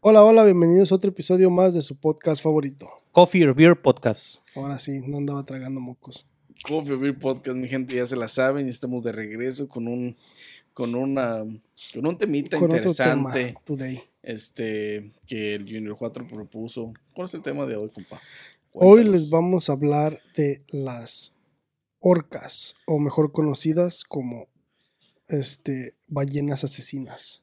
Hola, 0.00 0.24
hola, 0.24 0.44
bienvenidos 0.44 0.90
a 0.92 0.96
otro 0.96 1.10
episodio 1.10 1.50
más 1.50 1.74
de 1.74 1.80
su 1.80 1.96
podcast 1.96 2.42
favorito. 2.42 2.88
Coffee 3.12 3.46
or 3.46 3.54
Beer 3.54 3.80
Podcast. 3.80 4.40
Ahora 4.54 4.78
sí, 4.78 5.00
no 5.06 5.18
andaba 5.18 5.44
tragando 5.44 5.80
mocos. 5.80 6.26
Coffee 6.66 6.96
Beer 6.96 7.18
Podcast, 7.18 7.56
mi 7.56 7.68
gente 7.68 7.94
ya 7.96 8.06
se 8.06 8.16
la 8.16 8.28
saben 8.28 8.66
y 8.66 8.70
estamos 8.70 9.02
de 9.02 9.12
regreso 9.12 9.68
con 9.68 9.88
un 9.88 10.16
con 10.74 10.94
una 10.94 11.44
con 11.92 12.06
un 12.06 12.16
temita 12.18 12.58
Con 12.58 12.72
otro 12.72 12.90
interesante 12.90 13.44
tema 13.44 13.60
today. 13.64 14.02
este 14.22 15.12
que 15.26 15.54
el 15.54 15.64
Junior 15.64 15.96
4 15.96 16.26
propuso. 16.26 16.92
¿Cuál 17.14 17.26
es 17.26 17.34
el 17.34 17.42
tema 17.42 17.66
de 17.66 17.76
hoy, 17.76 17.90
compa? 17.90 18.20
Hoy 18.72 19.04
les 19.04 19.28
vamos 19.28 19.68
a 19.68 19.74
hablar 19.74 20.20
de 20.34 20.64
las 20.68 21.34
orcas, 22.00 22.74
o 22.86 22.98
mejor 22.98 23.30
conocidas 23.32 24.04
como 24.04 24.48
este 25.28 25.94
ballenas 26.08 26.64
asesinas. 26.64 27.42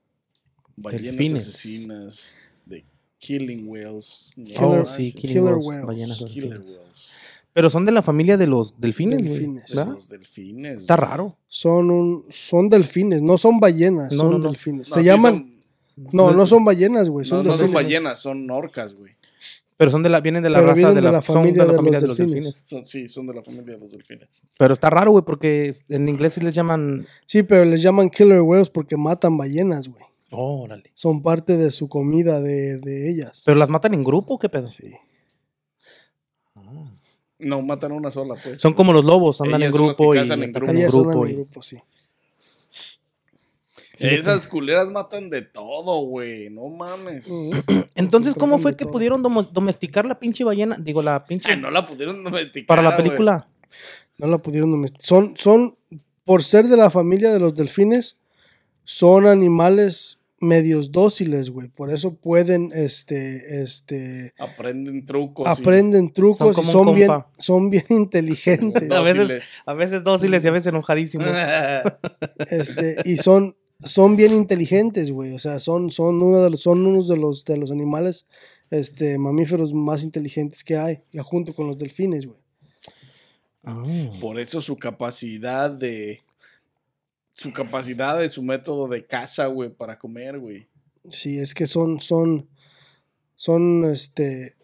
Ballenas 0.81 1.17
delfines. 1.17 1.47
asesinas 1.47 2.35
de 2.65 2.85
killing 3.17 3.67
whales. 3.67 4.31
¿no? 4.35 4.45
Killer- 4.45 4.79
oh, 4.81 4.85
sí, 4.85 5.13
Killing 5.13 5.37
killer 5.37 5.43
Whales, 5.53 5.65
whales. 5.67 5.85
ballenas 5.85 6.17
Killer 6.17 6.53
asesinas. 6.53 6.77
whales. 6.79 7.11
Pero 7.51 7.69
son 7.69 7.85
de 7.85 7.91
la 7.91 8.01
familia 8.01 8.37
de 8.37 8.47
los 8.47 8.79
delfines, 8.79 9.19
güey. 9.19 9.29
Delfines. 9.31 9.75
¿verdad? 9.75 9.93
Los 9.93 10.07
delfines. 10.09 10.81
Está 10.81 10.95
raro. 10.95 11.37
Son 11.47 11.89
un, 11.91 12.25
son 12.29 12.69
delfines, 12.69 13.21
no 13.21 13.37
son 13.37 13.59
ballenas, 13.59 14.11
No, 14.13 14.17
son 14.21 14.31
no, 14.31 14.37
no. 14.37 14.47
delfines. 14.47 14.87
No, 14.89 14.95
Se 14.95 15.01
sí 15.01 15.05
llaman, 15.07 15.59
son- 15.95 16.09
no, 16.13 16.31
no 16.31 16.45
son 16.45 16.63
ballenas, 16.63 17.09
güey, 17.09 17.25
no, 17.25 17.41
son 17.41 17.45
no 17.47 17.57
son 17.57 17.73
ballenas, 17.73 18.19
son 18.19 18.49
orcas, 18.51 18.93
güey. 18.95 19.11
Pero 19.75 19.91
son 19.91 20.03
de 20.03 20.09
la, 20.09 20.19
vienen 20.21 20.43
de 20.43 20.49
la 20.49 20.59
Pero 20.59 20.71
raza 20.71 20.89
de 20.89 20.95
de 20.95 21.01
la, 21.01 21.21
son 21.21 21.43
de 21.45 21.51
la 21.53 21.65
de 21.65 21.73
familia 21.73 21.99
los 21.99 22.01
de 22.01 22.07
los 22.07 22.17
delfines. 22.17 22.45
delfines. 22.45 22.63
Son- 22.65 22.85
sí, 22.85 23.07
son 23.07 23.25
de 23.27 23.33
la 23.33 23.41
familia 23.41 23.73
de 23.75 23.79
los 23.79 23.91
delfines. 23.91 24.27
Pero 24.57 24.73
está 24.73 24.89
raro, 24.89 25.11
güey, 25.11 25.23
porque 25.25 25.73
en 25.89 26.07
inglés 26.09 26.33
sí 26.33 26.41
les 26.41 26.53
llaman. 26.53 27.05
Sí, 27.25 27.43
pero 27.43 27.63
les 27.65 27.81
llaman 27.81 28.09
killer 28.09 28.41
whales 28.41 28.69
porque 28.69 28.95
matan 28.97 29.37
ballenas, 29.37 29.87
güey. 29.89 30.03
Órale. 30.31 30.91
Son 30.93 31.21
parte 31.23 31.57
de 31.57 31.71
su 31.71 31.87
comida 31.89 32.39
de, 32.41 32.77
de 32.79 33.09
ellas. 33.09 33.43
¿Pero 33.45 33.57
las 33.57 33.69
matan 33.69 33.93
en 33.93 34.03
grupo 34.03 34.35
o 34.35 34.39
qué 34.39 34.49
pedo? 34.49 34.69
Sí. 34.69 34.91
Ah. 36.55 36.91
No, 37.39 37.61
matan 37.61 37.93
a 37.93 37.95
una 37.95 38.11
sola, 38.11 38.35
pues. 38.41 38.61
Son 38.61 38.73
como 38.73 38.93
los 38.93 39.05
lobos, 39.05 39.39
andan 39.41 39.61
Ellas 39.61 39.73
en 39.73 39.81
grupo 39.81 40.13
y 40.13 40.17
en 40.19 40.27
grupo. 40.27 40.69
en 40.69 40.77
Ellas 40.77 40.91
grupo. 40.91 41.09
andan 41.11 41.23
en 41.25 41.31
y- 41.31 41.35
grupo, 41.35 41.61
sí. 41.61 41.77
Esas 43.97 44.47
culeras 44.47 44.89
matan 44.89 45.29
de 45.29 45.41
todo, 45.41 45.99
güey. 46.05 46.49
No 46.49 46.67
mames. 46.69 47.29
Entonces, 47.95 48.33
¿cómo 48.35 48.57
fue 48.57 48.77
que 48.77 48.85
pudieron 48.85 49.21
domesticar 49.21 50.05
la 50.05 50.19
pinche 50.19 50.43
ballena? 50.45 50.77
Digo, 50.79 51.01
la 51.01 51.25
pinche. 51.25 51.51
Ay, 51.51 51.59
no 51.59 51.69
la 51.69 51.85
pudieron 51.85 52.23
domesticar. 52.23 52.65
para 52.67 52.81
la 52.81 52.95
película. 52.95 53.49
No 54.17 54.27
la 54.27 54.37
pudieron 54.37 54.71
domesticar. 54.71 55.03
Son, 55.05 55.33
son, 55.35 55.77
por 56.23 56.43
ser 56.43 56.67
de 56.67 56.77
la 56.77 56.89
familia 56.89 57.31
de 57.33 57.39
los 57.41 57.53
delfines, 57.55 58.15
son 58.85 59.27
animales 59.27 60.18
medios 60.41 60.91
dóciles, 60.91 61.49
güey. 61.49 61.67
Por 61.69 61.91
eso 61.91 62.15
pueden, 62.15 62.71
este, 62.73 63.61
este, 63.61 64.33
Aprenden 64.39 65.05
trucos. 65.05 65.47
y- 65.47 65.61
aprenden 65.61 66.11
trucos 66.13 66.55
Son 66.55 66.65
y 66.65 66.67
son 66.67 66.95
bien, 66.95 67.11
son 67.37 67.69
bien 67.71 67.85
inteligentes. 67.89 68.89
A 68.91 69.01
veces, 69.01 69.17
Dóciles. 69.27 69.49
a 69.65 69.73
veces 69.73 70.03
dóciles 70.03 70.43
y 70.43 70.47
a 70.47 70.51
veces 70.51 70.67
enojadísimos. 70.67 71.27
este, 72.49 72.97
y 73.05 73.17
son, 73.17 73.55
son 73.79 74.15
bien 74.15 74.33
inteligentes, 74.33 75.11
güey. 75.11 75.33
O 75.33 75.39
sea, 75.39 75.59
son, 75.59 75.91
son 75.91 76.21
uno 76.21 76.41
de 76.41 76.49
los, 76.51 76.61
son 76.61 76.85
unos 76.85 77.07
de 77.07 77.17
los, 77.17 77.45
de 77.45 77.57
los 77.57 77.71
animales, 77.71 78.27
este, 78.71 79.17
mamíferos 79.17 79.73
más 79.73 80.03
inteligentes 80.03 80.63
que 80.63 80.77
hay, 80.77 81.01
ya 81.11 81.23
junto 81.23 81.53
con 81.53 81.67
los 81.67 81.77
delfines, 81.77 82.25
güey. 82.27 82.39
Ah. 83.65 83.83
Por 84.21 84.39
eso 84.39 84.61
su 84.61 84.77
capacidad 84.77 85.69
de. 85.69 86.21
Su 87.39 87.53
capacidad 87.53 88.19
de 88.19 88.27
su 88.29 88.43
método 88.43 88.87
de 88.87 89.05
caza, 89.05 89.45
güey, 89.47 89.69
para 89.69 89.97
comer, 89.97 90.39
güey. 90.39 90.67
Sí, 91.09 91.39
es 91.39 91.53
que 91.53 91.65
son, 91.65 92.01
son, 92.01 92.47
son, 93.35 93.85
este, 93.85 94.55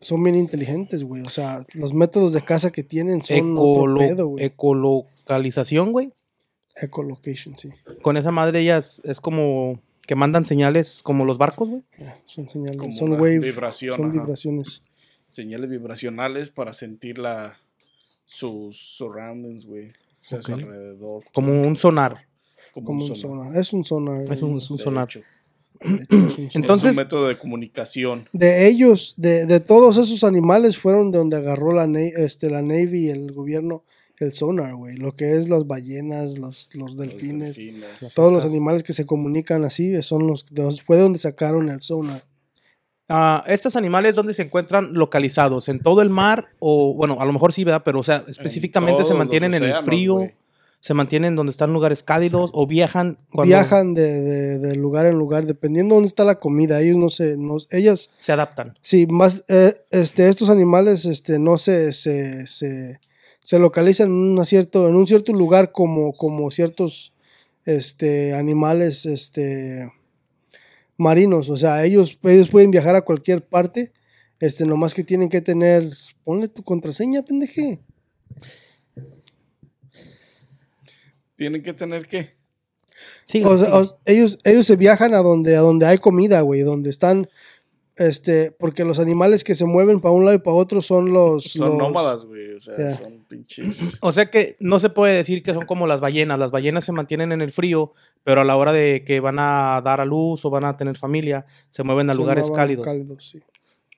son 0.00 0.22
bien 0.22 0.34
inteligentes, 0.34 1.04
güey. 1.04 1.22
O 1.22 1.30
sea, 1.30 1.64
los 1.74 1.94
métodos 1.94 2.32
de 2.32 2.42
caza 2.42 2.72
que 2.72 2.82
tienen 2.82 3.22
son 3.22 3.56
otro 3.56 3.84
Ecolo- 3.84 3.98
pedo, 3.98 4.26
güey. 4.28 4.44
ecolocalización, 4.44 5.92
güey. 5.92 6.12
Ecolocation, 6.76 7.56
sí. 7.56 7.70
Con 8.02 8.16
esa 8.16 8.32
madre 8.32 8.60
ellas 8.60 9.00
es 9.04 9.20
como 9.20 9.80
que 10.06 10.16
mandan 10.16 10.44
señales 10.44 11.02
como 11.04 11.24
los 11.24 11.38
barcos, 11.38 11.68
güey. 11.68 11.82
Son 12.26 12.50
señales, 12.50 12.78
Como 12.80 12.96
son 12.96 13.12
wave, 13.12 13.38
vibración, 13.38 13.96
son 13.96 14.10
ajá. 14.10 14.20
vibraciones. 14.22 14.82
Señales 15.28 15.70
vibracionales 15.70 16.50
para 16.50 16.72
sentir 16.72 17.18
la, 17.18 17.56
sus 18.24 18.76
surroundings, 18.96 19.66
güey. 19.66 19.92
O 20.24 20.28
sea, 20.28 20.42
su 20.42 20.52
Ok. 20.52 20.58
alrededor. 20.60 21.24
Como 21.34 21.62
un 21.62 21.76
sonar. 21.76 22.26
Como, 22.72 22.86
Como 22.86 23.04
un 23.04 23.14
sonar. 23.16 23.56
Es 23.56 23.72
un 23.72 23.84
sonar. 23.84 24.22
Es 24.22 24.42
un, 24.42 24.56
es 24.56 24.70
un 24.70 24.76
de 24.78 24.82
sonar. 24.82 25.08
hecho. 25.08 25.20
De 25.84 26.02
hecho, 26.04 26.16
es 26.16 26.20
un 26.20 26.28
sonar. 26.28 26.50
Entonces- 26.54 26.90
es 26.92 26.96
un 26.96 27.02
método 27.04 27.28
de 27.28 27.36
comunicación. 27.38 28.28
de 28.32 28.66
ellos, 28.68 29.14
de, 29.16 29.44
de 29.46 29.60
todos 29.60 29.96
esos 29.96 30.24
animales, 30.24 30.78
fueron 30.78 31.10
de 31.12 31.18
donde 31.18 31.36
agarró 31.36 31.72
la, 31.72 31.84
este, 32.00 32.48
la 32.50 32.62
Navy 32.62 33.06
y 33.06 33.10
el 33.10 33.32
gobierno 33.32 33.84
el 34.18 34.32
sonar, 34.32 34.76
güey. 34.76 34.96
Lo 34.96 35.16
que 35.16 35.36
es 35.36 35.48
las 35.48 35.66
ballenas, 35.66 36.38
los, 36.38 36.70
los 36.74 36.92
los 36.94 36.96
delfines, 36.96 37.58
todos 38.14 38.32
los 38.32 38.44
animales 38.44 38.84
que 38.84 38.92
se 38.92 39.04
comunican 39.06 39.64
así, 39.64 40.00
son 40.02 40.26
los, 40.28 40.46
de- 40.50 40.70
fue 40.86 40.96
donde 40.98 41.18
sacaron 41.18 41.68
el 41.68 41.80
sonar. 41.82 42.24
Ah, 43.08 43.44
estos 43.46 43.76
animales, 43.76 44.14
¿dónde 44.16 44.32
se 44.32 44.42
encuentran 44.42 44.94
localizados? 44.94 45.68
¿En 45.68 45.78
todo 45.80 46.00
el 46.00 46.08
mar? 46.10 46.46
O, 46.58 46.94
bueno, 46.94 47.18
a 47.20 47.26
lo 47.26 47.32
mejor 47.32 47.52
sí, 47.52 47.62
¿verdad? 47.64 47.82
Pero, 47.84 48.00
o 48.00 48.02
sea, 48.02 48.24
específicamente 48.28 49.04
se 49.04 49.12
mantienen 49.14 49.52
en 49.54 49.62
el 49.64 49.70
océanos, 49.70 49.84
frío, 49.84 50.14
güey. 50.14 50.34
se 50.80 50.94
mantienen 50.94 51.36
donde 51.36 51.50
están 51.50 51.72
lugares 51.72 52.02
cálidos 52.02 52.50
o 52.54 52.66
viajan 52.66 53.18
cuando 53.30 53.48
Viajan 53.50 53.92
de, 53.94 54.20
de- 54.22 54.58
de 54.58 54.74
lugar 54.76 55.04
en 55.06 55.14
lugar, 55.18 55.44
dependiendo 55.44 55.94
dónde 55.96 56.08
está 56.08 56.24
la 56.24 56.40
comida. 56.40 56.80
Ellos 56.80 56.96
no 56.96 57.10
se, 57.10 57.36
no, 57.36 57.56
ellas, 57.70 58.08
se 58.18 58.32
adaptan. 58.32 58.78
sí, 58.80 59.06
más, 59.06 59.44
eh, 59.48 59.74
este, 59.90 60.28
estos 60.28 60.48
animales, 60.48 61.04
este, 61.04 61.38
no 61.38 61.58
se, 61.58 61.92
se, 61.92 62.46
se, 62.46 63.00
se 63.40 63.58
localizan 63.58 64.06
en, 64.08 64.14
una 64.32 64.46
cierto, 64.46 64.88
en 64.88 64.94
un 64.96 65.06
cierto 65.06 65.32
lugar 65.34 65.72
como, 65.72 66.14
como 66.14 66.50
ciertos, 66.50 67.12
este, 67.66 68.32
animales, 68.34 69.04
este, 69.06 69.90
marinos. 70.96 71.50
O 71.50 71.56
sea, 71.56 71.84
ellos, 71.84 72.18
ellos 72.22 72.48
pueden 72.48 72.70
viajar 72.70 72.94
a 72.96 73.02
cualquier 73.02 73.44
parte, 73.46 73.92
este, 74.40 74.64
nomás 74.66 74.94
que 74.94 75.04
tienen 75.04 75.28
que 75.28 75.40
tener, 75.40 75.88
ponle 76.24 76.48
tu 76.48 76.62
contraseña, 76.62 77.22
pendeje. 77.22 77.80
Tienen 81.36 81.62
que 81.62 81.72
tener 81.72 82.06
que. 82.06 82.34
Sí, 83.24 83.42
O 83.44 83.58
sea, 83.58 83.76
o- 83.76 83.98
ellos, 84.04 84.38
ellos 84.44 84.66
se 84.66 84.76
viajan 84.76 85.14
a 85.14 85.18
donde, 85.18 85.56
a 85.56 85.60
donde 85.60 85.86
hay 85.86 85.98
comida, 85.98 86.40
güey, 86.42 86.60
donde 86.60 86.90
están, 86.90 87.28
este, 87.96 88.50
porque 88.52 88.84
los 88.84 88.98
animales 88.98 89.44
que 89.44 89.54
se 89.54 89.64
mueven 89.66 90.00
para 90.00 90.14
un 90.14 90.24
lado 90.24 90.36
y 90.36 90.40
para 90.40 90.56
otro 90.56 90.82
son 90.82 91.12
los... 91.12 91.44
Son 91.44 91.68
los- 91.70 91.78
nómadas, 91.78 92.24
güey. 92.24 92.52
O 92.54 92.60
sea, 92.60 92.96
son 92.96 93.24
pinches. 93.28 93.98
O 94.00 94.12
sea 94.12 94.30
que 94.30 94.56
no 94.60 94.78
se 94.80 94.90
puede 94.90 95.14
decir 95.14 95.42
que 95.42 95.52
son 95.54 95.64
como 95.66 95.86
las 95.86 96.00
ballenas. 96.00 96.38
Las 96.38 96.50
ballenas 96.50 96.84
se 96.84 96.92
mantienen 96.92 97.32
en 97.32 97.40
el 97.40 97.52
frío, 97.52 97.92
pero 98.22 98.40
a 98.40 98.44
la 98.44 98.56
hora 98.56 98.72
de 98.72 99.04
que 99.04 99.20
van 99.20 99.38
a 99.38 99.80
dar 99.84 100.00
a 100.00 100.04
luz 100.04 100.44
o 100.44 100.50
van 100.50 100.64
a 100.64 100.76
tener 100.76 100.96
familia, 100.96 101.46
se 101.70 101.82
mueven 101.82 102.10
a 102.10 102.14
se 102.14 102.18
lugares 102.20 102.50
cálidos. 102.50 102.86
sí. 103.30 103.40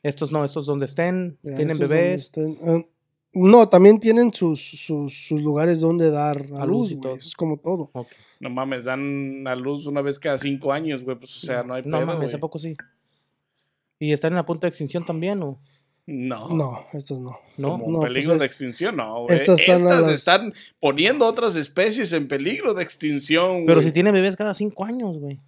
Estos 0.02 0.30
no, 0.30 0.44
estos 0.44 0.66
donde 0.66 0.84
estén, 0.86 1.38
tienen 1.56 1.78
bebés. 1.78 2.30
estén- 2.30 2.56
eh, 2.64 2.88
no, 3.32 3.68
también 3.68 3.98
tienen 3.98 4.32
sus, 4.32 4.60
sus, 4.86 5.26
sus 5.26 5.42
lugares 5.42 5.80
donde 5.80 6.10
dar 6.10 6.46
a, 6.56 6.62
A 6.62 6.66
luz 6.66 6.90
luz, 6.90 6.90
y 6.92 6.94
güey. 6.94 7.02
todo. 7.02 7.14
Eso 7.16 7.28
es 7.28 7.34
como 7.34 7.56
todo. 7.58 7.90
No 8.40 8.48
mames, 8.50 8.84
dan 8.84 9.46
a 9.48 9.54
luz 9.56 9.86
una 9.86 10.00
vez 10.02 10.18
cada 10.18 10.38
cinco 10.38 10.72
años, 10.72 11.02
güey. 11.02 11.18
Pues, 11.18 11.36
o 11.36 11.40
sea, 11.40 11.62
no 11.64 11.74
hay 11.74 11.82
No 11.84 11.98
pedo, 11.98 12.06
mames. 12.06 12.32
¿a 12.34 12.38
poco 12.38 12.58
sí? 12.58 12.76
¿Y 13.98 14.12
están 14.12 14.32
en 14.32 14.36
la 14.36 14.46
punto 14.46 14.62
de 14.62 14.68
extinción 14.68 15.04
también 15.04 15.42
o 15.42 15.58
No. 16.06 16.48
No, 16.54 16.86
estos 16.92 17.18
no. 17.18 17.38
no? 17.56 17.80
Como 17.80 17.90
No, 17.98 18.00
peligro 18.00 18.30
pues 18.32 18.40
de 18.40 18.46
es- 18.46 18.50
extinción, 18.52 18.96
no, 18.96 19.22
güey. 19.24 19.36
estas 19.36 19.58
Estas, 19.60 19.76
están 19.76 19.84
las- 19.84 20.08
están 20.12 20.54
poniendo 20.78 21.26
otras 21.26 21.56
especies 21.56 22.12
en 22.12 22.28
peligro 22.28 22.74
de 22.74 22.82
extinción, 22.82 23.64
Pero 23.66 23.82
si 23.82 23.90
tiene 23.90 24.12
bebés 24.12 24.36
cada 24.36 24.54
cinco 24.54 24.84
años, 24.84 25.18
güey. 25.18 25.40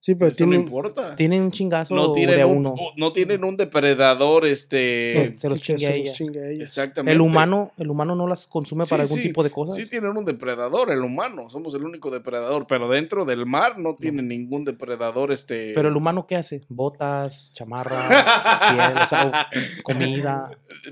Sí, 0.00 0.14
pero 0.14 0.30
Eso 0.30 0.44
no 0.44 0.50
tienen... 0.50 0.66
importa. 0.66 1.16
Tienen 1.16 1.42
un 1.42 1.50
chingazo 1.50 1.92
No 1.94 2.08
de 2.08 2.14
tienen, 2.14 2.40
a 2.40 2.46
un, 2.46 2.58
uno. 2.58 2.74
no 2.96 3.12
tienen 3.12 3.42
un 3.42 3.56
depredador, 3.56 4.46
este... 4.46 5.34
se 5.36 5.48
los 5.48 5.58
sí, 5.58 5.64
que 5.64 5.76
chingue 5.76 5.86
a 5.86 5.90
se 5.90 5.96
los 5.98 6.06
ellas. 6.06 6.16
chingue 6.16 6.40
a 6.40 6.48
ellas. 6.50 6.62
Exactamente. 6.68 7.12
El 7.14 7.20
humano, 7.20 7.72
el 7.78 7.90
humano 7.90 8.14
no 8.14 8.28
las 8.28 8.46
consume 8.46 8.84
Sí, 8.84 8.90
para 8.90 9.02
algún 9.02 9.16
sí, 9.18 9.22
tipo 9.24 9.42
de 9.42 9.50
cosas. 9.50 9.74
Sí 9.74 9.86
tienen 9.86 10.16
un 10.16 10.24
depredador, 10.24 10.92
el 10.92 11.00
humano. 11.02 11.50
Somos 11.50 11.74
el 11.74 11.82
único 11.84 12.10
depredador. 12.12 12.66
Pero 12.68 12.88
dentro 12.88 13.24
del 13.24 13.44
mar 13.44 13.78
no 13.78 13.96
tienen 13.96 14.28
ningún 14.28 14.64
depredador, 14.64 15.32
este... 15.32 15.72
Pero 15.74 15.88
el 15.88 15.96
humano, 15.96 16.26
¿qué 16.28 16.36
hace? 16.36 16.60
Botas, 16.68 17.52
chamarra, 17.52 18.08
piel, 18.94 19.02
o 19.02 19.06
sea, 19.08 19.48
o 19.80 19.82
comida. 19.82 20.50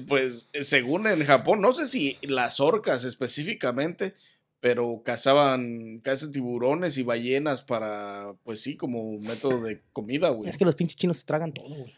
Pues 0.08 0.50
eh, 0.52 0.64
según 0.64 1.06
en 1.06 1.25
Japón, 1.25 1.60
no 1.60 1.72
sé 1.72 1.86
si 1.86 2.16
las 2.22 2.58
orcas 2.58 3.04
específicamente, 3.04 4.14
pero 4.60 5.02
cazaban, 5.04 6.00
cazan 6.02 6.32
tiburones 6.32 6.98
y 6.98 7.02
ballenas 7.02 7.62
para, 7.62 8.34
pues 8.42 8.60
sí, 8.60 8.76
como 8.76 9.18
método 9.18 9.62
de 9.62 9.82
comida, 9.92 10.30
güey. 10.30 10.48
Es 10.48 10.56
que 10.56 10.64
los 10.64 10.74
pinches 10.74 10.96
chinos 10.96 11.18
se 11.18 11.26
tragan 11.26 11.52
todo, 11.52 11.68
güey. 11.68 11.94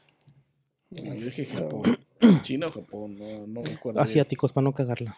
Yo 0.91 1.13
dije 1.13 1.47
Japón. 1.47 1.83
China 2.43 2.69
o 2.69 2.73
Japón, 2.73 3.17
no, 3.19 3.47
no 3.47 3.63
recuerdo. 3.63 4.01
Asiáticos, 4.01 4.53
para 4.53 4.65
no 4.65 4.73
cagarla. 4.73 5.17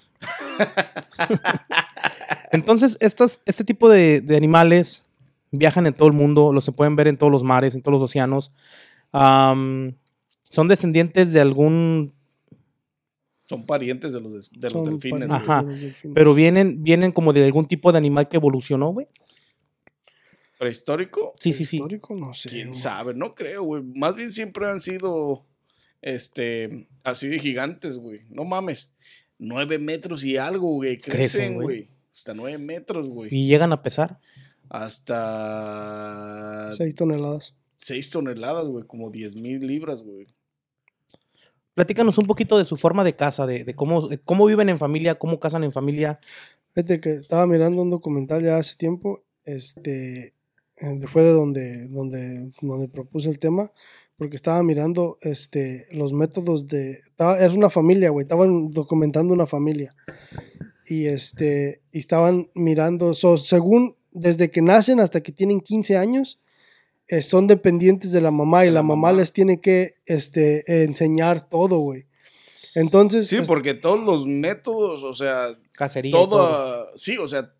Entonces, 2.53 2.99
estas, 3.01 3.41
este 3.47 3.65
tipo 3.65 3.89
de, 3.89 4.21
de 4.21 4.37
animales 4.37 5.07
viajan 5.51 5.87
en 5.87 5.95
todo 5.95 6.09
el 6.09 6.15
mundo, 6.15 6.53
los 6.53 6.65
se 6.65 6.73
pueden 6.73 6.97
ver 6.97 7.09
en 7.09 7.17
todos 7.17 7.33
los 7.33 7.43
mares, 7.43 7.75
en 7.75 7.83
todos 7.83 8.01
los 8.01 8.03
océanos. 8.03 8.53
Son 9.13 10.69
descendientes 10.69 11.33
de 11.33 11.41
algún 11.41 12.13
Son 13.51 13.67
parientes 13.67 14.13
de 14.13 14.21
los, 14.21 14.49
de 14.53 14.71
los 14.71 14.85
delfines. 14.85 15.29
Ajá. 15.29 15.65
de 15.65 15.73
los 15.73 15.81
delfines. 15.81 16.15
Pero 16.15 16.35
vienen, 16.35 16.85
vienen 16.85 17.11
como 17.11 17.33
de 17.33 17.45
algún 17.45 17.67
tipo 17.67 17.91
de 17.91 17.99
animal 17.99 18.29
que 18.29 18.37
evolucionó, 18.37 18.91
güey. 18.93 19.09
¿Prehistórico? 20.57 21.35
Sí, 21.41 21.53
sí, 21.53 21.65
sí. 21.65 21.79
Histórico, 21.79 22.15
no 22.15 22.33
sé. 22.33 22.49
¿Quién 22.49 22.69
güey. 22.69 22.81
sabe? 22.81 23.13
No 23.15 23.35
creo, 23.35 23.65
güey. 23.65 23.83
Más 23.83 24.15
bien 24.15 24.31
siempre 24.31 24.69
han 24.69 24.79
sido, 24.81 25.45
este, 26.01 26.87
así 27.03 27.27
de 27.27 27.41
gigantes, 27.41 27.99
güey. 27.99 28.21
No 28.29 28.45
mames. 28.45 28.93
Nueve 29.39 29.81
metros 29.81 30.25
y 30.25 30.37
algo, 30.37 30.75
güey. 30.75 30.99
Crecen, 30.99 31.19
Crecen, 31.19 31.55
güey. 31.55 31.65
güey. 31.67 31.89
Hasta 32.13 32.35
nueve 32.35 32.59
metros, 32.59 33.09
güey. 33.09 33.35
Y 33.35 33.49
llegan 33.49 33.73
a 33.73 33.83
pesar. 33.83 34.21
Hasta 34.69 36.71
Seis 36.73 36.95
toneladas. 36.95 37.57
seis 37.75 38.11
toneladas, 38.11 38.69
güey. 38.69 38.85
Como 38.87 39.11
diez 39.11 39.35
mil 39.35 39.67
libras, 39.67 40.03
güey. 40.03 40.29
Platícanos 41.75 42.19
un 42.19 42.27
poquito 42.27 42.59
de 42.59 42.65
su 42.65 42.77
forma 42.77 43.05
de 43.05 43.15
casa, 43.15 43.47
de, 43.47 43.65
de 43.65 43.75
cómo, 43.75 44.09
de 44.09 44.19
cómo 44.19 44.47
viven 44.47 44.69
en 44.69 44.79
familia, 44.79 45.19
cómo 45.19 45.39
casan 45.39 45.65
en 45.65 45.73
familia. 45.73 46.21
Fíjate 46.75 47.01
que 47.01 47.11
estaba 47.11 47.47
mirando 47.47 47.83
un 47.83 47.91
documental 47.91 48.43
ya 48.43 48.57
hace 48.57 48.77
tiempo, 48.77 49.23
este, 49.45 50.35
fue 51.07 51.23
de 51.23 51.33
donde, 51.33 51.89
donde, 51.89 52.51
donde 52.63 52.89
propuse 52.89 53.29
el 53.29 53.39
tema, 53.39 53.73
porque 54.17 54.37
estaba 54.37 54.63
mirando, 54.63 55.17
este, 55.23 55.87
los 55.91 56.13
métodos 56.13 56.69
de, 56.69 57.01
estaba, 57.05 57.39
es 57.39 57.53
una 57.53 57.71
familia, 57.71 58.11
güey, 58.11 58.25
estaban 58.25 58.71
documentando 58.71 59.35
una 59.35 59.47
familia, 59.47 59.95
y 60.87 61.07
este, 61.07 61.83
y 61.93 61.99
estaban 61.99 62.51
mirando, 62.55 63.15
so, 63.15 63.37
según, 63.37 63.97
desde 64.13 64.51
que 64.51 64.63
nacen 64.63 65.01
hasta 65.01 65.21
que 65.23 65.33
tienen 65.33 65.61
15 65.61 65.97
años, 65.97 66.41
eh, 67.11 67.23
son 67.23 67.47
dependientes 67.47 68.13
de 68.13 68.21
la 68.21 68.31
mamá, 68.31 68.65
y 68.65 68.69
la 68.69 68.75
la 68.75 68.83
mamá 68.83 69.09
mamá. 69.09 69.19
les 69.19 69.33
tiene 69.33 69.61
que, 69.61 69.97
este, 70.07 70.85
enseñar 70.85 71.49
todo, 71.49 71.79
güey. 71.79 72.07
Entonces, 72.77 73.27
Sí, 73.29 73.39
porque 73.47 73.75
todos 73.75 74.03
los 74.05 74.27
métodos, 74.27 75.03
o 75.03 75.13
sea, 75.15 75.59
Cacería. 75.73 76.11
y 76.11 76.13
todo. 76.13 76.89
Sí, 76.97 77.17
o 77.19 77.27
sea. 77.29 77.53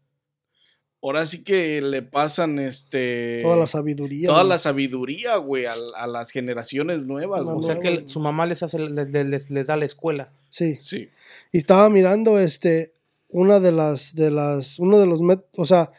Ahora 1.03 1.25
sí 1.25 1.43
que 1.43 1.81
le 1.81 2.03
pasan 2.03 2.59
este. 2.59 3.39
toda 3.41 3.57
la 3.57 3.67
sabiduría. 3.67 4.27
Toda 4.29 4.41
güey. 4.43 4.49
la 4.51 4.59
sabiduría, 4.59 5.37
güey, 5.37 5.65
a, 5.65 5.73
a 5.97 6.07
las 6.07 6.31
generaciones 6.31 7.07
nuevas, 7.07 7.47
O 7.47 7.63
sea 7.63 7.81
que 7.81 7.91
güey. 7.95 8.09
su 8.09 8.21
mamá 8.21 8.45
les 8.45 8.63
hace, 8.63 8.79
les, 8.79 9.11
les- 9.11 9.27
les- 9.27 9.51
les 9.51 9.67
da 9.67 9.77
la 9.79 9.87
escuela. 9.87 10.31
Sí. 10.51 10.79
Sí. 10.83 11.09
Y 11.53 11.59
estaba 11.59 11.89
mirando 11.89 12.39
este 12.39 12.93
una 13.29 13.61
de 13.61 13.73
las 13.73 14.15
de 14.15 14.31
las 14.31 14.79
uno 14.79 14.99
de 14.99 15.07
los 15.07 15.23
métodos, 15.23 15.49
o 15.57 15.65
sea, 15.65 15.91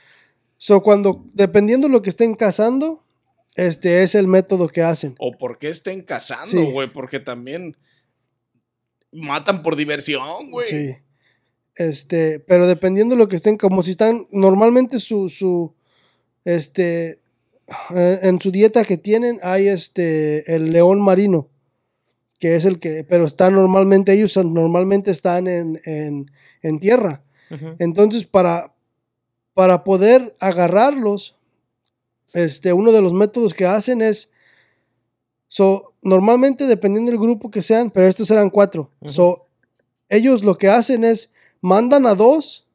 so 0.57 0.81
cuando 0.83 1.25
dependiendo 1.33 1.88
de 1.88 1.94
lo 1.94 2.03
que 2.03 2.12
estén 2.12 2.36
cazando, 2.36 3.03
este 3.56 4.03
es 4.03 4.15
el 4.15 4.27
método 4.27 4.68
que 4.69 4.81
hacen. 4.81 5.15
O 5.19 5.38
por 5.38 5.57
qué 5.59 5.69
estén 5.69 6.01
cazando, 6.01 6.45
Sí. 6.45 6.71
güey, 6.71 6.92
porque 6.92 7.19
también 7.19 7.75
matan 9.12 9.62
por 9.63 9.75
diversión, 9.75 10.51
güey. 10.51 10.68
Sí. 10.68 10.95
Este, 11.75 12.39
pero 12.39 12.68
dependiendo 12.68 13.15
de 13.15 13.19
lo 13.19 13.27
que 13.27 13.38
estén 13.38 13.57
como 13.57 13.81
si 13.83 13.92
están 13.92 14.27
normalmente 14.31 15.00
su 15.00 15.30
su 15.30 15.74
este 16.44 17.21
eh, 17.95 18.19
en 18.24 18.42
su 18.42 18.51
dieta 18.51 18.83
que 18.83 18.98
tienen 18.98 19.39
hay 19.42 19.69
este 19.69 20.53
el 20.53 20.74
león 20.74 21.00
marino 21.01 21.50
que 22.39 22.56
es 22.56 22.65
el 22.65 22.77
que 22.80 23.06
pero 23.06 23.25
está 23.25 23.50
normalmente 23.51 24.12
ellos 24.12 24.36
normalmente 24.38 25.12
están 25.12 25.48
en, 25.48 25.80
en, 25.86 26.30
en 26.62 26.80
tierra. 26.80 27.24
Entonces, 27.80 28.25
para, 28.25 28.74
para 29.53 29.83
poder 29.83 30.36
agarrarlos, 30.39 31.38
este, 32.33 32.73
uno 32.73 32.91
de 32.91 33.01
los 33.01 33.13
métodos 33.13 33.53
que 33.53 33.65
hacen 33.65 34.01
es, 34.01 34.29
so, 35.47 35.93
normalmente 36.01 36.65
dependiendo 36.65 37.11
del 37.11 37.19
grupo 37.19 37.51
que 37.51 37.61
sean, 37.61 37.91
pero 37.91 38.07
estos 38.07 38.31
eran 38.31 38.49
cuatro. 38.49 38.91
So, 39.05 39.47
ellos 40.09 40.43
lo 40.43 40.57
que 40.57 40.69
hacen 40.69 41.03
es, 41.03 41.31
mandan 41.61 42.05
a 42.05 42.15
dos 42.15 42.67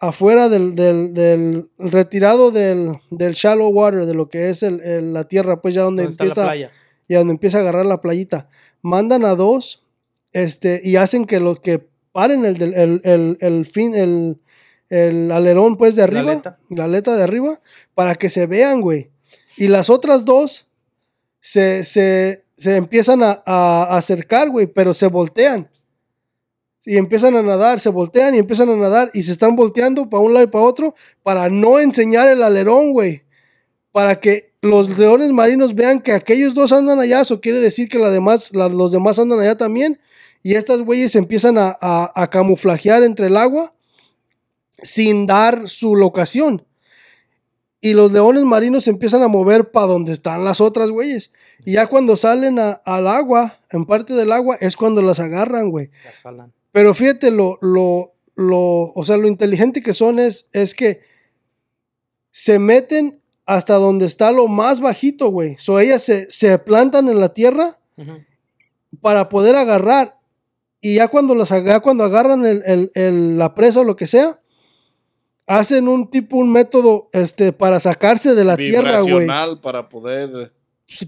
afuera 0.00 0.48
del, 0.48 0.74
del, 0.74 1.14
del 1.14 1.68
retirado 1.78 2.50
del, 2.50 2.96
del 3.10 3.34
shallow 3.34 3.68
water, 3.68 4.04
de 4.06 4.14
lo 4.14 4.28
que 4.28 4.50
es 4.50 4.62
el, 4.64 4.80
el- 4.80 5.12
la 5.12 5.24
tierra, 5.24 5.60
pues 5.62 5.74
ya 5.74 5.82
donde 5.82 6.04
¿Dónde 6.04 6.12
está 6.12 6.24
la 6.24 6.30
empieza 6.30 6.42
y 7.08 7.14
a 7.14 7.18
donde 7.18 7.32
empieza 7.34 7.58
a 7.58 7.60
agarrar 7.60 7.86
la 7.86 8.00
playita. 8.00 8.48
Mandan 8.80 9.24
a 9.24 9.34
dos 9.36 9.84
este, 10.32 10.80
y 10.82 10.96
hacen 10.96 11.24
que 11.24 11.38
los 11.40 11.60
que 11.60 11.86
paren 12.10 12.44
el, 12.44 12.56
del- 12.58 12.74
el, 12.74 13.00
el, 13.04 13.36
el 13.40 13.66
fin, 13.66 13.94
el, 13.94 14.40
el 14.92 15.30
alerón 15.32 15.76
pues 15.76 15.94
de 15.96 16.02
La 16.02 16.04
arriba, 16.04 16.32
aleta. 16.32 16.58
la 16.68 16.84
aleta 16.84 17.16
de 17.16 17.22
arriba, 17.22 17.60
para 17.94 18.14
que 18.14 18.28
se 18.30 18.46
vean, 18.46 18.80
güey. 18.80 19.10
Y 19.56 19.68
las 19.68 19.90
otras 19.90 20.24
dos 20.24 20.66
se, 21.40 21.84
se, 21.84 22.44
se 22.56 22.76
empiezan 22.76 23.22
a, 23.22 23.42
a 23.44 23.96
acercar, 23.96 24.50
güey, 24.50 24.66
pero 24.66 24.94
se 24.94 25.06
voltean. 25.06 25.68
Y 26.84 26.96
empiezan 26.98 27.36
a 27.36 27.42
nadar, 27.42 27.78
se 27.80 27.90
voltean 27.90 28.34
y 28.34 28.38
empiezan 28.38 28.68
a 28.68 28.76
nadar 28.76 29.08
y 29.14 29.22
se 29.22 29.32
están 29.32 29.54
volteando 29.54 30.08
para 30.10 30.22
un 30.22 30.34
lado 30.34 30.44
y 30.44 30.48
para 30.48 30.64
otro 30.64 30.94
para 31.22 31.48
no 31.48 31.78
enseñar 31.78 32.28
el 32.28 32.42
alerón, 32.42 32.92
güey 32.92 33.22
para 33.92 34.18
que 34.20 34.54
los 34.62 34.96
leones 34.96 35.32
marinos 35.32 35.74
vean 35.74 36.00
que 36.00 36.12
aquellos 36.12 36.54
dos 36.54 36.72
andan 36.72 36.98
allá, 36.98 37.20
eso 37.20 37.42
quiere 37.42 37.60
decir 37.60 37.90
que 37.90 37.98
la 37.98 38.08
demás, 38.08 38.48
la- 38.54 38.70
los 38.70 38.90
demás 38.90 39.18
andan 39.18 39.38
allá 39.40 39.54
también, 39.58 40.00
y 40.42 40.54
estas 40.54 40.80
güeyes 40.80 41.14
empiezan 41.14 41.58
a, 41.58 41.76
a- 41.78 42.10
a 42.14 42.30
camuflajear 42.30 43.02
entre 43.02 43.26
el 43.26 43.36
agua 43.36 43.74
sin 44.82 45.26
dar 45.26 45.68
su 45.68 45.96
locación. 45.96 46.66
Y 47.80 47.94
los 47.94 48.12
leones 48.12 48.44
marinos 48.44 48.84
se 48.84 48.90
empiezan 48.90 49.22
a 49.22 49.28
mover 49.28 49.72
para 49.72 49.86
donde 49.88 50.12
están 50.12 50.44
las 50.44 50.60
otras 50.60 50.90
güeyes. 50.90 51.32
Y 51.64 51.72
ya 51.72 51.88
cuando 51.88 52.16
salen 52.16 52.58
a- 52.60 52.80
al 52.84 53.08
agua, 53.08 53.58
en 53.70 53.86
parte 53.86 54.14
del 54.14 54.30
agua, 54.30 54.56
es 54.60 54.76
cuando 54.76 55.02
las 55.02 55.18
agarran, 55.18 55.70
güey. 55.70 55.90
Las 56.04 56.18
jalan. 56.18 56.52
Pero 56.70 56.94
fíjate, 56.94 57.30
lo, 57.32 57.58
lo, 57.60 58.14
lo, 58.36 58.92
o 58.94 59.04
sea, 59.04 59.16
lo 59.16 59.26
inteligente 59.26 59.82
que 59.82 59.94
son 59.94 60.18
es, 60.20 60.46
es 60.52 60.74
que 60.74 61.00
se 62.30 62.58
meten 62.58 63.20
hasta 63.46 63.74
donde 63.74 64.06
está 64.06 64.30
lo 64.30 64.46
más 64.46 64.80
bajito, 64.80 65.28
güey. 65.30 65.56
So 65.58 65.80
ellas 65.80 66.02
se, 66.02 66.30
se 66.30 66.56
plantan 66.58 67.08
en 67.08 67.18
la 67.20 67.34
tierra 67.34 67.78
para 69.00 69.28
poder 69.28 69.56
agarrar. 69.56 70.18
Y 70.80 70.94
ya 70.96 71.08
cuando 71.08 71.34
las 71.34 71.50
aga- 71.52 71.80
cuando 71.80 72.04
agarran 72.04 72.44
el- 72.46 72.62
el- 72.64 72.90
el- 72.94 73.38
la 73.38 73.54
presa 73.54 73.80
o 73.80 73.84
lo 73.84 73.96
que 73.96 74.06
sea, 74.06 74.40
hacen 75.46 75.88
un 75.88 76.10
tipo, 76.10 76.36
un 76.36 76.50
método 76.52 77.08
este, 77.12 77.52
para 77.52 77.80
sacarse 77.80 78.34
de 78.34 78.44
la 78.44 78.56
tierra, 78.70 79.00
güey. 79.12 79.26
Para 79.60 79.88
poder. 79.88 80.52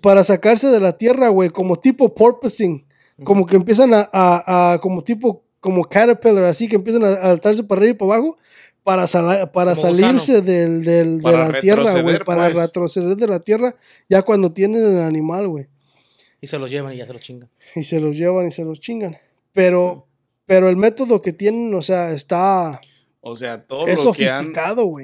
Para 0.02 0.24
sacarse 0.24 0.68
de 0.68 0.80
la 0.80 0.96
tierra, 0.96 1.28
güey, 1.28 1.50
como 1.50 1.76
tipo 1.76 2.14
porpoising. 2.14 2.86
Como 3.22 3.46
que 3.46 3.56
empiezan 3.56 3.94
a, 3.94 4.08
a- 4.12 4.72
a- 4.72 4.78
como 4.80 5.02
tipo, 5.02 5.44
como 5.60 5.84
caterpillar, 5.84 6.44
así 6.44 6.66
que 6.68 6.76
empiezan 6.76 7.04
a, 7.04 7.08
a 7.10 7.22
saltarse 7.28 7.62
para 7.62 7.80
arriba 7.80 7.94
y 7.94 7.98
para 7.98 8.14
abajo 8.14 8.36
para, 8.82 9.06
para 9.52 9.74
salirse 9.76 10.42
del, 10.42 10.82
del- 10.84 11.18
de 11.18 11.32
la 11.32 11.60
tierra, 11.60 12.02
güey, 12.02 12.18
para 12.24 12.44
pues. 12.50 12.56
retroceder 12.56 13.16
de 13.16 13.26
la 13.28 13.40
tierra 13.40 13.74
ya 14.10 14.20
cuando 14.22 14.52
tienen 14.52 14.82
el 14.82 14.98
animal, 14.98 15.48
güey. 15.48 15.66
Y 16.40 16.46
se 16.48 16.58
los 16.58 16.68
llevan 16.70 16.92
y 16.92 16.98
ya 16.98 17.06
se 17.06 17.12
los 17.14 17.22
chingan. 17.22 17.48
Y 17.74 17.84
se 17.84 17.98
los 18.00 18.14
llevan 18.16 18.46
y 18.48 18.50
se 18.52 18.64
los 18.64 18.80
chingan. 18.80 19.16
Pero, 19.54 20.06
pero 20.44 20.68
el 20.68 20.76
método 20.76 21.22
que 21.22 21.32
tienen, 21.32 21.72
o 21.72 21.80
sea, 21.80 22.12
está, 22.12 22.80
O 23.26 23.36
sea, 23.36 23.64
todo 23.64 23.86
es 23.86 24.04
lo 24.04 24.12
que 24.12 24.24
han. 24.28 24.52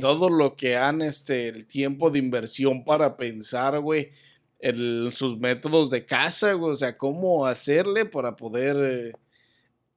Todo 0.01 0.29
lo 0.29 0.55
que 0.55 0.77
han, 0.77 1.01
este, 1.01 1.49
el 1.49 1.65
tiempo 1.67 2.11
de 2.11 2.19
inversión 2.19 2.85
para 2.85 3.17
pensar, 3.17 3.81
güey, 3.81 4.11
el- 4.59 5.09
sus 5.13 5.39
métodos 5.39 5.89
de 5.89 6.05
caza, 6.05 6.53
güey, 6.53 6.75
o 6.75 6.77
sea, 6.77 6.99
cómo 6.99 7.47
hacerle 7.47 8.05
para 8.05 8.37
poder 8.37 8.77
eh, 8.79 9.13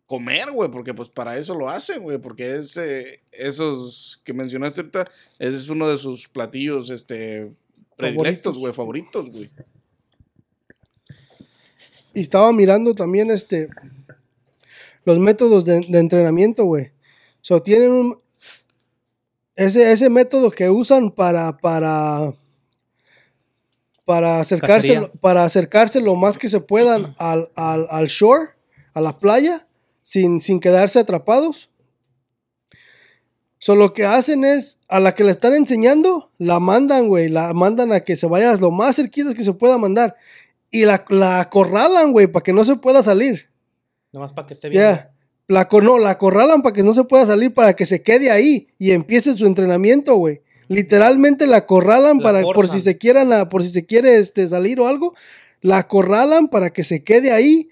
comer, 0.05 0.51
güey, 0.51 0.71
porque 0.71 0.93
pues 0.93 1.09
para 1.09 1.37
eso 1.37 1.53
lo 1.53 1.69
hacen, 1.69 2.01
güey, 2.01 2.17
porque 2.17 2.55
es, 2.55 2.77
eh, 2.77 3.19
esos 3.33 4.21
que 4.23 4.31
mencionaste 4.31 4.79
ahorita, 4.79 5.11
ese 5.39 5.57
es 5.57 5.67
uno 5.67 5.89
de 5.89 5.97
sus 5.97 6.29
platillos, 6.29 6.91
este, 6.91 7.51
predilectos, 7.97 8.57
güey, 8.57 8.71
favoritos, 8.71 9.29
güey. 9.31 9.49
Y 12.13 12.21
estaba 12.21 12.53
mirando 12.53 12.93
también 12.93 13.31
este 13.31 13.67
los 15.03 15.19
métodos 15.19 15.65
de, 15.65 15.81
de 15.89 15.99
entrenamiento, 15.99 16.63
güey. 16.63 16.92
So, 17.43 17.61
tienen 17.61 17.91
un 17.91 18.17
ese, 19.53 19.91
ese 19.91 20.09
método 20.09 20.49
que 20.49 20.69
usan 20.69 21.11
para 21.11 21.57
para 21.57 22.33
para 24.05 24.39
acercarse 24.39 24.93
Cacería. 24.93 25.19
para 25.19 25.43
acercarse 25.43 25.99
lo 25.99 26.15
más 26.15 26.37
que 26.37 26.47
se 26.47 26.61
puedan 26.61 27.13
al, 27.17 27.49
al, 27.55 27.85
al 27.89 28.07
shore, 28.07 28.51
a 28.93 29.01
la 29.01 29.19
playa, 29.19 29.67
sin, 30.01 30.39
sin 30.39 30.61
quedarse 30.61 30.99
atrapados. 30.99 31.69
So, 33.59 33.75
lo 33.75 33.93
que 33.93 34.05
hacen 34.05 34.45
es, 34.45 34.77
a 34.87 35.01
la 35.01 35.13
que 35.13 35.25
le 35.25 35.31
están 35.31 35.53
enseñando, 35.53 36.31
la 36.37 36.61
mandan, 36.61 37.09
güey, 37.09 37.27
la 37.27 37.53
mandan 37.53 37.91
a 37.91 37.99
que 37.99 38.15
se 38.15 38.25
vaya 38.25 38.55
lo 38.55 38.71
más 38.71 38.95
cerquita 38.95 39.33
que 39.33 39.43
se 39.43 39.53
pueda 39.53 39.77
mandar. 39.77 40.15
Y 40.71 40.85
la, 40.85 41.03
la 41.09 41.41
acorralan, 41.41 42.13
güey, 42.13 42.27
para 42.27 42.43
que 42.43 42.53
no 42.53 42.63
se 42.63 42.77
pueda 42.77 43.03
salir. 43.03 43.49
Nomás 44.13 44.31
para 44.31 44.47
que 44.47 44.53
esté 44.53 44.69
bien. 44.69 45.12
La, 45.53 45.69
no, 45.81 45.97
la 45.99 46.09
acorralan 46.11 46.61
para 46.61 46.73
que 46.75 46.83
no 46.83 46.93
se 46.93 47.03
pueda 47.03 47.25
salir, 47.25 47.53
para 47.53 47.73
que 47.75 47.85
se 47.85 48.01
quede 48.01 48.31
ahí 48.31 48.67
y 48.77 48.91
empiece 48.91 49.35
su 49.37 49.45
entrenamiento, 49.45 50.15
güey. 50.15 50.41
Literalmente 50.67 51.45
la 51.47 51.57
acorralan 51.57 52.17
La 52.17 52.23
para 52.23 52.41
por 52.41 52.67
si 52.67 52.79
se 52.81 52.97
quieran, 52.97 53.31
a- 53.33 53.49
por 53.49 53.63
si 53.63 53.69
se 53.69 53.85
quiere 53.85 54.17
este, 54.17 54.47
salir 54.47 54.79
o 54.79 54.87
algo. 54.87 55.13
la 55.61 55.77
acorralan 55.77 56.47
para 56.49 56.71
que 56.71 56.83
se 56.83 57.03
quede 57.03 57.31
ahí 57.31 57.69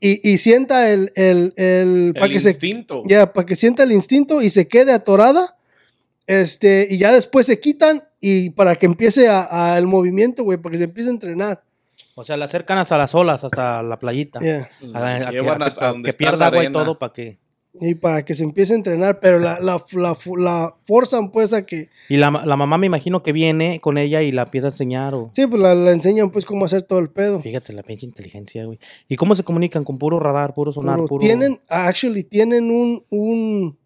y, 0.00 0.20
y 0.28 0.38
sienta 0.38 0.90
el, 0.92 1.10
el, 1.14 1.52
el, 1.56 2.12
para 2.14 2.26
El 2.26 2.32
que 2.42 2.48
instinto. 2.48 3.02
ya, 3.06 3.32
para 3.32 3.46
que 3.46 3.56
sienta 3.56 3.82
el 3.82 3.92
instinto 3.92 4.40
y 4.42 4.50
se 4.50 4.66
quede 4.68 4.92
atorada, 4.92 5.56
este, 6.26 6.86
y 6.90 6.98
ya 6.98 7.12
después 7.12 7.46
se 7.46 7.60
quitan 7.60 8.02
y 8.20 8.50
para 8.50 8.76
que 8.76 8.86
empiece 8.86 9.28
a, 9.28 9.72
a 9.74 9.78
el 9.78 9.86
movimiento, 9.86 10.42
güey, 10.44 10.58
para 10.58 10.72
que 10.72 10.78
se 10.78 10.84
empiece 10.84 11.08
a 11.10 11.12
entrenar. 11.12 11.62
O 12.16 12.24
sea, 12.24 12.36
la 12.36 12.44
acercan 12.44 12.78
hasta 12.78 12.96
las 12.98 13.14
olas, 13.14 13.44
hasta 13.44 13.82
la 13.82 13.98
playita. 13.98 14.38
Yeah. 14.40 14.68
A- 14.94 14.98
a- 14.98 15.16
a 15.28 15.30
que- 15.30 15.38
a 15.48 15.52
hasta 15.54 15.88
a 15.88 15.92
donde 15.92 16.10
que 16.10 16.16
pierda 16.16 16.46
agua 16.46 16.64
y 16.64 16.72
todo 16.72 16.98
para 16.98 17.12
que... 17.12 17.38
Y 17.80 17.96
para 17.96 18.24
que 18.24 18.34
se 18.34 18.44
empiece 18.44 18.72
a 18.72 18.76
entrenar, 18.76 19.18
pero 19.18 19.40
la, 19.40 19.58
la, 19.58 19.82
la, 19.94 20.16
la 20.38 20.76
forzan 20.86 21.32
pues 21.32 21.52
a 21.52 21.66
que, 21.66 21.88
Y 22.08 22.18
la, 22.18 22.30
la 22.30 22.56
mamá 22.56 22.78
me 22.78 22.86
imagino 22.86 23.24
que 23.24 23.32
viene 23.32 23.80
con 23.80 23.98
ella 23.98 24.22
y 24.22 24.30
la 24.30 24.42
empieza 24.42 24.68
a 24.68 24.70
enseñar 24.70 25.12
o... 25.16 25.32
sí, 25.34 25.44
pues 25.48 25.60
la, 25.60 25.74
la 25.74 25.90
enseñan 25.90 26.30
pues 26.30 26.44
cómo 26.44 26.64
hacer 26.66 26.82
todo 26.84 27.00
el 27.00 27.10
pedo. 27.10 27.40
Fíjate 27.40 27.72
la 27.72 27.82
pinche 27.82 28.06
inteligencia, 28.06 28.64
güey. 28.64 28.78
¿Y 29.08 29.16
cómo 29.16 29.34
se 29.34 29.42
comunican? 29.42 29.82
¿Con 29.82 29.98
puro 29.98 30.20
radar, 30.20 30.54
puro 30.54 30.70
sonar, 30.70 30.98
Puro- 30.98 31.08
puro...? 31.08 31.20
Tienen, 31.20 31.60
actually, 31.68 32.22
tienen 32.22 32.70
un, 32.70 33.04
un, 33.10 33.76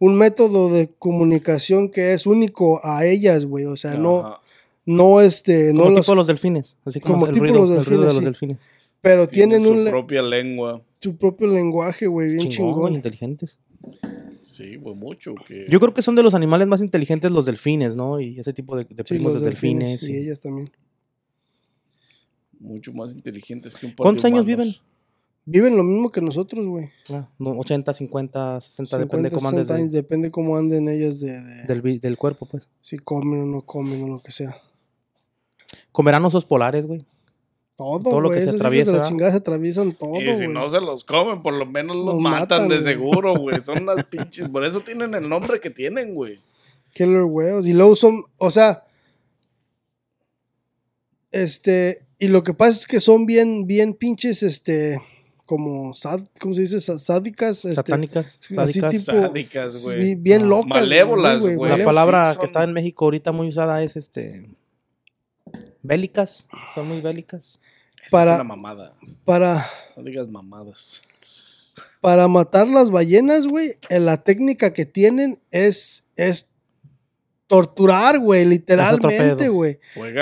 un 0.00 0.14
método 0.16 0.68
de 0.72 0.90
comunicación 0.98 1.88
que 1.92 2.14
es 2.14 2.26
único 2.26 2.80
a 2.84 3.04
ellas, 3.04 3.44
güey. 3.46 3.66
O 3.66 3.76
sea, 3.76 3.94
no, 3.94 4.40
este, 5.20 5.68
Como 5.72 5.90
no 5.90 5.96
tipo 5.96 6.14
los, 6.14 6.16
los 6.16 6.26
delfines. 6.28 6.76
Así 6.84 7.00
como, 7.00 7.14
como 7.14 7.26
el, 7.26 7.32
tipo 7.32 7.44
ruido, 7.44 7.60
los 7.60 7.70
el 7.70 7.84
ruido 7.84 8.02
de 8.02 8.06
delfines, 8.06 8.14
los 8.14 8.18
sí. 8.18 8.24
delfines. 8.24 8.68
pero 9.00 9.26
Tienen 9.28 9.60
tienen 9.62 9.66
su 9.76 9.82
un, 9.84 9.90
propia 9.90 10.22
lengua. 10.22 10.82
su 11.00 11.16
propio 11.16 11.46
lenguaje, 11.48 12.06
güey, 12.06 12.28
bien 12.32 12.48
Chingón, 12.48 12.74
chingón. 12.74 12.94
inteligentes. 12.94 13.58
Sí, 14.42 14.76
güey, 14.76 14.94
mucho. 14.94 15.34
Que... 15.46 15.66
Yo 15.68 15.78
creo 15.80 15.92
que 15.92 16.02
son 16.02 16.14
de 16.14 16.22
los 16.22 16.34
animales 16.34 16.66
más 16.68 16.80
inteligentes 16.80 17.30
los 17.30 17.44
delfines, 17.46 17.94
¿no? 17.96 18.20
Y 18.20 18.38
ese 18.38 18.52
tipo 18.52 18.76
de, 18.76 18.84
de 18.84 18.94
Sí, 18.98 19.02
primos 19.02 19.34
los 19.34 19.42
de 19.42 19.50
delfines. 19.50 20.02
Y 20.04 20.12
y- 20.12 20.16
ellas 20.16 20.40
también. 20.40 20.70
Mucho 22.58 22.92
más 22.92 23.12
inteligentes 23.12 23.74
que 23.76 23.86
un 23.86 23.92
par 23.92 24.04
de 24.04 24.06
¿Cuántos 24.06 24.24
años 24.24 24.44
humanos. 24.44 24.64
viven? 24.64 24.74
Viven 25.48 25.76
lo 25.76 25.84
mismo 25.84 26.10
que 26.10 26.20
nosotros, 26.20 26.66
güey. 26.66 26.88
Ah, 27.10 27.28
no, 27.38 27.50
80, 27.58 27.92
50, 27.92 28.60
60, 28.60 28.96
50, 28.98 28.98
depende 29.06 29.30
cómo 29.30 29.48
andes 29.48 29.60
60 29.66 29.74
de- 29.74 29.80
años, 29.80 29.92
depende 29.92 30.30
cómo 30.30 30.56
anden 30.56 30.88
ellas 30.88 31.20
de, 31.20 31.32
de- 31.40 31.62
del, 31.74 32.00
del 32.00 32.16
cuerpo, 32.16 32.46
pues. 32.46 32.68
si 32.80 32.98
comen 32.98 33.42
o 33.42 33.46
no 33.46 33.62
comen 33.62 34.02
o 34.04 34.08
lo 34.08 34.20
que 34.22 34.32
sea. 34.32 34.56
Comerán 35.96 36.22
osos 36.26 36.44
polares, 36.44 36.86
güey. 36.86 37.06
Todo, 37.74 38.02
Todo 38.02 38.20
lo 38.20 38.28
que 38.30 38.42
se 38.42 38.50
atraviesa, 38.50 38.92
¿verdad? 38.92 39.08
chingada 39.08 39.30
se 39.30 39.38
atraviesan 39.38 39.94
todo, 39.96 40.20
Y 40.20 40.34
si 40.34 40.46
no 40.46 40.68
se 40.68 40.78
los 40.82 41.04
comen, 41.04 41.42
por 41.42 41.54
lo 41.54 41.64
menos 41.64 41.96
los, 41.96 42.04
Los 42.06 42.18
matan, 42.20 42.40
matan, 42.40 42.68
de 42.68 42.82
seguro, 42.82 43.34
güey. 43.38 43.64
Son 43.64 43.82
unas 43.82 44.04
pinches. 44.04 44.46
Por 44.50 44.62
eso 44.62 44.80
tienen 44.80 45.14
el 45.14 45.26
nombre 45.26 45.58
que 45.58 45.70
tienen, 45.70 46.14
güey. 46.14 46.38
Killer 46.92 47.22
whales. 47.24 47.66
Y 47.66 47.72
luego 47.72 47.96
son, 47.96 48.24
o 48.36 48.50
sea, 48.50 48.84
este, 51.32 52.04
y 52.18 52.28
lo 52.28 52.42
que 52.42 52.54
pasa 52.54 52.72
es 52.78 52.86
que 52.86 53.00
son 53.00 53.24
bien, 53.26 53.66
bien 53.66 53.94
pinches, 53.94 54.42
este, 54.42 55.00
como, 55.44 55.92
sad, 55.94 56.20
¿cómo 56.40 56.54
se 56.54 56.62
dice? 56.62 56.80
Sádicas. 56.80 57.58
Este, 57.64 57.74
Satánicas, 57.74 58.38
sí, 58.40 58.54
así 58.58 58.80
sádicas. 58.80 59.06
tipo- 59.06 59.20
Sádicas, 59.26 59.82
güey. 59.84 59.98
bi- 60.00 60.14
Bien 60.14 60.48
locas. 60.48 60.68
malévolas, 60.68 61.40
güey. 61.40 61.56
La 61.78 61.84
palabra 61.84 62.32
sí, 62.34 62.40
que 62.40 62.46
está 62.46 62.64
en 62.64 62.72
México 62.72 63.04
ahorita 63.06 63.32
muy 63.32 63.48
usada 63.48 63.82
es 63.82 63.96
este. 63.96 64.46
Bélicas. 65.86 66.46
Son 66.74 66.88
muy 66.88 67.00
bélicas. 67.00 67.60
Esa 68.00 68.10
para- 68.10 68.30
es 68.32 68.34
una 68.36 68.44
mamada. 68.44 68.94
Para, 69.24 69.66
No 69.96 70.02
digas 70.02 70.28
mamadas. 70.28 71.02
para 72.00 72.28
matar 72.28 72.68
las 72.68 72.90
ballenas, 72.90 73.46
güey, 73.46 73.72
eh, 73.88 73.98
la 74.00 74.22
técnica 74.22 74.72
que 74.72 74.86
tienen 74.86 75.40
es, 75.50 76.04
es 76.16 76.48
torturar, 77.46 78.18
güey, 78.18 78.44
literalmente, 78.44 79.48
güey. 79.48 79.78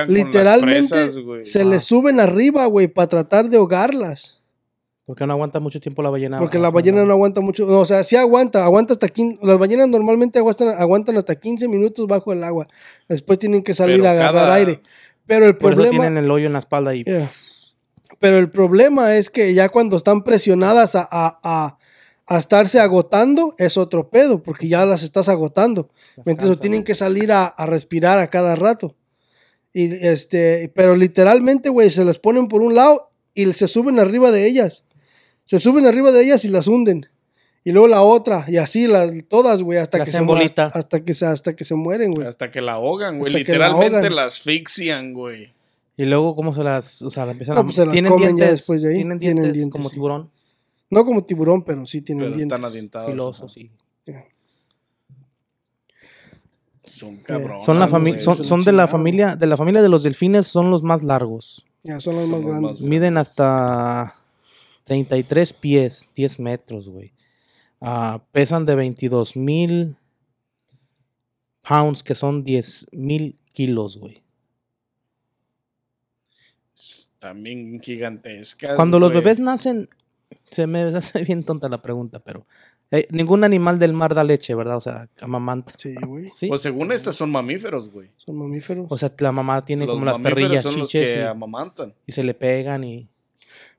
Literalmente 0.08 0.44
las 0.44 0.60
presas, 0.60 1.18
güey. 1.18 1.44
se 1.44 1.62
Ah. 1.62 1.64
les 1.64 1.84
suben 1.84 2.20
arriba, 2.20 2.66
güey, 2.66 2.88
para 2.88 3.08
tratar 3.08 3.48
de 3.48 3.56
ahogarlas. 3.56 4.40
Porque 5.06 5.26
no 5.26 5.34
aguanta 5.34 5.60
mucho 5.60 5.80
tiempo 5.80 6.02
la 6.02 6.08
ballena. 6.08 6.38
Porque 6.38 6.56
la 6.58 6.68
Ajá, 6.68 6.76
ballena 6.76 7.04
no 7.04 7.12
aguanta 7.12 7.42
mucho. 7.42 7.66
O 7.66 7.84
sea, 7.84 8.02
sí 8.04 8.16
aguanta, 8.16 8.64
aguanta 8.64 8.94
hasta 8.94 9.06
15. 9.08 9.38
Las 9.46 9.58
ballenas 9.58 9.88
normalmente 9.88 10.38
aguantan, 10.38 10.68
aguantan 10.68 11.18
hasta 11.18 11.34
15 11.34 11.68
minutos 11.68 12.06
bajo 12.06 12.32
el 12.32 12.42
agua. 12.42 12.66
Después 13.06 13.38
tienen 13.38 13.62
que 13.62 13.74
salir 13.74 13.96
Pero 13.96 14.08
a 14.08 14.12
agarrar 14.12 14.34
cada- 14.44 14.54
aire. 14.54 14.80
Pero 15.26 15.46
el 15.46 15.56
Por 15.56 15.72
eso 15.72 15.82
problema. 15.82 16.04
tienen 16.04 16.24
el 16.24 16.30
hoyo 16.30 16.46
en 16.46 16.52
la 16.54 16.58
espalda 16.58 16.94
y 16.94 17.04
Yeah. 17.04 17.30
Pero 18.18 18.38
el 18.38 18.50
problema 18.50 19.16
es 19.16 19.28
que 19.30 19.52
ya 19.54 19.68
cuando 19.70 19.96
están 19.96 20.22
presionadas 20.22 20.94
a, 20.94 21.06
a- 21.10 21.40
a- 21.42 21.78
a 22.26 22.38
estarse 22.38 22.80
agotando, 22.80 23.54
es 23.58 23.76
otro 23.76 24.08
pedo, 24.08 24.42
porque 24.42 24.66
ya 24.68 24.84
las 24.86 25.02
estás 25.02 25.28
agotando. 25.28 25.90
las 26.16 26.28
Entonces 26.28 26.50
cansa, 26.56 26.60
tienen 26.62 26.82
que 26.84 26.94
salir 26.94 27.30
a, 27.32 27.44
a 27.46 27.66
respirar 27.66 28.18
a 28.18 28.30
cada 28.30 28.56
rato. 28.56 28.96
Y 29.74 29.92
este, 30.06 30.72
pero 30.74 30.94
literalmente, 30.96 31.68
güey, 31.68 31.90
se 31.90 32.04
las 32.04 32.18
ponen 32.18 32.48
por 32.48 32.62
un 32.62 32.74
lado 32.74 33.10
y 33.34 33.52
se 33.52 33.66
suben 33.68 33.98
arriba 33.98 34.30
de 34.30 34.46
ellas. 34.46 34.84
Se 35.42 35.58
suben 35.60 35.84
arriba 35.86 36.12
de 36.12 36.22
ellas 36.22 36.44
y 36.46 36.48
las 36.48 36.66
hunden. 36.68 37.06
Y 37.66 37.72
luego 37.72 37.88
la 37.88 38.02
otra, 38.02 38.44
y 38.46 38.58
así 38.58 38.86
las 38.86 39.10
todas, 39.28 39.62
güey, 39.62 39.78
hasta 39.78 39.96
Las 39.98 40.04
que 40.06 40.12
se 40.12 40.18
hasta 40.62 41.02
que 41.02 41.14
se 41.14 41.24
hasta 41.26 41.56
que 41.56 41.64
se 41.64 41.74
mueren, 41.74 42.12
güey. 42.12 42.26
Hasta 42.26 42.50
que 42.50 42.60
la 42.60 42.74
ahogan, 42.74 43.18
güey. 43.18 43.32
La 43.32 43.38
Literalmente 43.38 43.96
ahogan. 43.96 44.14
la 44.14 44.24
asfixian, 44.24 45.14
güey. 45.14 45.52
Y 45.96 46.04
luego, 46.04 46.36
¿cómo 46.36 46.54
se 46.54 46.62
las. 46.62 47.00
O 47.02 47.08
sea, 47.10 47.24
la 47.24 47.32
empiezan 47.32 47.54
No, 47.54 47.62
a. 47.62 47.64
pues 47.64 47.76
se 47.76 47.86
las 47.86 47.92
¿Tienen 47.92 48.12
comen 48.12 48.36
ya 48.36 48.50
después 48.50 48.82
de 48.82 48.90
ahí. 48.90 48.94
Tienen 48.96 49.18
Tienen 49.18 49.44
dientes, 49.52 49.72
como 49.72 49.88
sí. 49.88 49.94
tiburón, 49.94 50.30
No 50.90 51.04
como 51.06 51.24
tiburón, 51.24 51.62
pero 51.64 51.86
sí 51.86 52.02
tienen 52.02 52.24
Pero 52.26 52.36
dientes. 52.36 52.54
están 52.58 52.70
adientados. 52.70 53.10
filosos. 53.10 53.54
Yeah. 53.54 54.24
Son 56.86 57.16
cabrones. 57.18 57.64
Son, 57.64 57.78
la 57.80 57.88
son 57.88 58.04
fami- 58.04 58.14
los- 58.14 58.22
son, 58.24 58.38
los 58.38 58.46
son 58.46 58.62
de 58.64 58.72
la 58.72 58.86
familia. 58.86 59.36
De 59.36 59.46
la 59.46 59.56
familia 59.56 59.80
de 59.82 59.88
los 59.88 60.02
delfines, 60.02 60.46
son 60.46 60.70
los 60.70 60.82
más 60.82 61.02
largos. 61.02 61.64
Ya, 61.82 61.98
son 62.00 62.14
los 62.16 62.24
Son 62.24 62.32
más 62.32 62.40
los 62.42 62.50
grandes. 62.50 62.80
más- 62.82 62.88
Miden 62.88 63.16
hasta 63.16 64.14
33 64.84 65.52
pies, 65.54 66.08
10 66.14 66.38
metros, 66.40 66.88
güey. 66.88 67.12
Ah, 67.86 68.24
pesan 68.32 68.64
de 68.64 68.74
22 68.76 69.36
mil 69.36 69.98
pounds, 71.68 72.02
que 72.02 72.14
son 72.14 72.42
10 72.42 72.86
mil 72.92 73.38
kilos, 73.52 73.98
güey. 73.98 74.22
También 77.18 77.80
gigantescas. 77.82 78.76
Cuando 78.76 78.98
los 78.98 79.12
bebés 79.12 79.38
nacen, 79.38 79.90
se 80.50 80.66
me 80.66 80.82
hace 80.96 81.22
bien 81.24 81.44
tonta 81.44 81.68
la 81.68 81.82
pregunta, 81.82 82.20
pero 82.20 82.44
eh, 82.90 83.06
ningún 83.10 83.44
animal 83.44 83.78
del 83.78 83.92
mar 83.92 84.14
da 84.14 84.24
leche, 84.24 84.54
¿verdad? 84.54 84.78
O 84.78 84.80
sea, 84.80 85.10
amamanta. 85.20 85.74
Sí, 85.76 85.94
güey. 86.06 86.30
¿Sí? 86.34 86.48
Pues 86.48 86.62
según 86.62 86.90
estas 86.90 87.16
son 87.16 87.30
mamíferos, 87.30 87.90
güey. 87.90 88.10
Son 88.16 88.34
mamíferos. 88.38 88.86
o 88.88 88.96
sea, 88.96 89.12
la 89.18 89.32
mamá 89.32 89.62
tiene 89.62 89.84
Los 89.84 89.96
como 89.96 90.06
las 90.06 90.18
perrillas 90.18 90.62
son 90.62 90.78
los 90.78 90.88
chiches 90.88 91.12
que 91.12 91.20
y, 91.20 91.22
amamantan. 91.22 91.94
y 92.06 92.12
se 92.12 92.24
le 92.24 92.32
pegan 92.32 92.82
y... 92.84 93.10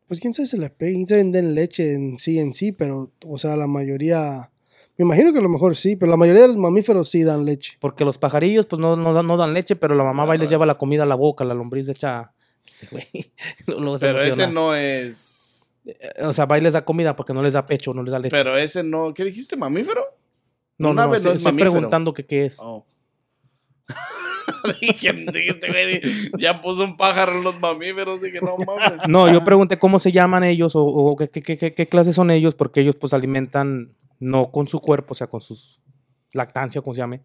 Pues 0.08 0.20
quién 0.20 0.34
sabe 0.34 0.48
si 0.48 0.58
le 0.58 0.70
pega, 0.70 0.92
quién 0.94 1.08
sabe 1.08 1.22
si 1.24 1.32
den 1.32 1.56
leche 1.56 1.94
en 1.94 2.20
sí 2.20 2.40
en 2.40 2.54
sí, 2.54 2.72
pero, 2.72 3.12
o 3.26 3.38
sea, 3.38 3.56
la 3.56 3.68
mayoría, 3.68 4.52
me 4.98 5.04
imagino 5.06 5.34
que 5.34 5.40
a 5.40 5.42
lo 5.42 5.50
mejor 5.50 5.76
sí, 5.76 5.96
pero 5.96 6.10
la 6.12 6.18
mayoría 6.18 6.44
de 6.44 6.48
los 6.50 6.58
mamíferos 6.58 7.10
sí 7.10 7.24
dan 7.24 7.44
leche. 7.46 7.78
Porque 7.80 8.06
los 8.06 8.18
pajarillos, 8.18 8.66
pues 8.68 8.80
no, 8.80 8.96
no, 8.96 9.14
dan- 9.14 9.26
no 9.28 9.36
dan 9.38 9.54
leche, 9.54 9.76
pero 9.76 9.96
la 9.96 10.04
mamá 10.04 10.26
va 10.26 10.36
y 10.36 10.40
les 10.40 10.50
lleva 10.50 10.66
la 10.66 10.76
comida 10.78 11.04
a 11.04 11.08
la 11.08 11.16
boca, 11.16 11.44
la 11.44 11.54
lombriz 11.56 11.88
de 11.88 11.94
echa. 11.94 12.32
Se 12.92 13.24
Pero 14.00 14.22
ese 14.22 14.48
no 14.48 14.76
es. 14.76 15.74
Eh, 15.86 15.98
O 16.24 16.34
sea, 16.34 16.46
va 16.46 16.58
y 16.58 16.62
les 16.62 16.74
da 16.74 16.84
comida 16.86 17.16
porque 17.16 17.34
no 17.34 17.42
les 17.42 17.54
da 17.54 17.66
pecho, 17.66 17.94
no 17.94 18.04
les 18.04 18.12
da 18.12 18.20
leche. 18.20 18.36
Pero 18.36 18.58
ese 18.58 18.84
no. 18.84 19.14
¿Qué 19.14 19.24
dijiste, 19.24 19.56
mamífero? 19.56 20.02
no, 20.78 20.90
no, 20.90 20.94
no, 21.04 21.08
no 21.08 21.16
estoy, 21.16 21.32
es 21.32 21.38
estoy 21.38 21.52
mamífero. 21.52 21.72
preguntando 21.72 22.14
que 22.14 22.26
qué 22.26 22.46
es. 22.46 22.58
Oh. 22.62 22.86
dije, 24.82 25.12
güey, 25.70 26.02
ya 26.40 26.62
puso 26.62 26.84
un 26.84 26.98
pájaro 26.98 27.38
en 27.38 27.44
los 27.44 27.60
mamíferos. 27.60 28.22
Dije, 28.22 28.40
no 28.42 28.56
mames. 28.58 29.08
No, 29.08 29.32
yo 29.32 29.44
pregunté 29.44 29.78
cómo 29.78 30.00
se 30.00 30.12
llaman 30.12 30.44
ellos 30.44 30.76
o, 30.76 30.84
o 30.84 31.16
qué, 31.16 31.30
qué, 31.30 31.42
qué, 31.42 31.58
qué- 31.58 31.74
qué 31.74 31.88
clases 31.88 32.16
son 32.16 32.32
ellos, 32.32 32.56
porque 32.56 32.82
ellos 32.82 32.96
pues 32.96 33.14
alimentan 33.14 33.94
no 34.20 34.52
con 34.52 34.68
su 34.68 34.80
cuerpo, 34.80 35.12
o 35.12 35.16
sea, 35.16 35.28
con 35.28 35.42
sus 35.42 35.82
lactancia, 36.34 36.82
como 36.82 36.94
se 36.94 37.00
llame, 37.00 37.22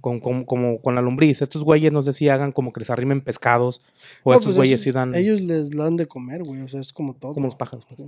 con, 0.00 0.20
con, 0.20 0.44
como 0.44 0.80
con 0.80 0.94
la 0.94 1.02
lombriz. 1.02 1.42
Estos 1.42 1.64
güeyes 1.64 1.92
no 1.92 2.02
sé 2.02 2.12
si 2.12 2.28
hagan 2.28 2.52
como 2.52 2.72
que 2.72 2.80
les 2.80 2.90
arrimen 2.90 3.20
pescados 3.20 3.80
o 4.22 4.30
No, 4.30 4.34
estos 4.34 4.46
pues 4.46 4.56
güeyes 4.56 4.82
sí 4.82 4.90
dan 4.92 5.14
Ellos 5.14 5.40
les 5.40 5.70
dan 5.70 5.96
de 5.96 6.06
comer, 6.06 6.42
güey, 6.42 6.60
o 6.62 6.68
sea, 6.68 6.80
es 6.80 6.92
como 6.92 7.14
todo. 7.14 7.34
como 7.34 7.46
los 7.46 7.56
pájaros. 7.56 7.84
pues. 7.96 8.00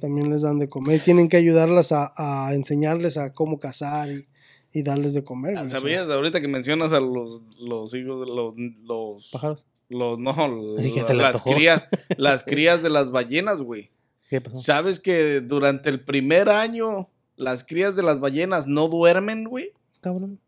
También 0.00 0.30
les 0.30 0.42
dan 0.42 0.60
de 0.60 0.68
comer, 0.68 1.00
tienen 1.00 1.28
que 1.28 1.36
ayudarlas 1.36 1.90
a, 1.92 2.12
a 2.16 2.54
enseñarles 2.54 3.16
a 3.16 3.32
cómo 3.34 3.58
cazar 3.58 4.08
y, 4.10 4.26
y 4.72 4.82
darles 4.82 5.14
de 5.14 5.24
comer, 5.24 5.54
güey. 5.54 5.66
o 5.66 5.68
sea. 5.68 5.80
¿Sabías 5.80 6.08
ahorita 6.10 6.40
que 6.40 6.48
mencionas 6.48 6.92
a 6.92 7.00
los, 7.00 7.42
los 7.58 7.94
hijos 7.94 8.20
de 8.20 8.26
los, 8.34 8.54
los, 8.84 9.30
¿Pájaros? 9.32 9.64
los 9.88 10.18
no, 10.18 10.32
las 11.14 11.42
crías, 11.42 11.88
las 12.16 12.44
crías 12.44 12.82
de 12.82 12.90
las 12.90 13.10
ballenas, 13.10 13.62
güey? 13.62 13.90
¿Qué 14.28 14.40
pasó? 14.40 14.58
¿Sabes 14.60 15.00
que 15.00 15.40
durante 15.40 15.88
el 15.88 16.00
primer 16.04 16.48
año 16.50 17.08
las 17.36 17.64
crías 17.64 17.96
de 17.96 18.02
las 18.02 18.20
ballenas 18.20 18.66
no 18.66 18.88
duermen, 18.88 19.44
güey? 19.44 19.72
Cabrón. 20.00 20.38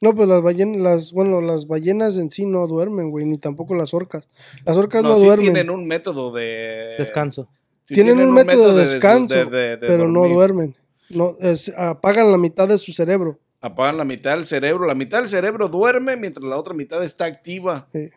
No, 0.00 0.14
pues 0.14 0.28
las 0.28 0.40
ballenas, 0.42 0.76
las, 0.80 1.12
bueno, 1.12 1.40
las 1.40 1.66
ballenas 1.66 2.16
en 2.18 2.30
sí 2.30 2.46
no 2.46 2.66
duermen, 2.68 3.10
güey, 3.10 3.26
ni 3.26 3.36
tampoco 3.36 3.74
las 3.74 3.92
orcas. 3.92 4.28
Las 4.64 4.76
orcas 4.76 5.02
no, 5.02 5.10
No, 5.10 5.16
sí 5.18 5.26
duermen, 5.26 5.52
tienen 5.52 5.70
un 5.70 5.86
método 5.88 6.30
de... 6.32 6.94
Descanso. 6.96 7.48
sí 7.84 7.94
Tienen 7.94 8.20
un 8.20 8.32
método 8.32 8.76
de 8.76 8.82
descanso, 8.82 9.34
de- 9.34 9.44
de- 9.46 9.76
de 9.76 9.86
pero 9.88 10.06
no 10.08 10.26
duermen. 10.28 10.76
No, 11.10 11.32
es- 11.40 11.70
apagan 11.76 12.30
la 12.30 12.38
mitad 12.38 12.68
de 12.68 12.78
su 12.78 12.92
cerebro. 12.92 13.40
Apagan 13.60 13.96
la 13.96 14.04
mitad 14.04 14.36
del 14.36 14.46
cerebro. 14.46 14.86
La 14.86 14.94
mitad 14.94 15.18
del 15.18 15.28
cerebro 15.28 15.68
duerme 15.68 16.16
mientras 16.16 16.44
la 16.46 16.56
otra 16.56 16.74
mitad 16.74 17.02
está 17.02 17.24
activa. 17.24 17.88
Sí. 17.92 18.10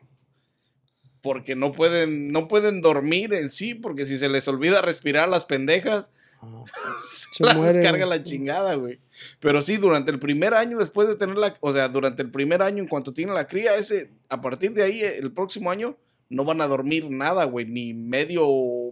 porque 1.21 1.55
no 1.55 1.71
pueden, 1.71 2.31
no 2.31 2.47
pueden 2.47 2.81
dormir 2.81 3.33
en 3.35 3.49
sí, 3.49 3.75
porque 3.75 4.05
si 4.07 4.17
se 4.17 4.27
les 4.27 4.47
olvida 4.47 4.81
respirar 4.81 5.29
las 5.29 5.45
pendejas, 5.45 6.11
Ah, 6.43 6.63
Se 7.31 7.43
las 7.43 7.55
mueren. 7.55 7.75
descarga 7.75 8.07
la 8.07 8.23
chingada, 8.23 8.73
güey. 8.73 8.99
Pero 9.39 9.61
sí, 9.61 9.77
durante 9.77 10.09
el 10.09 10.17
primer 10.19 10.55
año 10.55 10.79
después 10.79 11.07
de 11.07 11.15
tener 11.15 11.37
la, 11.37 11.53
o 11.59 11.71
sea, 11.71 11.87
durante 11.87 12.23
el 12.23 12.31
primer 12.31 12.63
año 12.63 12.81
en 12.81 12.87
cuanto 12.89 13.13
tienen 13.13 13.35
la 13.35 13.45
cría, 13.47 13.75
ese, 13.75 14.09
a 14.27 14.41
partir 14.41 14.73
de 14.73 14.81
ahí, 14.81 15.01
el 15.03 15.31
próximo 15.33 15.69
año, 15.69 15.97
no 16.29 16.43
van 16.43 16.61
a 16.61 16.67
dormir 16.67 17.11
nada, 17.11 17.43
güey, 17.43 17.67
ni 17.67 17.93
medio 17.93 18.47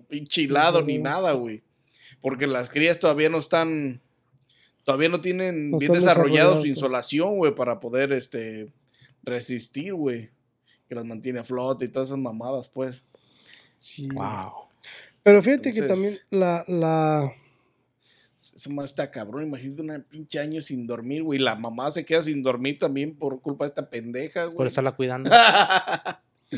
pinche 0.07 0.43
helado, 0.43 0.83
ni 0.83 0.99
nada, 0.99 1.31
güey. 1.31 1.63
Porque 2.21 2.45
las 2.45 2.69
crías 2.69 2.99
todavía 2.99 3.29
no 3.29 3.39
están, 3.39 3.99
todavía 4.89 5.09
no 5.09 5.21
tienen 5.21 5.69
No 5.69 5.77
bien 5.77 5.93
desarrollado 5.93 6.53
su 6.53 6.61
pues. 6.61 6.69
insolación, 6.69 7.37
güey, 7.37 7.53
para 7.53 7.79
poder, 7.79 8.11
este, 8.11 8.71
resistir, 9.21 9.93
güey. 9.93 10.31
Que 10.87 10.95
las 10.95 11.05
mantiene 11.05 11.41
a 11.41 11.43
flote 11.43 11.85
y 11.85 11.89
todas 11.89 12.07
esas 12.07 12.17
mamadas, 12.17 12.69
pues. 12.69 13.05
Sí. 13.77 14.09
wow. 14.11 14.51
Pero 15.21 15.43
fíjate 15.43 15.73
que 15.73 15.83
también 15.83 16.11
la, 16.31 16.63
la, 16.67 17.31
Eso 18.41 18.71
más 18.71 18.85
está 18.85 19.11
cabrón. 19.11 19.43
Imagínate 19.43 19.83
una 19.83 19.99
pinche 19.99 20.39
año 20.39 20.59
sin 20.59 20.87
dormir, 20.87 21.21
güey. 21.21 21.37
La 21.37 21.53
mamá 21.53 21.91
se 21.91 22.03
queda 22.03 22.23
sin 22.23 22.41
dormir 22.41 22.79
también 22.79 23.15
por 23.15 23.43
culpa 23.43 23.65
de 23.65 23.69
esta 23.69 23.91
pendeja, 23.91 24.45
güey. 24.45 24.57
Por 24.57 24.65
estarla 24.65 24.93
cuidando. 24.93 25.29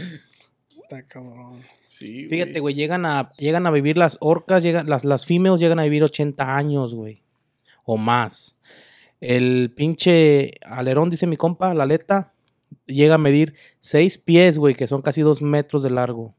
está 0.83 1.05
cabrón. 1.05 1.59
sí, 1.85 2.29
Fíjate, 2.29 2.61
güey, 2.61 2.75
llegan 2.75 3.05
a, 3.05 3.33
llegan 3.37 3.67
a 3.67 3.71
vivir 3.71 3.97
las 3.97 4.15
orcas, 4.21 4.63
llegan, 4.63 4.87
las, 4.87 5.03
las 5.03 5.25
females 5.25 5.59
llegan 5.59 5.79
a 5.79 5.83
vivir 5.83 6.01
80 6.05 6.55
años, 6.55 6.95
güey. 6.95 7.23
O 7.83 7.97
más. 7.97 8.59
El 9.19 9.73
pinche 9.75 10.53
alerón, 10.65 11.09
dice 11.09 11.27
mi 11.27 11.35
compa, 11.37 11.73
la 11.73 11.83
aleta, 11.83 12.33
llega 12.85 13.15
a 13.15 13.19
medir 13.19 13.55
6 13.81 14.17
pies, 14.19 14.57
güey, 14.57 14.75
que 14.75 14.87
son 14.87 15.01
casi 15.01 15.21
2 15.21 15.41
metros 15.41 15.83
de 15.83 15.89
largo. 15.91 16.33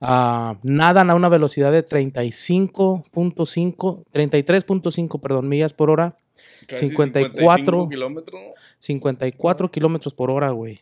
Ah, 0.00 0.58
nadan 0.62 1.10
a 1.10 1.14
una 1.14 1.28
velocidad 1.28 1.72
de 1.72 1.86
35.5, 1.86 4.04
33.5, 4.12 5.20
perdón, 5.20 5.48
millas 5.48 5.72
por 5.72 5.90
hora, 5.90 6.16
Casi 6.66 6.88
54. 6.88 7.38
55 7.38 7.88
kilómetros. 7.88 8.40
54 8.78 9.70
kilómetros 9.70 10.14
por 10.14 10.30
hora, 10.30 10.50
güey. 10.50 10.80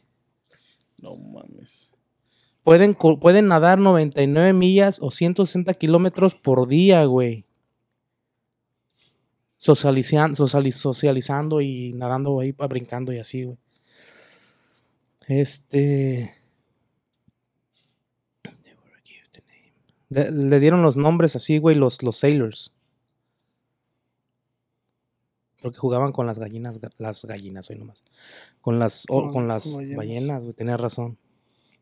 No 0.99 1.16
mames. 1.16 1.94
Pueden, 2.62 2.94
pueden 2.94 3.49
nadar 3.49 3.78
99 3.78 4.52
millas 4.54 4.99
o 5.02 5.11
160 5.11 5.75
kilómetros 5.75 6.35
por 6.35 6.66
día, 6.66 7.04
güey. 7.04 7.44
Socializan- 9.64 10.35
sociali- 10.37 10.73
socializando 10.73 11.61
y 11.62 11.92
nadando 11.94 12.38
ahí, 12.40 12.52
brincando 12.52 13.12
y 13.12 13.18
así, 13.18 13.44
güey. 13.44 13.59
Este. 15.26 16.35
Le, 20.11 20.30
le 20.30 20.61
dieron 20.61 20.83
los 20.83 20.97
nombres 20.97 21.35
así, 21.35 21.59
güey, 21.59 21.76
los, 21.76 22.02
los 22.02 22.18
sailors. 22.18 22.73
Porque 25.62 25.78
jugaban 25.78 26.12
con 26.12 26.26
las 26.26 26.38
gallinas, 26.38 26.80
ga- 26.80 26.92
las 26.99 27.25
gallinas 27.25 27.71
hoy 27.71 27.76
nomás. 27.78 28.04
Con 28.61 28.78
las, 28.78 29.06
Con- 29.06 29.49
las 29.49 29.76
ballenas. 29.97 30.42
güey, 30.42 30.52
tenías 30.52 30.78
razón. 30.78 31.18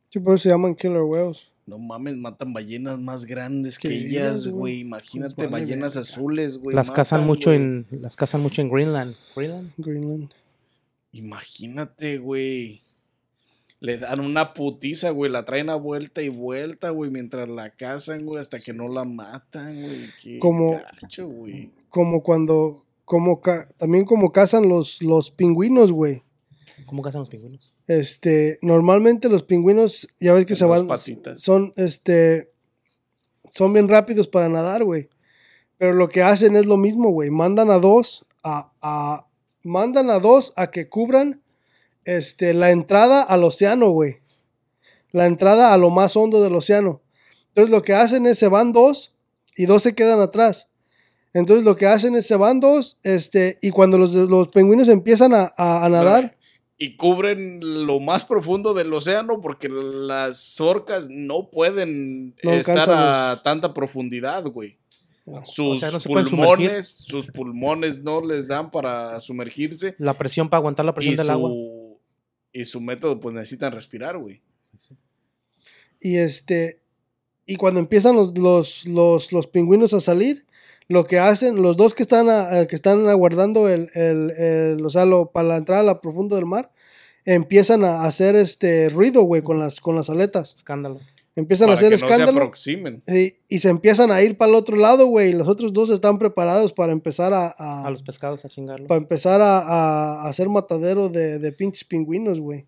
Sí, 0.09 0.21
por 0.21 0.35
eso 0.37 0.45
se 0.45 0.49
llaman 0.51 0.75
killer 0.77 1.03
whales. 1.03 1.49
No 1.65 1.79
mames, 1.79 2.17
matan 2.17 2.53
ballenas 2.53 2.99
más 2.99 3.25
grandes 3.25 3.79
que 3.79 3.89
ellas, 3.89 4.49
güey. 4.49 4.81
Imagínate, 4.81 5.35
Pues 5.35 5.51
vale 5.51 5.65
ballenas 5.65 5.95
verga. 5.95 6.09
azules, 6.11 6.59
güey. 6.59 6.75
las 6.75 6.91
cazan 6.91 7.25
mucho 7.25 7.51
güey. 7.51 7.57
en 7.63 7.87
las 7.93 8.17
cazan 8.17 8.41
mucho 8.41 8.63
en 8.63 8.69
Greenland. 8.71 9.15
Greenland. 9.37 9.73
Greenland. 9.77 10.31
Imagínate, 11.13 12.19
güey. 12.19 12.81
Le 13.81 13.99
dan 13.99 14.21
una 14.21 14.55
putiza, 14.55 15.11
güey. 15.11 15.31
La 15.31 15.45
traen 15.45 15.69
a 15.71 15.75
vuelta 15.75 16.23
y 16.23 16.29
vuelta, 16.29 16.91
güey. 16.91 17.11
Mientras 17.11 17.49
la 17.49 17.71
cazan, 17.71 18.25
güey. 18.25 18.41
Hasta 18.41 18.59
que 18.61 18.73
no 18.73 18.89
la 18.89 19.05
matan, 19.05 19.81
güey. 19.83 20.07
Qué 20.23 20.39
Como- 20.39 20.81
güey. 21.27 21.71
Como 21.89 22.23
cuando, 22.23 22.85
como 23.05 23.41
ca- 23.41 23.69
también 23.79 24.05
como 24.05 24.33
cazan 24.33 24.69
los, 24.69 25.03
los 25.03 25.31
pingüinos, 25.31 25.93
güey. 25.93 26.23
¿Cómo 26.93 27.03
cazan 27.03 27.21
los 27.23 27.31
pingüinos? 27.31 27.73
Este, 27.87 28.59
normalmente 28.61 29.31
los 29.31 29.43
pingüinos, 29.45 30.07
ya 30.21 30.35
ves 30.35 30.45
que 30.45 30.53
Con 30.53 30.59
se 30.59 30.65
van, 30.67 30.87
patitas. 30.87 31.41
son, 31.41 31.73
este, 31.77 32.53
son 33.49 33.73
bien 33.73 33.89
rápidos 33.89 34.29
para 34.29 34.51
nadar, 34.51 34.85
güey. 34.85 35.09
Pero 35.79 35.95
lo 35.95 36.11
que 36.11 36.23
hacen 36.23 36.55
es 36.55 36.67
lo 36.67 36.77
mismo, 36.77 37.09
güey. 37.09 37.31
Mandan 37.31 37.71
a 37.71 37.79
dos 37.79 38.27
a, 38.43 38.73
a- 38.83 39.27
mandan 39.63 40.11
a 40.11 40.19
dos 40.19 40.53
a 40.57 40.67
que 40.71 40.91
cubran, 40.91 41.41
este, 42.05 42.53
la 42.53 42.71
entrada 42.73 43.23
al 43.23 43.43
océano, 43.45 43.89
güey. 43.89 44.17
La 45.13 45.25
entrada 45.25 45.73
a 45.73 45.79
lo 45.79 45.89
más 45.89 46.15
hondo 46.15 46.43
del 46.43 46.55
océano. 46.55 47.01
Entonces 47.49 47.71
lo 47.71 47.81
que 47.81 47.95
hacen 47.95 48.27
es 48.27 48.39
se 48.39 48.49
van 48.49 48.73
dos 48.73 49.15
y 49.57 49.65
dos 49.65 49.83
se 49.83 49.95
quedan 49.95 50.21
atrás. 50.21 50.69
Entonces 51.33 51.65
lo 51.65 51.75
que 51.75 51.87
hacen 51.87 52.17
es 52.17 52.27
se 52.27 52.37
van 52.37 52.61
dos, 52.61 52.99
este, 53.03 53.59
y 53.63 53.71
cuando 53.71 53.97
los, 53.97 54.13
los 54.13 54.49
pingüinos 54.49 54.89
empiezan 54.89 55.33
a, 55.33 55.51
a- 55.57 55.87
a 55.87 55.89
nadar, 55.89 56.37
Y 56.83 56.97
cubren 56.97 57.87
lo 57.87 58.01
más 58.01 58.25
profundo 58.25 58.75
del 58.75 58.93
océano 58.93 59.41
porque 59.41 59.69
las 59.69 60.61
orcas 60.61 61.09
no 61.09 61.49
pueden 61.51 62.35
No 62.43 62.53
estar 62.53 62.91
a 62.91 63.33
los- 63.35 63.43
tanta 63.45 63.73
profundidad, 63.73 64.45
güey. 64.47 64.79
Sus 65.47 65.79
sea, 65.79 65.93
no 65.93 66.01
pulmones, 66.01 66.89
sus 66.89 67.29
pulmones 67.31 68.03
no 68.03 68.21
les 68.21 68.49
dan 68.49 68.71
para 68.73 69.21
sumergirse. 69.21 69.95
La 69.99 70.15
presión 70.15 70.49
para 70.49 70.59
aguantar 70.59 70.85
la 70.85 70.93
presión 70.95 71.15
Y 71.15 71.17
del 71.19 71.31
agua. 71.31 71.51
y 72.53 72.65
su 72.65 72.81
método, 72.81 73.21
pues 73.21 73.33
necesitan 73.35 73.73
respirar, 73.73 74.19
güey. 74.19 74.41
Y 76.01 76.17
este. 76.17 76.81
Y 77.47 77.55
cuando 77.57 77.79
empiezan 77.79 78.17
los, 78.17 78.37
los, 78.37 78.87
los, 78.87 79.33
los 79.33 79.47
pingüinos 79.47 79.95
a 79.95 80.01
salir, 80.01 80.45
lo 80.93 81.05
que 81.07 81.19
hacen, 81.19 81.61
los 81.63 81.77
dos 81.77 81.95
que 81.95 82.03
están, 82.03 82.29
a- 82.29 82.67
que 82.67 82.77
están 82.77 83.09
aguardando 83.09 83.69
el, 83.69 83.89
el, 83.95 84.31
el- 84.33 84.85
o 84.87 84.91
sea, 84.91 85.05
lo- 85.05 85.31
para 85.33 85.49
la 85.49 85.57
entrada 85.57 85.81
a 85.81 85.85
la 85.85 86.01
profundo 86.01 86.37
del 86.37 86.47
mar, 86.47 86.71
empiezan 87.25 87.85
a 87.85 88.03
hacer 88.05 88.37
este 88.37 88.89
ruido, 88.91 89.23
güey, 89.23 89.43
con 89.43 89.59
las, 89.59 89.81
con 89.81 89.97
las 89.97 90.11
aletas. 90.11 90.55
Escándalo. 90.57 91.01
Empiezan 91.35 91.69
Para 91.69 91.75
a 91.75 91.79
hacer 91.79 91.89
que 91.89 91.95
no 91.95 91.99
se 92.01 92.05
escándalo 92.07 92.39
aproximen. 92.41 93.03
y, 93.09 93.33
y 93.49 93.59
se 93.61 93.71
empiezan 93.71 94.11
a 94.11 94.21
ir 94.23 94.37
para 94.37 94.51
el 94.51 94.55
otro 94.55 94.77
lado, 94.77 95.07
güey. 95.07 95.31
Y 95.31 95.33
los 95.33 95.49
otros 95.49 95.73
dos 95.73 95.89
están 95.89 96.19
preparados 96.19 96.75
para 96.75 96.93
empezar 96.93 97.33
a, 97.33 97.47
a- 97.57 97.87
A 97.87 97.91
los 97.91 98.03
pescados 98.03 98.45
a 98.45 98.49
chingarlo. 98.51 98.87
para 98.87 98.99
empezar 99.01 99.41
a, 99.41 99.59
a- 99.61 100.23
a 100.25 100.29
hacer 100.29 100.49
matadero 100.51 101.09
de, 101.09 101.39
de 101.39 101.53
pinches 101.53 101.85
pingüinos, 101.85 102.39
güey. 102.39 102.67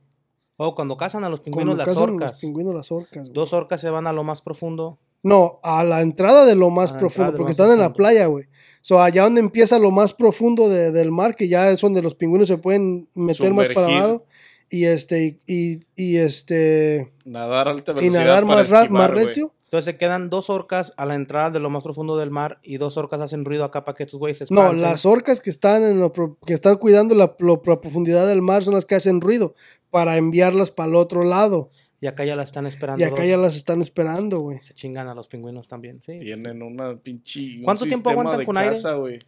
O 0.57 0.75
cuando 0.75 0.97
cazan 0.97 1.25
a 1.25 1.29
los 1.29 1.41
Cuando 1.41 1.57
pingüinos 1.59 1.77
las 1.77 1.87
cazan 1.89 2.07
los 2.07 2.15
orcas. 2.15 2.41
pingüinos, 2.41 2.75
las 2.75 2.91
orcas, 2.91 3.25
güey. 3.25 3.35
Dos 3.35 3.53
orcas 3.53 3.81
se 3.83 3.91
van 3.91 4.07
a 4.07 4.13
lo 4.15 4.25
más 4.25 4.41
profundo. 4.41 4.99
No, 5.25 5.59
a 5.65 5.83
la 5.83 6.01
entrada 6.03 6.45
de 6.47 6.55
lo 6.55 6.71
más 6.71 6.93
A 6.93 6.97
profundo, 6.99 7.33
porque 7.33 7.45
más 7.45 7.51
están 7.53 7.73
en 7.73 7.81
la 7.81 7.93
playa, 7.93 8.27
güey. 8.27 8.45
So, 8.83 9.01
allá 9.01 9.23
donde 9.25 9.41
empieza 9.41 9.79
lo 9.81 9.91
más 9.91 10.15
profundo 10.15 10.69
de- 10.69 10.93
del 10.93 11.11
mar, 11.11 11.35
que 11.35 11.49
ya 11.49 11.71
es 11.71 11.81
donde 11.81 12.03
los 12.03 12.15
pingüinos 12.15 12.47
se 12.47 12.59
pueden 12.59 13.09
meter 13.15 13.53
más 13.55 13.67
para 13.75 13.87
abajo. 13.89 14.25
Y 14.71 14.85
este, 14.85 15.39
y, 15.47 15.53
y, 15.53 15.81
y 15.97 16.17
este, 16.19 17.13
Nadar 17.25 17.69
alta 17.69 17.93
y 17.93 17.95
velocidad. 17.95 18.21
nadar 18.25 18.43
para 18.45 18.55
más, 18.57 18.65
esquivar, 18.73 18.91
más 18.91 19.11
recio. 19.11 19.53
Entonces 19.65 19.87
se 19.93 19.99
quedan 19.99 20.31
dos 20.31 20.51
orcas 20.51 20.93
a 20.97 21.05
la 21.07 21.15
entrada 21.17 21.51
de 21.51 21.59
lo 21.59 21.69
más 21.69 21.83
profundo 21.83 22.17
del 22.17 22.31
mar 22.31 22.61
y 22.63 22.77
dos 22.77 22.97
orcas 22.97 23.21
hacen 23.21 23.45
ruido 23.45 23.65
acá 23.65 23.85
para 23.85 23.97
que 23.97 24.05
estos 24.05 24.21
güeyes 24.21 24.39
se 24.39 24.45
No, 24.51 24.61
espanten. 24.61 24.83
las 24.83 25.05
orcas 25.05 25.41
que 25.41 25.51
están 25.51 25.83
en 25.83 25.99
lo 26.01 26.13
pro- 26.13 26.39
que 26.47 26.55
están 26.55 26.77
cuidando 26.77 27.15
la, 27.15 27.35
lo- 27.41 27.61
la 27.65 27.81
profundidad 27.81 28.27
del 28.27 28.41
mar 28.43 28.63
son 28.63 28.75
las 28.75 28.85
que 28.85 28.95
hacen 28.95 29.21
ruido 29.21 29.55
para 29.91 30.17
enviarlas 30.17 30.71
para 30.71 30.91
el 30.91 30.95
otro 30.95 31.25
lado. 31.25 31.71
Y 32.01 32.07
acá 32.07 32.25
ya 32.25 32.37
la 32.37 32.43
están 32.43 32.67
esperando. 32.67 33.01
Y 33.01 33.05
acá 33.05 33.23
dos. 33.23 33.27
ya 33.29 33.37
las 33.37 33.57
están 33.57 33.81
esperando, 33.81 34.41
güey. 34.41 34.61
Se 34.61 34.75
chingan 34.75 35.09
a 35.09 35.15
los 35.15 35.29
pingüinos 35.29 35.69
también, 35.69 36.01
sí. 36.03 36.19
Tienen 36.19 36.63
una 36.63 36.97
pinche. 36.97 37.59
un 37.59 37.65
¿Cuánto 37.65 37.85
tiempo 37.85 38.11
aguantan 38.11 38.45
con 38.45 38.57
aire? 38.59 38.73
caza, 38.75 38.95
güey. 38.95 39.21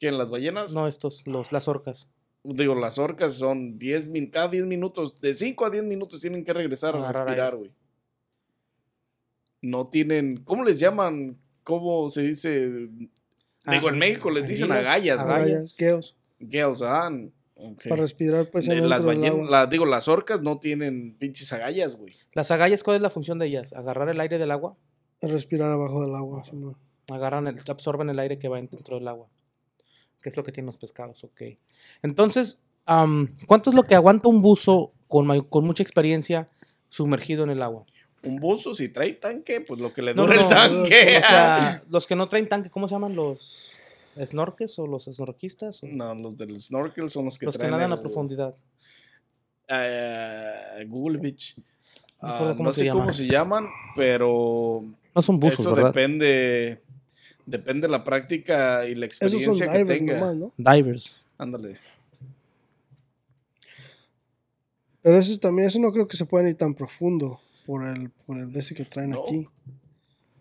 ¿Quién? 0.00 0.18
¿Las 0.18 0.30
ballenas? 0.30 0.72
No, 0.72 0.88
estos, 0.88 1.26
los, 1.26 1.52
las 1.52 1.68
orcas. 1.68 2.10
Digo, 2.42 2.74
las 2.74 2.98
orcas 2.98 3.34
son 3.34 3.78
10 3.78 4.08
min 4.08 4.30
cada 4.30 4.48
10 4.48 4.66
minutos, 4.66 5.18
de 5.20 5.32
5 5.32 5.64
a 5.64 5.70
10 5.70 5.84
minutos 5.84 6.20
tienen 6.20 6.44
que 6.44 6.52
regresar 6.52 6.94
a 6.96 7.10
respirar, 7.12 7.56
güey. 7.56 7.70
No 9.62 9.86
tienen, 9.86 10.38
¿cómo 10.44 10.64
les 10.64 10.78
llaman? 10.78 11.38
¿Cómo 11.62 12.10
se 12.10 12.22
dice? 12.22 12.68
Digo, 12.68 13.88
en 13.88 13.94
Ah, 13.94 13.98
México 13.98 14.28
les 14.30 14.46
dicen 14.46 14.70
agallas, 14.72 15.20
agallas, 15.20 15.24
güey. 15.24 15.52
agallas. 15.52 15.76
Geos, 15.76 16.16
Gales, 16.38 16.82
ah, 16.82 17.10
para 17.84 17.96
respirar 17.96 18.50
pues 18.50 18.66
De 18.66 18.76
las 18.80 19.04
ballenas, 19.04 19.30
agua. 19.30 19.50
la- 19.50 19.66
digo, 19.66 19.86
las 19.86 20.08
orcas 20.08 20.40
no 20.42 20.58
tienen 20.58 21.16
pinches 21.18 21.52
agallas, 21.52 21.96
güey. 21.96 22.14
Las 22.32 22.50
agallas, 22.50 22.82
¿cuál 22.82 22.96
es 22.96 23.02
la 23.02 23.10
función 23.10 23.38
de 23.38 23.46
ellas? 23.46 23.72
Agarrar 23.72 24.08
el 24.08 24.20
aire 24.20 24.38
del 24.38 24.50
agua. 24.50 24.76
Respirar 25.22 25.70
abajo 25.70 26.02
del 26.02 26.14
agua. 26.14 26.42
Agarran, 27.10 27.46
el, 27.46 27.58
absorben 27.68 28.10
el 28.10 28.18
aire 28.18 28.38
que 28.38 28.48
va 28.48 28.56
dentro 28.56 28.96
del 28.98 29.06
agua. 29.08 29.28
Que 30.22 30.30
es 30.30 30.36
lo 30.36 30.42
que 30.44 30.52
tienen 30.52 30.66
los 30.66 30.76
pescados, 30.78 31.22
ok. 31.22 31.42
Entonces, 32.02 32.62
am, 32.86 33.36
¿cuánto 33.46 33.70
es 33.70 33.76
lo 33.76 33.82
que 33.84 33.94
aguanta 33.94 34.28
un 34.28 34.42
buzo 34.42 34.92
con, 35.06 35.42
con 35.44 35.64
mucha 35.64 35.82
experiencia 35.82 36.48
sumergido 36.88 37.44
en 37.44 37.50
el 37.50 37.62
agua? 37.62 37.84
Un 38.22 38.36
buzo, 38.40 38.74
si 38.74 38.88
trae 38.88 39.12
tanque, 39.12 39.60
pues 39.60 39.80
lo 39.80 39.92
que 39.92 40.00
le 40.02 40.14
No, 40.14 40.22
dura 40.22 40.36
no, 40.36 40.42
el 40.42 40.48
tanque. 40.48 41.18
O 41.18 41.28
sea, 41.28 41.82
los 41.90 42.06
que 42.06 42.16
no 42.16 42.26
traen 42.26 42.48
tanque, 42.48 42.70
¿cómo 42.70 42.88
se 42.88 42.94
llaman 42.94 43.14
los 43.14 43.72
snorkels 44.26 44.78
o 44.78 44.86
los 44.86 45.04
snorquistas? 45.04 45.82
o 45.82 45.86
no, 45.86 46.14
los 46.14 46.36
del 46.36 46.60
snorkel 46.60 47.10
son 47.10 47.24
los 47.26 47.38
que 47.38 47.46
los 47.46 47.56
que 47.58 47.68
nadan 47.68 47.92
a 47.92 48.00
profundidad. 48.00 48.54
Ah, 49.68 50.82
Google 50.86 51.18
Beach. 51.18 51.56
Ah, 52.20 52.48
no 52.50 52.56
cómo 52.56 52.72
sé 52.72 52.84
llaman. 52.86 53.00
cómo 53.02 53.12
se 53.12 53.26
llaman, 53.26 53.66
pero 53.96 54.84
No 55.14 55.22
son 55.22 55.38
buzos, 55.40 55.60
eso 55.60 55.74
¿verdad? 55.74 55.88
depende 55.90 56.80
depende 57.46 57.86
de 57.86 57.90
la 57.90 58.02
práctica 58.04 58.86
y 58.86 58.94
la 58.94 59.06
Esos 59.06 59.18
son 59.30 59.34
experiencia 59.40 59.66
que 59.66 59.78
divers 59.78 59.98
tenga. 59.98 60.14
nomás, 60.20 60.36
¿no? 60.36 60.52
Divers. 60.56 61.16
Ándale. 61.36 61.74
Pero 65.02 65.18
eso 65.18 65.36
también, 65.38 65.68
eso 65.68 65.78
no 65.78 65.92
creo 65.92 66.06
que 66.08 66.16
se 66.16 66.24
pueda 66.24 66.48
ir 66.48 66.54
tan 66.54 66.72
profundo 66.74 67.40
por 67.66 67.86
el, 67.86 68.10
por 68.26 68.38
el 68.38 68.54
ese 68.56 68.74
que 68.74 68.84
traen 68.84 69.10
No. 69.10 69.22
aquí. 69.24 69.46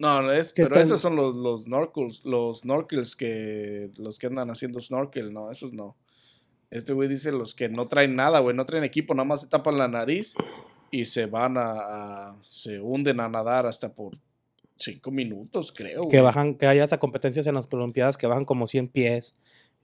No, 0.03 0.31
es, 0.31 0.51
¿Qué 0.53 0.63
pero 0.63 0.75
tan- 0.75 0.83
esos 0.83 0.99
son 1.01 1.15
los, 1.15 1.35
los 1.35 1.63
snorkels, 1.63 2.25
los 2.25 2.59
snorkels 2.59 3.15
que 3.15 3.89
los 3.97 4.19
que 4.19 4.27
andan 4.27 4.49
haciendo 4.51 4.79
snorkel, 4.81 5.33
no, 5.33 5.49
esos 5.49 5.71
no. 5.73 5.95
Este 6.69 6.91
güey 6.93 7.07
dice 7.07 7.31
los 7.31 7.55
que 7.55 7.69
no 7.69 7.87
traen 7.87 8.15
nada, 8.15 8.39
güey, 8.39 8.55
no 8.55 8.65
traen 8.65 8.83
equipo, 8.83 9.13
nada 9.13 9.25
más 9.27 9.41
se 9.41 9.47
tapan 9.47 9.77
la 9.77 9.87
nariz 9.87 10.33
y 10.91 11.05
se 11.05 11.25
van 11.27 11.57
a, 11.57 11.71
a- 12.31 12.39
se 12.43 12.79
hunden 12.81 13.19
a 13.19 13.29
nadar 13.29 13.65
hasta 13.65 13.93
por 13.93 14.17
cinco 14.75 15.09
minutos, 15.11 15.71
creo. 15.71 16.01
Que 16.09 16.17
güey. 16.17 16.21
bajan, 16.23 16.55
que 16.55 16.67
hay 16.67 16.79
hasta 16.79 16.99
competencias 16.99 17.47
en 17.47 17.55
las 17.55 17.67
Olimpiadas 17.71 18.17
que 18.17 18.27
bajan 18.27 18.43
como 18.45 18.67
100 18.67 18.87
pies. 18.89 19.35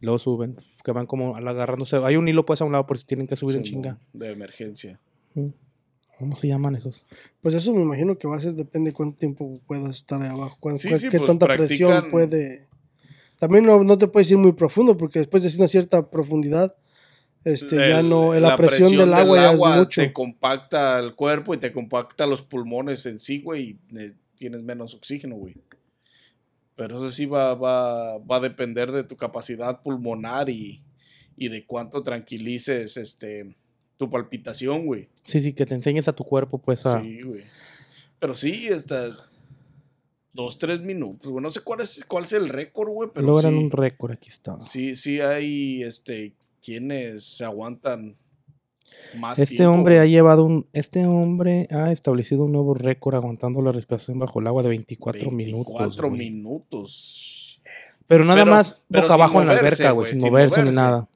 Y 0.02 0.06
luego 0.06 0.18
suben, 0.20 0.56
que 0.84 0.92
van 0.94 1.06
como 1.06 1.36
agarrándose. 1.36 1.98
Hay 1.98 2.16
un 2.16 2.28
hilo 2.28 2.46
pues 2.46 2.62
a 2.62 2.66
un 2.66 2.72
lado 2.72 2.86
por 2.86 2.98
si 2.98 3.06
tienen 3.06 3.28
que 3.28 3.36
subir 3.36 3.58
en 3.58 3.66
Simón, 3.66 3.84
chinga. 3.84 4.00
De 4.14 4.32
emergencia. 4.32 5.00
Ujú. 5.36 5.54
¿Cómo 6.20 6.36
se 6.36 6.48
llaman 6.50 6.76
esos? 6.76 7.06
Pues 7.42 7.56
eso 7.56 7.74
me 7.74 7.82
imagino 7.82 8.18
que 8.18 8.28
va 8.28 8.36
a 8.36 8.42
ser, 8.42 8.54
depende 8.54 8.90
de 8.92 8.94
cuánto 8.94 9.18
tiempo 9.18 9.60
puedas 9.66 9.90
estar 9.96 10.22
ahí 10.22 10.28
abajo, 10.28 10.58
cuán- 10.60 10.78
Sí, 10.78 10.90
cuál- 10.90 11.00
sí, 11.00 11.10
qué 11.10 11.18
pues, 11.18 11.28
tanta 11.28 11.48
presión 11.48 12.12
puede... 12.12 12.68
También 13.40 13.64
no, 13.66 13.82
no 13.86 13.98
te 13.98 14.08
puedes 14.08 14.30
ir 14.30 14.38
muy 14.38 14.52
profundo 14.52 14.98
porque 14.98 15.20
después 15.20 15.44
de 15.44 15.58
una 15.58 15.70
cierta 15.70 16.10
profundidad, 16.10 16.76
este, 17.46 17.78
ya 17.78 18.00
El- 18.02 18.10
no, 18.10 18.34
la, 18.38 18.58
presión, 18.58 18.92
del 18.98 19.14
agua 19.14 19.38
ya 19.38 19.54
es 19.54 19.60
mucho. 19.80 20.02
Te 20.02 20.12
compacta 20.12 21.00
el 21.00 21.16
cuerpo 21.16 21.54
y 21.54 21.58
te 21.58 21.72
compacta 21.72 22.28
los 22.28 22.42
pulmones 22.42 23.06
en 23.06 23.18
sí, 23.18 23.42
güey, 23.42 23.80
y 23.92 23.98
eh, 23.98 24.14
tienes 24.36 24.62
menos 24.62 24.94
oxígeno, 24.94 25.36
güey. 25.38 25.56
Pero 26.76 26.98
eso 26.98 27.12
sí 27.12 27.26
va, 27.26 27.56
va, 27.56 28.18
va 28.18 28.38
a 28.38 28.40
depender 28.42 28.92
de 28.92 29.06
tu 29.06 29.16
capacidad 29.16 29.82
pulmonar 29.82 30.50
y, 30.50 30.82
y 31.38 31.48
de 31.48 31.66
cuánto 31.66 32.04
tranquilices 32.04 32.98
este, 32.98 33.56
tu 34.00 34.10
palpitación, 34.10 34.86
güey. 34.86 35.10
Sí, 35.24 35.42
sí, 35.42 35.52
que 35.52 35.66
te 35.66 35.76
enseñes 35.76 36.08
a 36.08 36.14
tu 36.14 36.24
cuerpo 36.24 36.58
pues 36.58 36.86
a... 36.86 37.02
Sí, 37.02 37.22
güey. 37.22 37.44
Pero 38.18 38.34
sí, 38.34 38.70
hasta 38.70 39.10
dos, 40.32 40.58
tres 40.58 40.82
minutos, 40.82 41.30
güey. 41.30 41.44
No 41.44 41.52
sé 41.52 41.60
cuál 41.60 41.82
es, 41.82 42.06
cuál 42.08 42.24
es 42.24 42.32
el 42.32 42.48
récord, 42.48 42.90
güey, 42.90 43.10
pero 43.14 43.28
logran 43.28 43.52
sí, 43.52 43.60
un 43.60 43.72
récord, 43.72 44.14
aquí 44.14 44.30
está. 44.30 44.58
sí, 44.62 44.96
sí 44.96 45.20
hay 45.20 45.84
este, 45.84 46.34
quienes 46.64 47.26
se 47.26 47.44
aguantan 47.44 48.16
más 49.18 49.38
Este 49.38 49.58
tiempo, 49.58 49.74
hombre 49.74 50.00
ha 50.00 50.06
llevado 50.06 50.46
un, 50.46 50.66
este 50.72 51.06
hombre 51.06 51.68
ha 51.70 51.92
establecido 51.92 52.46
un 52.46 52.54
nuevo 52.54 52.74
récord 52.74 53.16
aguantando 53.16 53.62
la 53.62 53.74
respiración 53.74 54.18
bajo 54.18 54.40
el 54.40 54.48
agua 54.48 54.64
de 54.64 54.70
24, 54.70 55.30
minutos. 55.30 55.74
24 55.78 56.08
güey. 56.08 56.20
minutos. 56.20 57.62
Pero 58.08 58.24
nada 58.24 58.44
Pero- 58.46 58.56
más 58.56 58.86
boca 58.88 59.14
abajo 59.14 59.42
en 59.42 59.48
la 59.48 59.54
alberca, 59.54 59.92
güey, 59.92 60.08
sin 60.10 60.22
sin 60.22 60.30
moverse 60.32 60.64
ni 60.64 60.72
nada. 60.72 61.10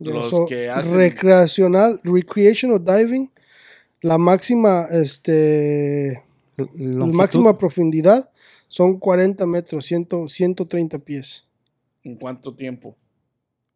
Los 0.00 0.30
so, 0.30 0.46
que 0.46 0.68
hacen- 0.70 0.96
Recreacional, 0.96 2.00
recreational 2.02 2.82
diving, 2.84 3.30
la 4.00 4.18
máxima, 4.18 4.86
este, 4.90 6.22
la 6.76 7.06
máxima 7.06 7.56
profundidad 7.58 8.30
son 8.66 8.98
40 8.98 9.46
metros, 9.46 9.84
100, 9.84 10.08
130 10.28 10.98
pies. 10.98 11.44
¿En 12.02 12.14
cuánto 12.16 12.54
tiempo? 12.54 12.96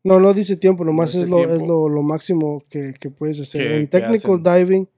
No, 0.02 0.20
no 0.20 0.32
dice 0.34 0.56
tiempo, 0.56 0.84
nomás 0.84 1.14
No 1.14 1.22
es, 1.22 1.28
lo, 1.28 1.54
es 1.54 1.66
lo, 1.66 1.88
lo 1.88 2.02
máximo 2.02 2.64
que, 2.68 2.94
que 2.98 3.10
puedes 3.10 3.40
hacer. 3.40 3.72
En 3.72 3.88
technical 3.88 4.42
diving, 4.42 4.88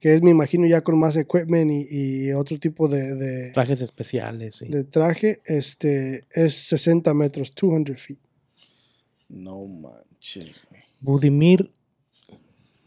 que 0.00 0.14
es, 0.14 0.22
me 0.22 0.30
imagino, 0.30 0.66
ya 0.66 0.82
con 0.82 0.98
más 0.98 1.16
equipment 1.16 1.70
y, 1.70 2.26
y 2.26 2.32
otro 2.32 2.58
tipo 2.58 2.88
de, 2.88 3.14
de, 3.14 3.50
trajes 3.52 3.80
especiales. 3.80 4.56
sí. 4.56 4.68
de 4.68 4.84
traje, 4.84 5.40
este, 5.46 6.24
es 6.30 6.54
60 6.68 7.14
metros, 7.14 7.52
200 7.54 8.00
feet. 8.00 8.18
No 9.28 9.66
manches. 9.66 10.60
Budimir, 11.04 11.70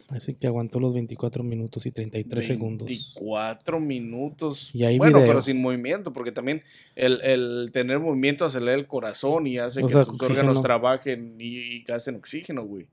así 0.09 0.33
que 0.33 0.47
aguantó 0.47 0.79
los 0.79 0.93
24 0.93 1.43
minutos 1.43 1.85
y 1.85 1.91
33 1.91 2.45
segundos. 2.45 2.87
24 2.87 3.79
minutos. 3.79 4.71
Y 4.73 4.83
hay 4.85 4.97
bueno, 4.97 5.17
video. 5.19 5.27
pero 5.29 5.41
sin 5.43 5.61
movimiento, 5.61 6.13
porque 6.13 6.31
también 6.31 6.63
el, 6.95 7.21
el 7.21 7.69
tener 7.71 7.99
movimiento 7.99 8.45
acelera 8.45 8.73
el 8.73 8.87
corazón 8.87 9.45
y 9.47 9.59
hace 9.59 9.83
O 9.83 9.87
que 9.87 9.93
sea, 9.93 10.05
tus 10.05 10.15
oxígeno. 10.15 10.39
órganos 10.39 10.61
trabajen 10.63 11.35
y, 11.39 11.57
y 11.57 11.83
gasten 11.83 12.15
oxígeno, 12.15 12.63
güey. 12.65 12.87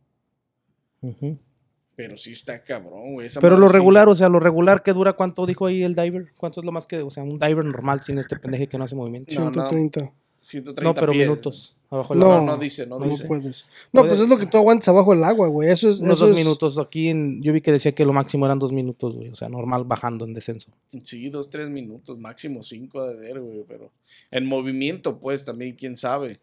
Pero 1.96 2.16
sí 2.16 2.32
está 2.32 2.62
cabrón, 2.64 3.12
güey. 3.14 3.26
esa 3.28 3.40
Pero 3.40 3.56
lo 3.56 3.68
sí- 3.68 3.74
regular, 3.74 4.08
o 4.08 4.14
sea, 4.14 4.28
lo 4.28 4.40
regular 4.40 4.82
que 4.82 4.92
dura, 4.92 5.12
¿cuánto 5.12 5.46
dijo 5.46 5.66
ahí 5.66 5.82
el 5.84 5.94
diver? 5.94 6.32
¿Cuánto 6.36 6.60
es 6.60 6.66
lo 6.66 6.72
más 6.72 6.86
que, 6.86 7.00
o 7.02 7.10
sea, 7.10 7.22
un 7.22 7.38
diver 7.38 7.64
normal 7.64 8.02
sin 8.02 8.18
este 8.18 8.36
pendeje 8.36 8.66
que 8.68 8.78
no 8.78 8.84
hace 8.84 8.96
movimiento? 8.96 9.32
No, 9.36 9.44
no. 9.46 9.52
130. 9.52 10.12
130 10.40 10.82
No, 10.82 10.94
pero 10.94 11.12
pies. 11.12 11.26
minutos. 11.28 11.76
Abajo 11.94 12.14
del 12.14 12.20
No, 12.20 12.32
agua. 12.32 12.46
No, 12.46 12.52
no 12.52 12.58
dice, 12.58 12.86
no, 12.86 12.98
No, 12.98 13.06
dice. 13.06 13.26
puedes. 13.26 13.64
No, 13.92 14.04
pues 14.06 14.20
es 14.20 14.28
lo 14.28 14.36
que 14.36 14.46
tú 14.46 14.56
aguantas 14.58 14.88
abajo 14.88 15.14
del 15.14 15.24
agua, 15.24 15.48
güey. 15.48 15.70
Eso 15.70 15.88
es. 15.88 16.00
Unos 16.00 16.16
eso 16.16 16.26
dos 16.28 16.36
es- 16.36 16.44
minutos. 16.44 16.78
Aquí 16.78 17.08
en- 17.08 17.40
yo 17.42 17.52
vi 17.52 17.60
que 17.60 17.72
decía 17.72 17.92
que 17.92 18.04
lo 18.04 18.12
máximo 18.12 18.44
eran 18.46 18.58
dos 18.58 18.72
minutos, 18.72 19.16
güey. 19.16 19.28
O 19.28 19.34
sea, 19.34 19.48
normal 19.48 19.84
bajando 19.84 20.24
en 20.24 20.34
descenso. 20.34 20.70
Sí, 21.02 21.28
dos, 21.30 21.50
tres 21.50 21.70
minutos, 21.70 22.18
máximo 22.18 22.62
cinco 22.62 23.04
de 23.06 23.16
ver, 23.16 23.40
güey. 23.40 23.64
Pero 23.66 23.90
en 24.30 24.46
movimiento, 24.46 25.18
pues 25.18 25.44
también, 25.44 25.74
quién 25.76 25.96
sabe. 25.96 26.40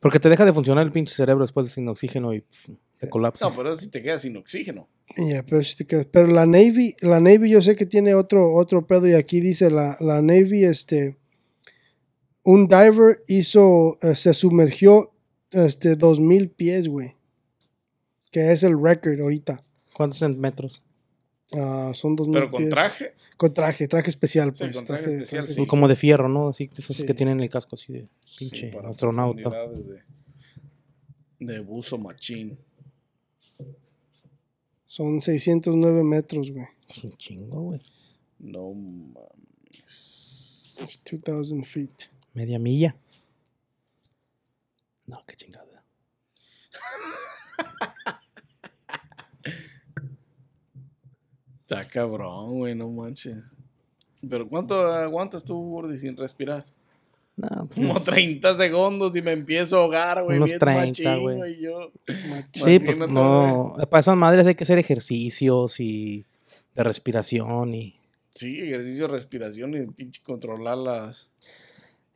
Porque 0.00 0.20
te 0.20 0.28
deja 0.28 0.44
de 0.44 0.52
funcionar 0.52 0.86
el 0.86 0.92
pinche 0.92 1.12
cerebro 1.14 1.42
después 1.42 1.66
de 1.66 1.72
sin 1.72 1.88
oxígeno 1.88 2.32
y 2.32 2.44
te 3.00 3.08
colapsas. 3.08 3.50
No, 3.50 3.56
pero 3.56 3.76
si 3.76 3.88
te 3.88 4.00
quedas 4.02 4.22
sin 4.22 4.36
oxígeno. 4.36 4.88
Ya, 5.16 5.42
pero, 5.44 5.62
si 5.62 5.76
te 5.76 5.84
quedas- 5.86 6.06
pero 6.10 6.28
la 6.28 6.46
Navy, 6.46 6.94
la 7.00 7.18
Navy 7.18 7.50
yo 7.50 7.62
sé 7.62 7.74
que 7.74 7.86
tiene 7.86 8.14
otro, 8.14 8.54
otro 8.54 8.86
pedo 8.86 9.08
y 9.08 9.14
aquí 9.14 9.40
dice 9.40 9.70
la, 9.70 9.96
la 10.00 10.22
Navy, 10.22 10.64
este, 10.64 11.16
un 12.50 12.66
diver 12.66 13.22
hizo, 13.28 13.98
eh, 14.00 14.14
se 14.14 14.32
sumergió, 14.32 15.12
este, 15.50 15.96
2000 15.96 16.48
pies, 16.50 16.88
güey. 16.88 17.14
Que 18.30 18.52
es 18.52 18.62
el 18.62 18.80
record 18.82 19.20
ahorita. 19.20 19.64
¿Cuántos 19.94 20.22
en 20.22 20.38
metros? 20.40 20.82
Ah, 21.52 21.92
son 21.94 22.16
2000 22.16 22.34
Pero 22.34 22.50
con 22.50 22.58
pies. 22.58 22.70
traje. 22.70 23.14
Con 23.36 23.52
traje, 23.52 23.86
traje 23.88 24.10
especial, 24.10 24.54
Sí, 24.54 24.64
pues. 24.64 24.76
con 24.76 24.84
traje 24.86 25.04
especial, 25.14 25.46
sí. 25.48 25.66
Como 25.66 25.88
de 25.88 25.96
fierro, 25.96 26.28
¿no? 26.28 26.48
Así, 26.48 26.70
esos 26.72 26.96
Sí. 26.96 27.04
que 27.06 27.14
tienen 27.14 27.40
el 27.40 27.50
casco 27.50 27.76
así 27.76 27.92
de 27.92 28.04
Sí, 28.24 28.48
pinche 28.50 28.68
para 28.72 28.88
astronauta. 28.90 29.50
De, 29.68 30.02
de 31.40 31.60
buzo 31.60 31.98
machín. 31.98 32.58
Son 34.86 35.20
609 35.20 36.02
metros, 36.02 36.50
güey. 36.50 36.66
Es 36.88 37.04
un 37.04 37.12
chingo, 37.18 37.60
güey. 37.62 37.80
No 38.38 38.72
mames. 38.72 39.84
Es 40.80 41.00
2000 41.04 41.64
feet. 41.66 41.90
Media 42.38 42.60
milla. 42.60 42.94
No, 45.06 45.24
qué 45.26 45.34
chingada. 45.34 45.82
Está 51.62 51.88
cabrón, 51.88 52.58
güey, 52.58 52.76
no 52.76 52.88
manches. 52.90 53.42
Pero 54.30 54.48
¿cuánto 54.48 54.86
aguantas 54.86 55.42
tú, 55.42 55.60
Gordy, 55.68 55.98
sin 55.98 56.16
respirar? 56.16 56.64
No, 57.34 57.66
pues, 57.66 57.74
Como 57.74 58.00
30 58.00 58.54
segundos 58.54 59.16
y 59.16 59.22
me 59.22 59.32
empiezo 59.32 59.78
a 59.78 59.80
ahogar, 59.80 60.22
güey. 60.22 60.36
Unos 60.36 60.50
bien 60.50 60.60
30, 60.60 60.86
machín, 60.86 61.20
güey. 61.20 61.58
sí, 62.52 62.78
pues 62.78 62.96
no. 62.96 63.74
Para 63.90 64.00
esas 64.00 64.16
madres 64.16 64.46
hay 64.46 64.54
que 64.54 64.62
hacer 64.62 64.78
ejercicios 64.78 65.80
y 65.80 66.24
de 66.76 66.84
respiración 66.84 67.74
y. 67.74 67.98
Sí, 68.30 68.60
ejercicio 68.60 69.08
de 69.08 69.14
respiración 69.14 69.74
y 69.74 69.88
pinche 69.88 70.22
controlar 70.22 70.78
las. 70.78 71.32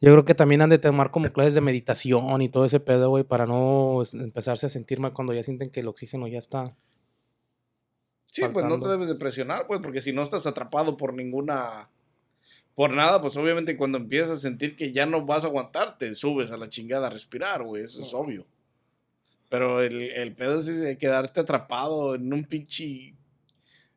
Yo 0.03 0.11
creo 0.11 0.25
que 0.25 0.35
también 0.35 0.61
han 0.63 0.69
de 0.69 0.79
tomar 0.79 1.13
como 1.13 1.31
clases 1.31 1.55
de 1.55 1.61
meditación 1.61 2.43
y 2.43 2.49
todo 2.49 2.65
ese 2.65 2.81
pedo, 2.81 3.09
güey, 3.11 3.23
para 3.23 3.47
no 3.47 4.03
empezarse 4.15 4.67
a 4.67 4.69
sentir 4.69 4.99
mal 4.99 5.13
cuando 5.13 5.33
ya 5.33 5.45
sienten 5.45 5.71
que 5.71 5.79
el 5.79 5.87
oxígeno 5.87 6.27
ya 6.27 6.41
está. 6.41 6.75
Sí, 8.27 8.43
pues 8.53 8.67
no 8.67 8.81
te 8.81 8.89
debes 8.89 9.09
de 9.09 9.15
presionar, 9.15 9.69
pues, 9.69 9.79
porque 9.79 10.01
si 10.01 10.13
no 10.13 10.25
estás 10.25 10.45
atrapado 10.45 10.97
por 10.97 11.15
ninguna. 11.15 11.89
Por 12.75 12.93
nada, 12.93 13.21
pues 13.21 13.37
obviamente 13.37 13.77
cuando 13.77 13.99
empiezas 13.99 14.39
a 14.39 14.41
sentir 14.41 14.75
que 14.75 14.91
ya 14.91 15.07
no 15.07 15.25
vas 15.25 15.45
a 15.45 15.47
aguantar, 15.47 15.97
te 15.97 16.17
subes 16.17 16.51
a 16.51 16.57
la 16.57 16.69
chingada 16.69 17.07
a 17.07 17.11
respirar, 17.11 17.63
güey. 17.63 17.85
Eso 17.85 18.03
es 18.03 18.13
obvio. 18.13 18.45
Pero 19.51 19.83
el, 19.83 20.03
el 20.03 20.35
pedo 20.35 20.59
es 20.59 20.67
ese 20.67 20.99
quedarte 20.99 21.39
atrapado 21.39 22.17
en 22.17 22.33
un 22.33 22.43
pinche. 22.43 23.15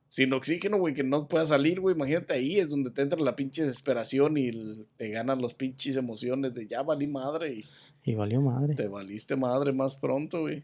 Sin 0.07 0.31
oxígeno, 0.33 0.77
güey, 0.77 0.93
que 0.93 1.03
no 1.03 1.27
puedas 1.27 1.49
salir, 1.49 1.79
güey. 1.81 1.95
Imagínate 1.95 2.33
ahí 2.33 2.59
es 2.59 2.69
donde 2.69 2.91
te 2.91 3.01
entra 3.01 3.19
la 3.19 3.35
pinche 3.35 3.63
desesperación 3.63 4.37
y 4.37 4.47
el- 4.49 4.85
te 4.97 5.09
ganan 5.09 5.41
los 5.41 5.53
pinches 5.55 5.95
emociones 5.97 6.53
de 6.53 6.67
ya 6.67 6.83
valí 6.83 7.07
madre 7.07 7.53
y 7.55 7.65
Y 8.11 8.15
valió 8.15 8.41
madre. 8.41 8.75
te 8.75 8.87
valiste 8.87 9.35
madre 9.35 9.73
más 9.73 9.95
pronto, 9.95 10.41
güey. 10.41 10.63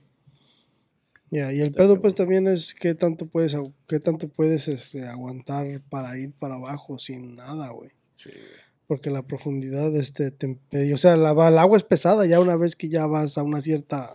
Ya, 1.32 1.54
y 1.54 1.62
el 1.62 1.72
pedo 1.72 2.02
pues 2.02 2.14
también 2.14 2.48
es 2.48 2.74
qué 2.74 2.94
tanto 2.94 3.26
puedes, 3.26 3.56
qué 3.88 4.00
tanto 4.02 4.28
puedes 4.28 4.68
este, 4.68 5.06
aguantar 5.08 5.82
para 5.90 6.18
ir 6.20 6.34
para 6.34 6.56
abajo 6.56 7.00
sin 7.00 7.36
nada, 7.36 7.70
güey. 7.70 7.90
Sí, 8.16 8.30
güey. 8.32 8.62
Porque 8.86 9.10
la 9.10 9.22
profundidad, 9.24 9.96
este, 9.96 10.32
te 10.32 10.60
o 10.94 10.98
sea, 10.98 11.16
la, 11.16 11.32
el 11.48 11.58
agua 11.58 11.78
es 11.78 11.84
pesada 11.84 12.26
ya 12.26 12.42
una 12.42 12.58
vez 12.58 12.76
que 12.76 12.90
ya 12.90 13.08
vas 13.08 13.38
a 13.38 13.44
una 13.44 13.62
cierta, 13.62 14.14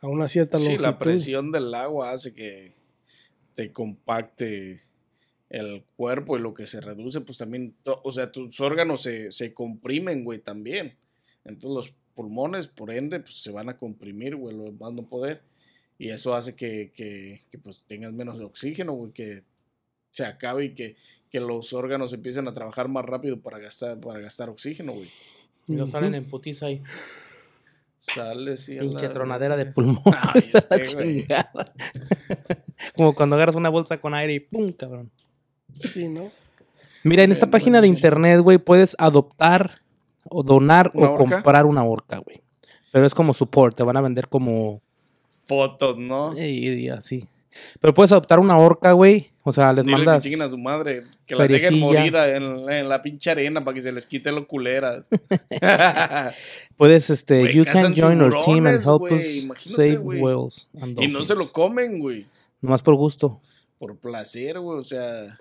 a 0.00 0.08
una 0.08 0.28
cierta 0.28 0.58
Sí, 0.58 0.64
longitud. 0.64 0.82
la 0.84 0.98
presión 0.98 1.50
del 1.50 1.74
agua 1.74 2.10
hace 2.12 2.34
que 2.34 2.74
te 3.58 3.72
compacte 3.72 4.80
el 5.50 5.82
cuerpo 5.96 6.36
y 6.38 6.40
lo 6.40 6.54
que 6.54 6.64
se 6.68 6.80
reduce, 6.80 7.22
pues 7.22 7.38
también, 7.38 7.74
to- 7.82 8.00
o 8.04 8.12
sea, 8.12 8.30
tus 8.30 8.60
órganos 8.60 9.02
se, 9.02 9.32
se 9.32 9.52
comprimen, 9.52 10.22
güey, 10.22 10.38
también. 10.38 10.94
Entonces 11.44 11.70
los 11.74 11.94
pulmones, 12.14 12.68
por 12.68 12.92
ende, 12.92 13.18
pues 13.18 13.34
se 13.42 13.50
van 13.50 13.68
a 13.68 13.76
comprimir, 13.76 14.36
güey, 14.36 14.56
lo 14.56 14.70
más 14.70 14.92
no 14.92 15.08
poder. 15.08 15.42
Y 15.98 16.10
eso 16.10 16.36
hace 16.36 16.54
que, 16.54 16.92
que, 16.94 17.40
que, 17.50 17.58
pues 17.58 17.82
tengas 17.88 18.12
menos 18.12 18.38
oxígeno, 18.40 18.92
güey, 18.92 19.10
que 19.10 19.42
se 20.12 20.24
acabe 20.24 20.66
y 20.66 20.74
que, 20.76 20.94
que 21.28 21.40
los 21.40 21.72
órganos 21.72 22.12
empiecen 22.12 22.46
a 22.46 22.54
trabajar 22.54 22.86
más 22.86 23.04
rápido 23.06 23.40
para 23.40 23.58
gastar, 23.58 23.98
para 23.98 24.20
gastar 24.20 24.50
oxígeno, 24.50 24.92
güey. 24.92 25.08
Y 25.66 25.74
lo 25.74 25.82
Ujú. 25.82 25.90
salen 25.90 26.14
en 26.14 26.26
putiza 26.26 26.66
ahí. 26.66 26.80
Sale, 28.00 28.56
sí. 28.56 28.76
Pinche 28.78 29.08
la- 29.08 29.12
tronadera 29.12 29.56
de 29.56 29.66
pulmón. 29.66 30.02
Ay, 30.34 30.42
la 30.70 30.82
chingada. 30.84 31.72
Como 32.96 33.14
cuando 33.14 33.36
agarras 33.36 33.56
una 33.56 33.68
bolsa 33.68 34.00
con 34.00 34.14
aire 34.14 34.34
y 34.34 34.40
¡pum! 34.40 34.72
cabrón. 34.72 35.10
Sí, 35.74 36.08
¿no? 36.08 36.30
Mira, 37.04 37.22
en 37.22 37.32
esta 37.32 37.48
página 37.50 37.80
de 37.80 37.86
sí. 37.86 37.92
internet, 37.94 38.40
güey, 38.40 38.58
puedes 38.58 38.96
adoptar 38.98 39.80
o 40.28 40.42
donar 40.42 40.90
¿Una 40.94 41.08
o 41.10 41.12
orca? 41.14 41.24
comprar 41.36 41.66
una 41.66 41.84
orca, 41.84 42.18
güey. 42.18 42.40
Pero 42.92 43.06
es 43.06 43.14
como 43.14 43.34
support, 43.34 43.76
te 43.76 43.82
van 43.82 43.96
a 43.96 44.00
vender 44.00 44.28
como... 44.28 44.80
Fotos, 45.44 45.96
¿no? 45.96 46.36
y- 46.38 46.68
y 46.68 46.88
así. 46.88 47.26
Pero 47.80 47.94
puedes 47.94 48.12
adoptar 48.12 48.38
una 48.38 48.58
orca, 48.58 48.92
güey. 48.92 49.30
O 49.42 49.52
sea, 49.52 49.72
les 49.72 49.84
Dile 49.84 49.96
mandas... 49.96 50.22
que 50.22 50.42
a 50.42 50.48
su 50.48 50.58
madre, 50.58 51.04
que 51.24 51.34
la 51.34 51.46
dejen 51.46 51.78
morir 51.78 52.14
en, 52.14 52.70
en 52.70 52.88
la 52.88 53.00
pinche 53.00 53.30
arena 53.30 53.64
para 53.64 53.74
que 53.74 53.80
se 53.80 53.92
les 53.92 54.06
quite 54.06 54.30
lo 54.30 54.46
culeras. 54.46 55.06
Puedes, 56.76 57.08
este, 57.08 57.54
you 57.54 57.64
can 57.64 57.94
join 57.94 58.20
our 58.20 58.42
team 58.42 58.66
and 58.66 58.82
help 58.82 59.10
us 59.10 59.42
imagínate, 59.42 59.94
save 59.94 59.98
whales 59.98 60.68
and 60.80 61.00
y 61.00 61.08
no 61.08 61.24
se 61.24 61.34
lo 61.34 61.50
comen, 61.50 61.98
güey. 61.98 62.26
Nomás 62.60 62.82
por 62.82 62.94
gusto. 62.96 63.40
Por 63.78 63.96
placer, 63.96 64.58
güey. 64.58 64.78
O 64.80 64.84
sea, 64.84 65.38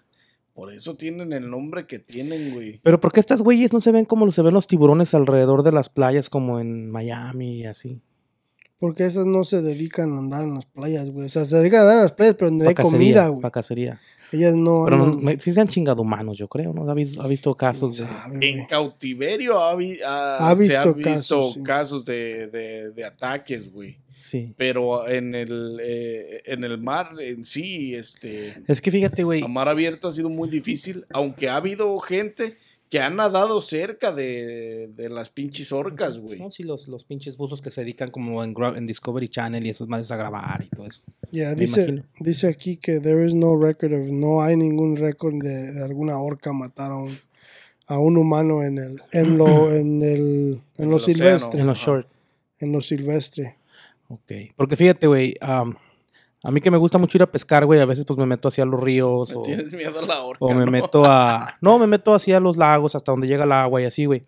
por 0.53 0.71
eso 0.71 0.95
tienen 0.95 1.34
el 1.34 1.49
nombre 1.49 1.86
que 1.86 1.99
tienen, 1.99 2.53
güey. 2.53 2.80
Pero 2.84 3.01
¿por 3.01 3.12
qué 3.12 3.19
estas 3.19 3.41
güeyes 3.41 3.73
no 3.73 3.82
se 3.82 3.91
ven 3.91 4.06
como 4.06 4.32
se 4.32 4.41
ven 4.41 4.53
los 4.53 4.67
tiburones 4.67 5.13
alrededor 5.13 5.63
de 5.63 5.71
las 5.71 5.89
playas 5.89 6.30
como 6.30 6.60
en 6.60 6.89
Miami 6.89 7.60
y 7.60 7.65
así? 7.65 8.01
Porque 8.80 9.06
esas 9.06 9.26
no 9.26 9.44
se 9.44 9.62
dedican 9.62 10.13
a 10.13 10.20
andar 10.20 10.44
en 10.44 10.54
las 10.56 10.66
playas, 10.66 11.10
güey. 11.10 11.26
O 11.26 11.30
sea, 11.30 11.46
se 11.46 11.58
dedican 11.58 11.80
a 11.80 11.84
andar 11.84 11.98
en 11.98 12.04
las 12.04 12.12
playas, 12.12 12.36
pero 12.36 12.50
donde 12.52 12.66
Pa' 12.66 12.70
hay 12.70 12.76
cacería, 12.76 12.98
comida, 12.98 13.28
güey. 13.30 13.42
pa' 13.42 13.52
cacería. 13.52 14.02
Ellas 14.32 14.56
no 14.56 14.84
Pero 14.86 14.98
no, 14.98 15.04
andan- 15.06 15.24
me- 15.24 15.40
sí 15.40 15.54
se 15.54 15.62
han 15.62 15.68
chingado 15.68 16.02
humanos, 16.02 16.38
yo 16.38 16.48
creo, 16.48 16.74
¿no? 16.74 16.90
¿Ha 16.90 16.94
visto, 16.94 17.22
ha 17.22 17.28
visto 17.28 17.56
casos 17.56 17.98
de... 17.98 18.06
sabe, 18.06 18.50
En 18.50 18.66
cautiverio 18.68 19.60
ha, 19.63 19.74
vi- 19.76 20.00
ha- 20.06 20.36
Ha 20.52 20.56
se 20.56 20.78
ha 20.78 20.84
visto 20.84 20.94
visto 20.94 21.10
casos, 21.10 21.60
casos, 21.63 22.06
de, 22.06 22.48
de- 22.48 22.92
de 22.92 23.06
ataques, 23.06 23.72
güey. 23.72 23.98
Sí. 24.20 24.54
Pero 24.58 25.08
en 25.08 25.34
el, 25.36 25.80
eh, 25.82 26.42
en 26.46 26.63
el 26.63 26.78
mar 26.78 27.12
en 27.22 27.46
sí, 27.46 27.96
este, 27.96 28.54
Es 28.68 28.82
que 28.82 28.92
fíjate, 28.92 29.24
güey. 29.24 29.44
a 29.44 29.48
mar 29.48 29.70
abierto 29.70 30.08
ha 30.08 30.12
sido 30.12 30.30
muy 30.30 30.50
difícil, 30.50 31.06
aunque 31.13 31.48
ha 31.50 31.56
habido 31.56 31.98
gente 32.00 32.56
que 32.89 33.02
ha 33.02 33.10
nadado 33.10 33.62
cerca 33.62 34.12
de, 34.13 34.89
de 34.95 35.10
las 35.10 35.30
pinches 35.30 35.71
orcas, 35.71 36.17
güey. 36.19 36.39
No, 36.39 36.50
sí, 36.52 36.63
los, 36.63 36.88
los 36.88 37.04
pinches 37.04 37.36
buzos 37.36 37.62
que 37.62 37.69
se 37.69 37.82
dedican 37.82 38.10
como 38.10 38.43
en, 38.43 38.56
en 38.76 38.86
Discovery 38.86 39.28
Channel 39.28 39.65
y 39.65 39.69
esos 39.69 39.88
más 39.89 40.10
a 40.12 40.15
grabar 40.17 40.63
y 40.63 40.69
todo 40.69 40.86
eso. 40.88 41.02
Ya, 41.32 41.50
Me 41.50 41.56
dice, 41.56 42.04
dice 42.19 42.47
aquí 42.47 42.78
que 42.78 43.00
there 43.02 43.26
is 43.26 43.34
no 43.36 43.58
record 43.60 43.93
of, 43.93 44.08
no 44.10 44.41
hay 44.41 44.56
ningún 44.56 44.95
récord 44.95 45.36
de, 45.41 45.73
de 45.73 45.84
alguna 45.84 46.17
orca 46.19 46.54
matar 46.54 46.91
a 46.91 46.97
un, 46.97 47.17
a 47.88 48.00
un 48.00 48.15
humano 48.17 48.63
en 48.63 48.78
el, 48.78 49.02
en 49.12 49.38
lo, 49.38 49.71
en 49.76 50.02
el, 50.04 50.62
en 50.78 50.84
En 50.86 50.89
lo 50.89 50.97
el 50.97 51.04
océano. 51.04 51.17
silvestre, 51.17 51.60
En 51.62 51.67
los 51.67 51.78
Ajá. 51.82 51.86
short. 51.91 52.08
en 52.60 52.71
lo 52.71 52.82
silvestre. 52.82 53.56
Ok. 54.08 54.32
Porque 54.56 54.78
fíjate, 54.78 55.08
güey, 55.08 55.36
am, 55.41 55.76
a 56.43 56.52
mí 56.52 56.62
que 56.62 56.71
me 56.71 56.78
gusta 56.78 56.97
mucho 56.97 57.17
ir 57.17 57.23
a 57.23 57.32
pescar, 57.32 57.65
güey, 57.65 57.80
a 57.80 57.86
veces 57.86 58.06
pues 58.06 58.17
me 58.17 58.26
meto 58.26 58.47
hacia 58.47 58.63
los 58.65 58.80
ríos 58.80 59.32
¿Me 59.32 59.36
o, 59.38 59.41
tienes 59.41 59.73
miedo 59.73 60.00
a 60.00 60.02
la 60.04 60.21
orca? 60.21 60.45
o 60.45 60.54
me 60.54 60.65
no? 60.65 60.71
meto 60.71 61.04
a... 61.06 61.58
No, 61.62 61.80
me 61.80 61.88
meto 61.88 62.13
hacia 62.13 62.39
los 62.39 62.58
lagos, 62.58 62.95
hasta 62.95 63.12
donde 63.12 63.28
llega 63.28 63.43
el 63.45 63.52
agua 63.52 63.82
y 63.82 63.86
así, 63.86 64.06
güey. 64.06 64.23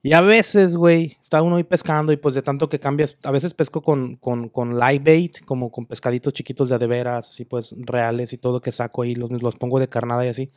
Y 0.00 0.12
a 0.12 0.20
veces, 0.20 0.76
güey, 0.76 1.16
está 1.20 1.42
uno 1.42 1.56
ahí 1.56 1.64
pescando 1.64 2.12
y 2.12 2.16
pues 2.16 2.34
de 2.36 2.42
tanto 2.42 2.68
que 2.68 2.78
cambias, 2.78 3.16
a 3.24 3.32
veces 3.32 3.52
pesco 3.54 3.82
con, 3.82 4.16
con, 4.16 4.48
con 4.48 4.78
live 4.78 5.00
bait, 5.04 5.44
como 5.44 5.72
con 5.72 5.86
pescaditos 5.86 6.32
chiquitos 6.34 6.68
de 6.68 6.76
a 6.76 6.78
de 6.78 6.86
veras, 6.86 7.28
así 7.30 7.44
pues 7.44 7.74
reales 7.76 8.32
y 8.32 8.38
todo 8.38 8.60
que 8.60 8.70
saco 8.70 9.02
ahí, 9.02 9.16
los, 9.16 9.30
los 9.42 9.56
pongo 9.56 9.80
de 9.80 9.88
carnada 9.88 10.24
y 10.24 10.28
así. 10.28 10.50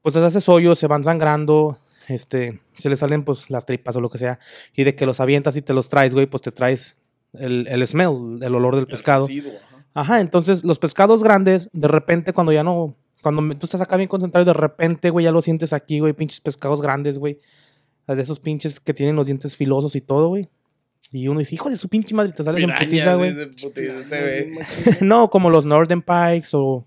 Pues 0.00 0.14
les 0.14 0.22
haces 0.24 0.48
hoyos, 0.48 0.78
se 0.78 0.86
van 0.86 1.02
sangrando, 1.02 1.78
este, 2.08 2.60
se 2.74 2.88
les 2.88 3.00
salen 3.00 3.24
pues 3.24 3.50
las 3.50 3.66
tripas 3.66 3.96
o 3.96 4.00
lo 4.00 4.10
que 4.10 4.18
sea. 4.18 4.38
Y 4.76 4.84
de 4.84 4.94
que 4.94 5.06
los 5.06 5.18
avientas 5.20 5.56
y 5.56 5.62
te 5.62 5.74
los 5.74 5.88
traes, 5.88 6.14
güey, 6.14 6.26
pues 6.26 6.42
te 6.42 6.52
traes 6.52 6.94
el, 7.32 7.66
el 7.66 7.84
smell, 7.86 8.38
el 8.42 8.54
olor 8.54 8.74
del 8.76 8.84
El 8.84 8.86
pescado. 8.90 9.26
residuo, 9.26 9.52
ajá. 9.94 10.20
Entonces 10.20 10.64
los 10.64 10.78
pescados 10.78 11.22
grandes, 11.22 11.68
de 11.72 11.88
repente 11.88 12.32
cuando 12.32 12.52
ya 12.52 12.62
no, 12.64 12.94
cuando 13.22 13.40
me- 13.42 13.54
tú 13.54 13.66
estás 13.66 13.80
acá 13.80 13.96
bien 13.96 14.08
concentrado 14.08 14.44
de 14.44 14.52
repente, 14.54 15.10
güey, 15.10 15.24
ya 15.24 15.32
lo 15.32 15.42
sientes 15.42 15.72
aquí, 15.72 16.00
güey, 16.00 16.12
pinches 16.12 16.40
pescados 16.40 16.80
grandes, 16.82 17.18
güey. 17.18 17.38
De 18.06 18.20
esos 18.20 18.40
pinches 18.40 18.80
que 18.80 18.92
tienen 18.92 19.14
los 19.16 19.26
dientes 19.26 19.54
filosos 19.56 19.94
y 19.96 20.00
todo, 20.00 20.28
güey. 20.28 20.48
Y 21.12 21.28
uno 21.28 21.38
dice, 21.40 21.54
hijo 21.54 21.70
de 21.70 21.76
su 21.76 21.88
pinche 21.88 22.14
madre, 22.14 22.32
te 22.32 22.42
sales 22.42 22.62
en 22.64 22.70
putiza, 22.86 23.14
güey. 23.14 23.30
este 23.30 24.98
no, 25.04 25.30
como 25.30 25.50
los 25.50 25.64
Northern 25.66 26.02
Pikes 26.02 26.48
o, 26.54 26.84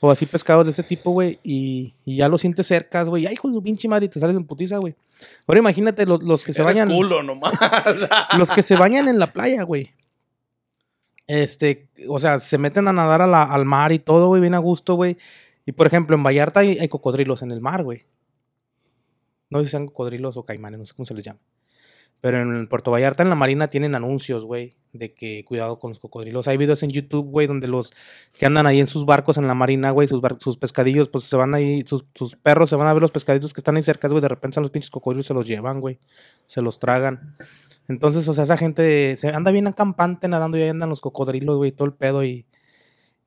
o 0.00 0.10
así 0.10 0.26
pescados 0.26 0.66
de 0.66 0.70
ese 0.70 0.82
tipo, 0.82 1.12
güey. 1.12 1.38
Y, 1.42 1.94
y 2.04 2.16
ya 2.16 2.28
lo 2.28 2.36
sientes 2.38 2.66
cerca, 2.66 3.02
güey. 3.04 3.26
Ay, 3.26 3.34
hijo 3.34 3.48
de 3.48 3.54
su 3.54 3.62
pinche 3.62 3.86
madre, 3.88 4.08
te 4.08 4.18
sales 4.18 4.34
en 4.36 4.44
putiza, 4.44 4.78
güey. 4.78 4.94
Ahora 5.46 5.60
imagínate 5.60 6.04
los, 6.06 6.22
los 6.22 6.42
que 6.42 6.52
se 6.52 6.62
Eres 6.62 6.74
bañan. 6.74 6.88
culo 6.96 7.22
nomás. 7.22 7.54
Los 8.38 8.50
que 8.50 8.62
se 8.62 8.74
bañan 8.76 9.06
en 9.08 9.18
la 9.18 9.32
playa, 9.32 9.62
güey. 9.62 9.92
Este, 11.30 11.88
o 12.08 12.18
sea, 12.18 12.40
se 12.40 12.58
meten 12.58 12.88
a 12.88 12.92
nadar 12.92 13.22
a 13.22 13.42
al 13.44 13.64
mar 13.64 13.92
y 13.92 14.00
todo, 14.00 14.26
güey, 14.26 14.40
bien 14.40 14.54
a 14.54 14.58
gusto, 14.58 14.94
güey. 14.96 15.16
Y 15.64 15.70
por 15.70 15.86
ejemplo, 15.86 16.16
en 16.16 16.24
Vallarta 16.24 16.58
hay, 16.58 16.76
hay 16.80 16.88
cocodrilos 16.88 17.42
en 17.42 17.52
el 17.52 17.60
mar, 17.60 17.84
güey. 17.84 18.04
No 19.48 19.60
sé 19.60 19.66
si 19.66 19.70
sean 19.70 19.86
cocodrilos 19.86 20.36
o 20.36 20.44
caimanes, 20.44 20.80
no 20.80 20.86
sé 20.86 20.92
cómo 20.92 21.06
se 21.06 21.14
les 21.14 21.24
llama. 21.24 21.38
Pero 22.20 22.40
en 22.40 22.66
Puerto 22.66 22.90
Vallarta, 22.90 23.22
en 23.22 23.28
la 23.28 23.36
marina, 23.36 23.68
tienen 23.68 23.94
anuncios, 23.94 24.44
güey, 24.44 24.74
de 24.92 25.14
que 25.14 25.44
cuidado 25.44 25.78
con 25.78 25.90
los 25.90 26.00
cocodrilos. 26.00 26.48
Hay 26.48 26.56
videos 26.56 26.82
en 26.82 26.90
YouTube, 26.90 27.26
güey, 27.26 27.46
donde 27.46 27.68
los 27.68 27.92
que 28.36 28.46
andan 28.46 28.66
ahí 28.66 28.80
en 28.80 28.86
sus 28.86 29.04
barcos 29.04 29.36
en 29.36 29.46
la 29.46 29.54
marina, 29.54 29.90
güey, 29.90 30.08
sus, 30.08 30.20
sus 30.40 30.56
pescadillos, 30.56 31.08
pues 31.08 31.24
se 31.24 31.36
van 31.36 31.54
ahí, 31.54 31.84
sus, 31.86 32.04
sus 32.14 32.36
perros 32.36 32.70
se 32.70 32.76
van 32.76 32.88
a 32.88 32.92
ver 32.92 33.02
los 33.02 33.12
pescaditos 33.12 33.52
que 33.52 33.60
están 33.60 33.76
ahí 33.76 33.82
cerca, 33.82 34.08
güey. 34.08 34.20
De 34.20 34.28
repente 34.28 34.56
son 34.56 34.62
los 34.62 34.70
pinches 34.70 34.90
cocodrilos, 34.90 35.26
se 35.26 35.34
los 35.34 35.46
llevan, 35.46 35.80
güey. 35.80 35.98
Se 36.46 36.60
los 36.60 36.78
tragan. 36.78 37.36
Entonces, 37.88 38.26
o 38.28 38.32
sea, 38.32 38.44
esa 38.44 38.56
gente 38.56 39.16
se 39.16 39.28
anda 39.28 39.50
bien 39.50 39.66
acampante 39.66 40.28
nadando 40.28 40.58
y 40.58 40.62
ahí 40.62 40.68
andan 40.68 40.88
los 40.88 41.00
cocodrilos, 41.00 41.56
güey, 41.56 41.72
todo 41.72 41.86
el 41.86 41.94
pedo. 41.94 42.24
Y, 42.24 42.46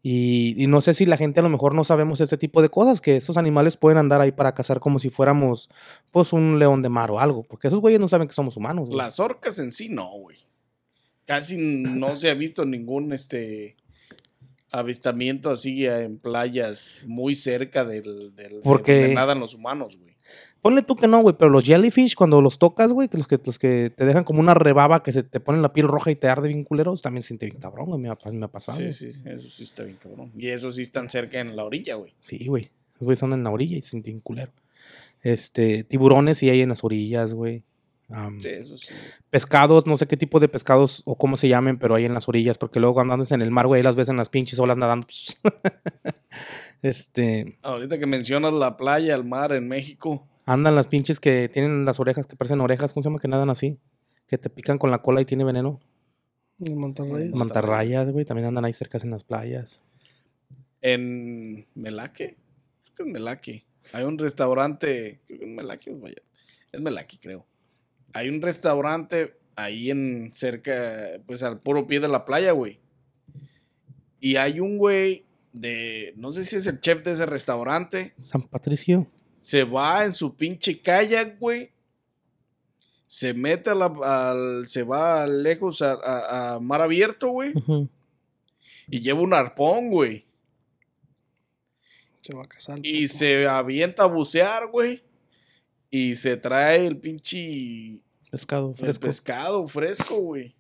y, 0.02 0.62
y 0.62 0.68
no 0.68 0.82
sé 0.82 0.94
si 0.94 1.06
la 1.06 1.16
gente 1.16 1.40
a 1.40 1.44
lo 1.44 1.50
mejor 1.50 1.74
no 1.76 1.86
sabemos 1.86 2.20
ese 2.20 2.38
tipo 2.38 2.62
de 2.62 2.70
cosas, 2.70 3.00
que 3.00 3.16
esos 3.16 3.38
animales 3.38 3.78
pueden 3.78 3.98
andar 3.98 4.20
ahí 4.20 4.34
para 4.34 4.54
cazar 4.54 4.82
como 4.82 5.00
si 5.00 5.10
fuéramos, 5.10 5.70
pues, 6.12 6.34
un 6.34 6.60
león 6.60 6.82
de 6.82 6.90
mar 6.90 7.10
o 7.12 7.20
algo. 7.20 7.44
Porque 7.44 7.68
esos 7.68 7.80
güeyes 7.80 8.02
no 8.02 8.10
saben 8.10 8.28
que 8.28 8.34
somos 8.34 8.58
humanos, 8.58 8.88
güey. 8.88 8.98
Las 8.98 9.20
orcas 9.20 9.60
en 9.60 9.72
sí 9.72 9.88
no, 9.88 10.10
güey. 10.12 10.38
Casi 11.26 11.58
no 11.58 12.16
se 12.16 12.30
ha 12.30 12.34
visto 12.34 12.66
ningún 12.66 13.14
este 13.14 13.76
avistamiento 14.72 15.52
así 15.52 15.86
en 15.86 16.18
playas 16.18 17.04
muy 17.06 17.36
cerca 17.36 17.86
del, 17.86 18.36
del 18.36 18.52
de 18.56 18.62
Porque- 18.64 19.14
nadan 19.14 19.40
los 19.40 19.54
humanos, 19.54 19.98
güey. 19.98 20.14
Ponle 20.62 20.82
tú 20.82 20.96
que 20.96 21.10
no, 21.10 21.22
güey, 21.22 21.36
pero 21.38 21.52
los 21.52 21.66
jellyfish, 21.66 22.16
cuando 22.16 22.40
los 22.42 22.58
tocas, 22.58 22.94
güey, 22.94 23.10
que 23.10 23.18
los 23.18 23.28
que, 23.28 23.38
los 23.44 23.60
que 23.60 23.92
te 23.96 24.06
dejan 24.06 24.24
como 24.24 24.40
una 24.40 24.54
rebaba 24.54 25.04
que 25.04 25.12
se 25.12 25.22
te 25.22 25.42
ponen 25.42 25.62
la 25.62 25.74
piel 25.74 25.90
roja 25.90 26.10
y 26.10 26.16
te 26.16 26.30
arde 26.30 26.48
bien 26.48 26.64
culeros, 26.64 27.02
también 27.02 27.22
se 27.22 27.28
siente 27.28 27.48
bien 27.48 27.60
cabrón, 27.60 27.88
güey, 27.88 28.00
me 28.00 28.10
ha, 28.10 28.18
me 28.32 28.46
ha 28.46 28.48
pasado. 28.48 28.78
Sí, 28.78 28.94
sí, 28.94 29.12
eso 29.26 29.50
sí 29.50 29.64
está 29.64 29.84
bien 29.84 29.98
cabrón. 30.02 30.32
Y 30.38 30.48
eso 30.48 30.72
sí 30.72 30.82
están 30.82 31.10
cerca 31.10 31.42
en 31.42 31.58
la 31.58 31.66
orilla, 31.66 31.96
güey. 31.96 32.14
Sí, 32.22 32.46
güey. 32.48 32.70
Los 32.94 33.02
güeyes 33.02 33.18
están 33.18 33.34
en 33.34 33.44
la 33.44 33.50
orilla 33.52 33.76
y 33.78 33.82
se 33.82 33.90
sienten 33.90 34.14
bien 34.14 34.22
culero. 34.22 34.52
Este, 35.22 35.84
tiburones 35.84 36.38
sí 36.38 36.50
hay 36.50 36.62
en 36.62 36.70
las 36.70 36.84
orillas, 36.86 37.34
güey. 37.34 37.64
Am, 38.10 38.40
Sí, 38.42 38.50
eso 38.50 38.78
sí. 38.78 38.94
Pescados, 39.30 39.88
no 39.88 39.98
sé 39.98 40.08
qué 40.08 40.18
tipo 40.18 40.40
de 40.40 40.48
pescados 40.48 41.02
o 41.06 41.18
cómo 41.18 41.38
se 41.38 41.48
llamen, 41.48 41.78
pero 41.80 41.96
hay 41.96 42.06
en 42.06 42.14
las 42.14 42.28
orillas, 42.30 42.58
porque 42.58 42.80
luego 42.80 42.94
cuando 42.96 43.14
andas 43.14 43.32
en 43.32 43.42
el 43.42 43.50
mar, 43.52 43.66
güey, 43.68 43.80
ahí 43.80 43.84
las 43.84 43.96
ves 43.96 44.10
en 44.10 44.18
las 44.18 44.30
pinches 44.30 44.60
olas 44.60 44.78
nadando. 44.78 45.08
este, 46.82 47.58
Ahorita 47.62 47.98
que 48.00 48.06
mencionas 48.06 48.54
la 48.54 48.78
playa, 48.78 49.16
el 49.16 49.24
mar 49.24 49.52
en 49.54 49.68
México, 49.68 50.28
andan 50.46 50.76
las 50.76 50.88
pinches 50.88 51.20
que 51.20 51.50
tienen 51.52 51.86
las 51.86 52.00
orejas 52.00 52.28
que 52.28 52.36
parecen 52.36 52.62
orejas, 52.62 52.94
¿cómo 52.94 53.04
se 53.04 53.10
llama? 53.10 53.20
Que 53.20 53.28
nadan 53.28 53.50
así, 53.50 53.80
que 54.28 54.38
te 54.38 54.50
pican 54.50 54.78
con 54.78 54.92
la 54.92 55.02
cola 55.02 55.22
y 55.22 55.26
tiene 55.26 55.44
veneno. 55.44 55.80
En 56.60 56.78
Monterrey. 56.78 57.30
Man- 57.30 57.40
Mantarrayas, 57.40 58.10
güey, 58.12 58.26
también 58.26 58.48
andan 58.48 58.66
ahí 58.66 58.74
cerca 58.74 58.98
en 59.02 59.12
las 59.12 59.24
playas. 59.24 59.82
en 60.82 61.66
Melaque, 61.76 62.36
creo 62.84 62.96
que 62.96 63.04
es 63.04 63.10
Melaque. 63.10 63.66
Hay 63.94 64.04
un 64.04 64.18
restaurante, 64.18 65.22
creo 65.26 65.40
que 65.40 65.46
es 65.46 65.52
Melaque. 65.52 65.98
Es 66.72 66.82
Melaque, 66.82 67.18
creo. 67.22 67.46
Hay 68.14 68.30
un 68.30 68.42
restaurante 68.42 69.36
ahí 69.56 69.90
en 69.92 70.32
cerca, 70.36 71.20
pues 71.26 71.44
al 71.44 71.60
puro 71.60 71.88
pie 71.88 72.00
de 72.00 72.08
la 72.08 72.26
playa, 72.26 72.52
güey. 72.52 72.80
Y 74.20 74.36
hay 74.38 74.60
un 74.60 74.78
güey 74.78 75.26
de, 75.52 76.14
no 76.16 76.32
sé 76.32 76.46
si 76.46 76.56
es 76.56 76.66
el 76.68 76.80
chef 76.80 77.04
de 77.04 77.12
ese 77.12 77.26
restaurante, 77.26 78.14
San 78.20 78.44
Patricio. 78.44 79.08
se 79.40 79.64
va 79.64 80.06
en 80.06 80.14
su 80.14 80.36
pinche 80.36 80.80
kayak, 80.80 81.38
güey. 81.40 81.72
Se 83.06 83.34
mete 83.34 83.70
a 83.70 83.76
la, 83.76 83.86
al, 83.86 84.68
se 84.68 84.82
va 84.84 85.28
lejos 85.28 85.82
a, 85.84 85.94
a- 85.94 86.56
a 86.56 86.60
mar 86.60 86.82
abierto, 86.82 87.30
güey. 87.30 87.54
Y 88.88 89.02
lleva 89.02 89.22
un 89.22 89.34
arpón, 89.34 89.92
güey. 89.92 90.26
Se 92.22 92.36
va 92.36 92.44
a 92.44 92.48
casar. 92.48 92.80
Y 92.82 93.08
se 93.10 93.48
avienta 93.48 94.04
a 94.04 94.08
bucear, 94.08 94.68
güey. 94.68 95.02
Y 95.92 96.16
se 96.16 96.38
trae 96.38 96.88
el 96.88 96.98
pinche 96.98 98.00
Pescado 98.34 98.70
el 98.70 98.76
fresco. 98.76 99.06
pescado 99.06 99.68
fresco, 99.68 100.16
güey. 100.16 100.56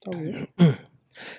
Está 0.00 0.16
bien. 0.16 0.48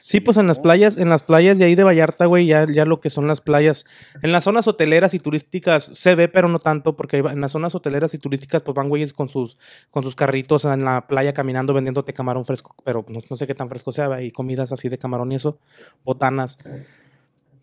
Sí, 0.01 0.19
pues 0.19 0.35
en 0.35 0.45
las 0.45 0.59
playas, 0.59 0.97
en 0.97 1.07
las 1.07 1.23
playas 1.23 1.57
de 1.57 1.63
ahí 1.63 1.75
de 1.75 1.85
Vallarta, 1.85 2.25
güey, 2.25 2.45
ya, 2.45 2.67
ya 2.67 2.83
lo 2.83 2.99
que 2.99 3.09
son 3.09 3.25
las 3.25 3.39
playas, 3.39 3.85
en 4.21 4.33
las 4.33 4.43
zonas 4.43 4.67
hoteleras 4.67 5.13
y 5.13 5.19
turísticas 5.19 5.85
se 5.85 6.13
ve, 6.13 6.27
pero 6.27 6.49
no 6.49 6.59
tanto, 6.59 6.97
porque 6.97 7.19
en 7.19 7.39
las 7.39 7.53
zonas 7.53 7.73
hoteleras 7.73 8.13
y 8.13 8.17
turísticas, 8.17 8.61
pues 8.61 8.75
van 8.75 8.89
güeyes 8.89 9.13
con 9.13 9.29
sus, 9.29 9.57
con 9.89 10.03
sus 10.03 10.13
carritos 10.13 10.65
en 10.65 10.83
la 10.83 11.07
playa 11.07 11.33
caminando 11.33 11.73
vendiéndote 11.73 12.13
camarón 12.13 12.43
fresco, 12.43 12.75
pero 12.83 13.05
no, 13.07 13.19
no 13.27 13.35
sé 13.37 13.47
qué 13.47 13.55
tan 13.55 13.69
fresco 13.69 13.93
sea, 13.93 14.21
y 14.21 14.31
comidas 14.31 14.73
así 14.73 14.89
de 14.89 14.97
camarón 14.97 15.31
y 15.31 15.35
eso, 15.35 15.57
botanas. 16.03 16.57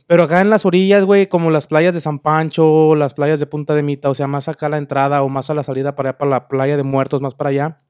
Pero 0.09 0.23
acá 0.25 0.41
en 0.41 0.51
las 0.51 0.65
orillas, 0.67 1.05
güey, 1.05 1.29
como 1.29 1.51
las 1.51 1.67
playas 1.69 1.95
de 1.95 2.01
San 2.01 2.19
Pancho, 2.19 2.95
las 2.97 3.15
playas 3.15 3.39
de 3.39 3.47
Punta 3.47 3.75
de 3.75 3.83
Mita, 3.85 4.09
o 4.11 4.15
sea, 4.15 4.27
más 4.27 4.49
acá 4.49 4.67
a 4.67 4.71
la 4.71 4.79
entrada 4.79 5.23
o 5.23 5.29
más 5.29 5.51
a 5.51 5.55
la 5.55 5.63
salida 5.63 5.95
para 5.95 6.09
allá, 6.11 6.19
para 6.19 6.31
la 6.31 6.49
playa 6.49 6.77
de 6.77 6.83
muertos, 6.83 7.21
más 7.23 7.35
para 7.35 7.51
allá. 7.51 7.83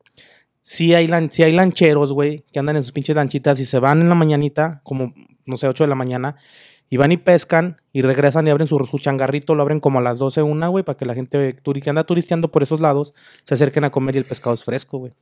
Sí 0.60 0.94
hay, 0.94 1.06
lan- 1.06 1.30
sí 1.30 1.42
hay 1.44 1.52
lancheros, 1.52 2.12
güey, 2.12 2.44
que 2.52 2.58
andan 2.58 2.76
en 2.76 2.82
sus 2.82 2.92
pinches 2.92 3.16
lanchitas 3.16 3.60
y 3.60 3.64
se 3.64 3.78
van 3.78 4.00
en 4.02 4.08
la 4.08 4.14
mañanita, 4.14 4.80
como, 4.82 5.14
no 5.46 5.56
sé, 5.56 5.68
8 5.68 5.84
de 5.84 5.88
la 5.88 5.94
mañana, 5.94 6.36
y 6.90 6.96
van 6.96 7.12
y 7.12 7.16
pescan 7.18 7.80
y 7.92 8.02
regresan 8.02 8.46
y 8.46 8.50
abren 8.50 8.66
su, 8.66 8.76
su 8.84 8.98
changarrito, 8.98 9.54
lo 9.54 9.62
abren 9.62 9.78
como 9.80 10.00
a 10.00 10.02
las 10.02 10.18
12, 10.18 10.42
una, 10.42 10.68
güey, 10.68 10.84
para 10.84 10.98
que 10.98 11.06
la 11.06 11.14
gente 11.14 11.56
que 11.62 11.90
anda 11.90 12.04
turisteando 12.04 12.50
por 12.50 12.62
esos 12.64 12.80
lados 12.80 13.14
se 13.44 13.54
acerquen 13.54 13.84
a 13.84 13.90
comer 13.90 14.16
y 14.16 14.18
el 14.18 14.24
pescado 14.24 14.54
es 14.54 14.64
fresco, 14.64 14.98
güey. 14.98 15.12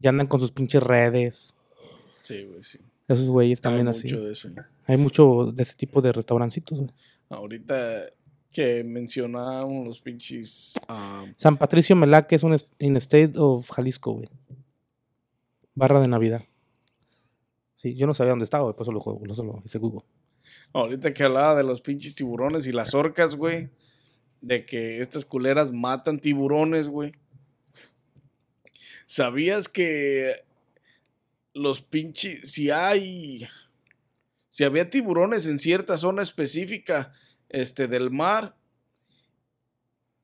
Y 0.00 0.08
andan 0.08 0.26
con 0.26 0.40
sus 0.40 0.50
pinches 0.52 0.82
redes. 0.82 1.54
Sí, 2.22 2.44
güey, 2.44 2.62
sí. 2.62 2.78
Esos 3.06 3.28
güeyes 3.28 3.60
también 3.60 3.88
Hay 3.88 3.90
así. 3.90 4.04
mucho 4.08 4.24
de 4.24 4.32
eso. 4.32 4.48
Hay 4.88 4.96
mucho 4.96 5.52
de 5.52 5.62
ese 5.62 5.76
tipo 5.76 6.00
de 6.00 6.12
restaurancitos, 6.12 6.78
güey. 6.78 6.90
Ahorita 7.28 8.06
que 8.50 8.82
mencionábamos 8.82 9.86
los 9.86 10.00
pinches. 10.00 10.74
ah, 10.88 11.26
San 11.36 11.58
Patricio 11.58 11.94
Melaque 11.94 12.34
es 12.34 12.42
un 12.42 12.56
in 12.78 12.96
state 12.96 13.34
of 13.36 13.70
Jalisco, 13.70 14.12
güey. 14.14 14.28
Barra 15.74 16.00
de 16.00 16.08
Navidad. 16.08 16.42
Sí, 17.74 17.94
yo 17.94 18.06
no 18.06 18.14
sabía 18.14 18.30
dónde 18.30 18.44
estaba, 18.44 18.74
eso 18.80 18.90
lo, 18.90 19.00
lo, 19.04 19.44
lo 19.44 19.62
hice 19.64 19.78
Google. 19.78 20.00
ahorita 20.72 21.12
que 21.12 21.22
hablaba 21.22 21.54
de 21.54 21.62
los 21.62 21.82
pinches 21.82 22.14
tiburones 22.14 22.66
y 22.66 22.72
las 22.72 22.94
orcas, 22.94 23.36
güey. 23.36 23.68
De 24.40 24.64
que 24.64 25.00
estas 25.02 25.24
culeras 25.26 25.70
matan 25.70 26.18
tiburones, 26.18 26.88
güey. 26.88 27.12
¿Sabías 29.04 29.68
que 29.68 30.34
los 31.54 31.82
pinches. 31.82 32.50
Si 32.50 32.70
hay. 32.70 33.46
Si 34.48 34.64
había 34.64 34.90
tiburones 34.90 35.46
en 35.46 35.58
cierta 35.58 35.96
zona 35.96 36.22
específica 36.22 37.12
este, 37.48 37.86
del 37.86 38.10
mar 38.10 38.56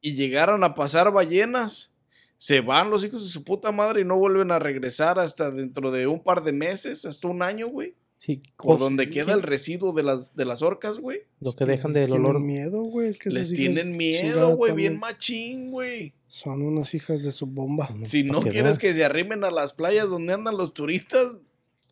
y 0.01 0.15
llegaran 0.15 0.65
a 0.65 0.75
pasar 0.75 1.13
ballenas, 1.13 1.95
se 2.37 2.61
van 2.61 2.91
los 2.91 3.05
hijos 3.05 3.23
de 3.23 3.31
su 3.31 3.45
puta 3.45 3.73
madre 3.73 4.03
y 4.03 4.05
no 4.05 4.17
vuelven 4.17 4.51
a 4.51 4.59
regresar 4.59 5.19
hasta 5.19 5.51
dentro 5.51 5.91
de 5.91 6.07
un 6.07 6.23
par 6.23 6.43
de 6.43 6.53
meses, 6.53 7.05
hasta 7.05 7.29
un 7.29 7.43
año, 7.43 7.69
güey. 7.69 7.95
Sí, 8.19 8.43
Por 8.57 8.79
donde 8.79 9.11
queda 9.11 9.35
el 9.35 9.43
residuo 9.43 9.93
de 9.93 10.03
las, 10.03 10.35
de 10.35 10.47
las 10.47 10.63
orcas, 10.63 10.99
güey. 10.99 11.21
Lo 11.41 11.55
que 11.55 11.67
dejan 11.67 11.93
del 11.93 12.07
tienen 12.07 12.25
olor. 12.25 12.41
miedo, 12.41 12.83
güey. 12.83 13.09
es 13.09 13.19
que 13.19 13.29
esas 13.29 13.51
Les 13.51 13.53
tienen 13.53 13.97
miedo, 13.99 14.57
güey, 14.57 14.75
bien 14.75 14.99
machín, 14.99 15.71
güey. 15.71 16.15
Son 16.29 16.63
unas 16.63 16.95
hijas 16.95 17.23
de 17.23 17.33
su 17.33 17.47
bomba. 17.47 17.95
Si 18.03 18.23
no 18.23 18.41
quieres 18.41 18.63
veas. 18.63 18.79
que 18.79 18.95
se 18.95 19.05
arrimen 19.05 19.45
a 19.45 19.51
las 19.51 19.75
playas 19.75 20.09
donde 20.09 20.33
andan 20.33 20.57
los 20.57 20.73
turistas, 20.73 21.37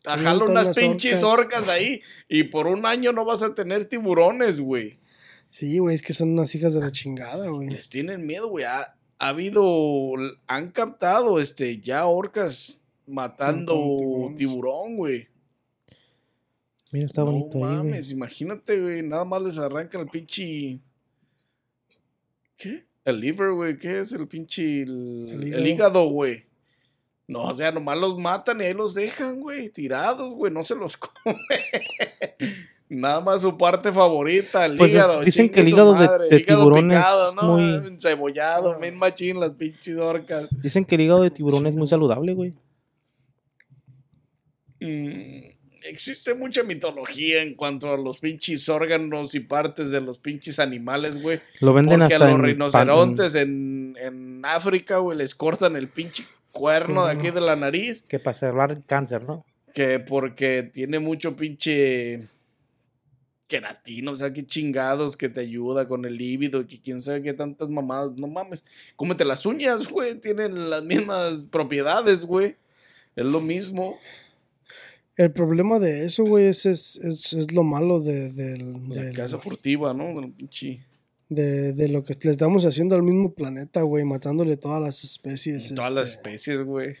ajalo 0.05 0.45
unas 0.45 0.75
pinches 0.75 1.23
orcas. 1.23 1.61
orcas 1.61 1.69
ahí 1.69 2.01
y 2.27 2.43
por 2.43 2.67
un 2.67 2.85
año 2.85 3.11
no 3.11 3.25
vas 3.25 3.43
a 3.43 3.55
tener 3.55 3.85
tiburones, 3.85 4.59
güey. 4.59 4.99
Sí, 5.49 5.77
güey, 5.77 5.95
es 5.95 6.01
que 6.01 6.13
son 6.13 6.31
unas 6.31 6.53
hijas 6.55 6.73
de 6.73 6.81
la 6.81 6.91
chingada, 6.91 7.49
güey. 7.49 7.69
Les 7.69 7.87
tienen 7.87 8.25
miedo, 8.25 8.47
güey. 8.47 8.65
Ha, 8.65 8.95
ha 9.19 9.27
habido, 9.27 10.13
han 10.47 10.71
captado, 10.71 11.39
este, 11.39 11.79
ya 11.79 12.05
orcas 12.05 12.81
matando 13.05 14.33
tiburón, 14.35 14.97
güey. 14.97 15.27
Mira, 16.91 17.05
está 17.05 17.21
no 17.21 17.31
bonito 17.31 17.57
güey. 17.57 17.71
mames, 17.71 18.11
imagínate, 18.11 18.79
güey. 18.79 19.01
Nada 19.03 19.25
más 19.25 19.41
les 19.41 19.57
arrancan 19.57 20.01
el 20.01 20.07
pinche. 20.07 20.79
¿Qué? 22.57 22.85
El 23.05 23.19
liver, 23.19 23.51
güey. 23.51 23.77
¿Qué 23.77 23.99
es 23.99 24.13
el 24.13 24.27
pinche. 24.27 24.83
El, 24.83 25.53
El 25.53 25.67
hígado, 25.67 26.07
güey. 26.09 26.45
No, 27.27 27.43
o 27.43 27.53
sea, 27.53 27.71
nomás 27.71 27.97
los 27.97 28.17
matan 28.19 28.59
y 28.61 28.65
ahí 28.65 28.73
los 28.73 28.93
dejan, 28.93 29.39
güey. 29.39 29.69
Tirados, 29.69 30.33
güey. 30.33 30.51
No 30.51 30.63
se 30.65 30.75
los 30.75 30.97
come. 31.23 31.37
Nada 32.89 33.21
más 33.21 33.41
su 33.41 33.57
parte 33.57 33.91
favorita, 33.91 34.65
el 34.65 34.77
Pues 34.77 34.91
es- 34.93 34.97
hígado. 35.03 35.21
dicen 35.21 35.49
que 35.49 35.61
el 35.61 35.69
hígado 35.69 35.93
de- 35.93 36.05
madre, 36.05 36.27
de 36.29 36.37
hígado 36.37 36.59
tiburón 36.65 36.91
es 36.91 36.97
picado, 36.99 37.35
¿no? 37.35 37.43
muy- 37.57 37.87
Encebollado, 37.87 38.73
Ah. 38.73 38.77
bien 38.79 38.97
machín, 38.97 39.39
las 39.39 39.51
pinches 39.53 39.97
orcas. 39.97 40.47
Dicen 40.51 40.85
que 40.85 40.95
el 40.95 41.01
hígado 41.01 41.23
de 41.23 41.31
tiburón 41.31 41.65
es 41.65 41.75
muy 41.75 41.87
saludable, 41.87 42.33
güey. 42.35 42.53
Mm, 44.79 45.49
existe 45.85 46.33
mucha 46.35 46.63
mitología 46.63 47.41
en 47.41 47.55
cuanto 47.55 47.91
a 47.93 47.97
los 47.97 48.19
pinches 48.19 48.67
órganos 48.69 49.33
y 49.33 49.39
partes 49.39 49.91
de 49.91 50.01
los 50.01 50.19
pinches 50.19 50.59
animales, 50.59 51.21
güey. 51.21 51.39
Lo 51.61 51.73
venden 51.73 51.99
Porque 52.01 52.13
a 52.13 52.17
hasta 52.17 52.25
los 52.25 52.35
en 52.35 52.41
pan- 52.41 52.45
rinocerontes 52.45 53.35
en, 53.35 53.95
en 53.99 54.41
África, 54.45 54.97
güey, 54.97 55.17
les 55.17 55.33
cortan 55.35 55.75
el 55.77 55.87
pinche 55.87 56.25
cuerno 56.53 57.05
de 57.05 57.11
aquí 57.11 57.31
de 57.31 57.41
la 57.41 57.57
nariz. 57.57 58.01
Que 58.03 58.19
para 58.19 58.33
cerrar 58.33 58.81
cáncer, 58.85 59.23
¿no? 59.23 59.45
Que 59.73 59.99
porque 59.99 60.63
tiene 60.63 60.99
mucho 60.99 61.35
pinche 61.35 62.29
queratina, 63.47 64.11
o 64.11 64.15
sea, 64.15 64.31
que 64.33 64.45
chingados 64.45 65.15
que 65.17 65.29
te 65.29 65.41
ayuda 65.41 65.87
con 65.87 66.05
el 66.05 66.17
líbido, 66.17 66.65
que 66.65 66.79
quién 66.81 67.01
sabe 67.01 67.21
qué 67.21 67.33
tantas 67.33 67.69
mamadas. 67.69 68.13
No 68.15 68.27
mames, 68.27 68.63
cómete 68.95 69.25
las 69.25 69.45
uñas, 69.45 69.89
güey, 69.89 70.15
tienen 70.15 70.69
las 70.69 70.83
mismas 70.83 71.47
propiedades, 71.47 72.25
güey. 72.25 72.55
Es 73.15 73.25
lo 73.25 73.41
mismo. 73.41 73.97
El 75.15 75.31
problema 75.31 75.77
de 75.77 76.05
eso, 76.05 76.23
güey, 76.23 76.45
es, 76.45 76.65
es, 76.65 76.95
es, 76.97 77.33
es 77.33 77.51
lo 77.53 77.63
malo 77.63 77.99
de, 77.99 78.31
del- 78.31 78.89
La 78.89 79.03
del- 79.03 79.15
casa 79.15 79.37
furtiva, 79.37 79.93
¿no? 79.93 80.19
Del 80.19 80.31
pinche. 80.31 80.79
De, 81.29 81.73
de 81.73 81.87
lo 81.87 82.03
que 82.03 82.15
le 82.21 82.31
estamos 82.31 82.65
haciendo 82.65 82.95
al 82.95 83.03
mismo 83.03 83.33
planeta, 83.33 83.81
güey, 83.81 84.03
matándole 84.05 84.57
todas 84.57 84.81
las 84.81 85.03
especies. 85.03 85.73
Todas 85.73 85.91
las 85.93 86.09
este. 86.09 86.17
especies, 86.29 86.61
güey. 86.61 86.95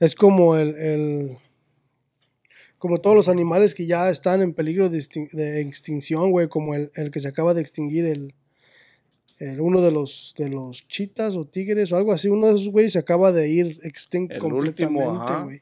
Es 0.00 0.14
como 0.14 0.56
el, 0.56 0.74
el- 0.76 1.36
como 2.78 3.00
todos 3.00 3.14
los 3.14 3.28
animales 3.28 3.74
que 3.74 3.86
ya 3.86 4.08
están 4.08 4.40
en 4.40 4.54
peligro 4.54 4.88
de, 4.88 4.98
extin- 4.98 5.30
de 5.32 5.60
extinción, 5.60 6.30
güey, 6.30 6.48
como 6.48 6.74
el, 6.74 6.90
el 6.94 7.10
que 7.10 7.20
se 7.20 7.28
acaba 7.28 7.52
de 7.52 7.60
extinguir 7.60 8.06
el, 8.06 8.34
el- 9.38 9.60
uno 9.60 9.82
de 9.82 9.90
los 9.92 10.34
de 10.38 10.48
los 10.48 10.88
chitas 10.88 11.36
o 11.36 11.44
tigres 11.44 11.92
o 11.92 11.96
algo 11.96 12.12
así, 12.12 12.28
uno 12.28 12.46
de 12.46 12.54
esos 12.54 12.68
güeyes 12.70 12.92
se 12.94 12.98
acaba 12.98 13.32
de 13.32 13.48
ir 13.50 13.78
extinto 13.82 14.34
El 14.34 14.52
último, 14.54 15.04
completamente, 15.04 15.44
güey. 15.44 15.60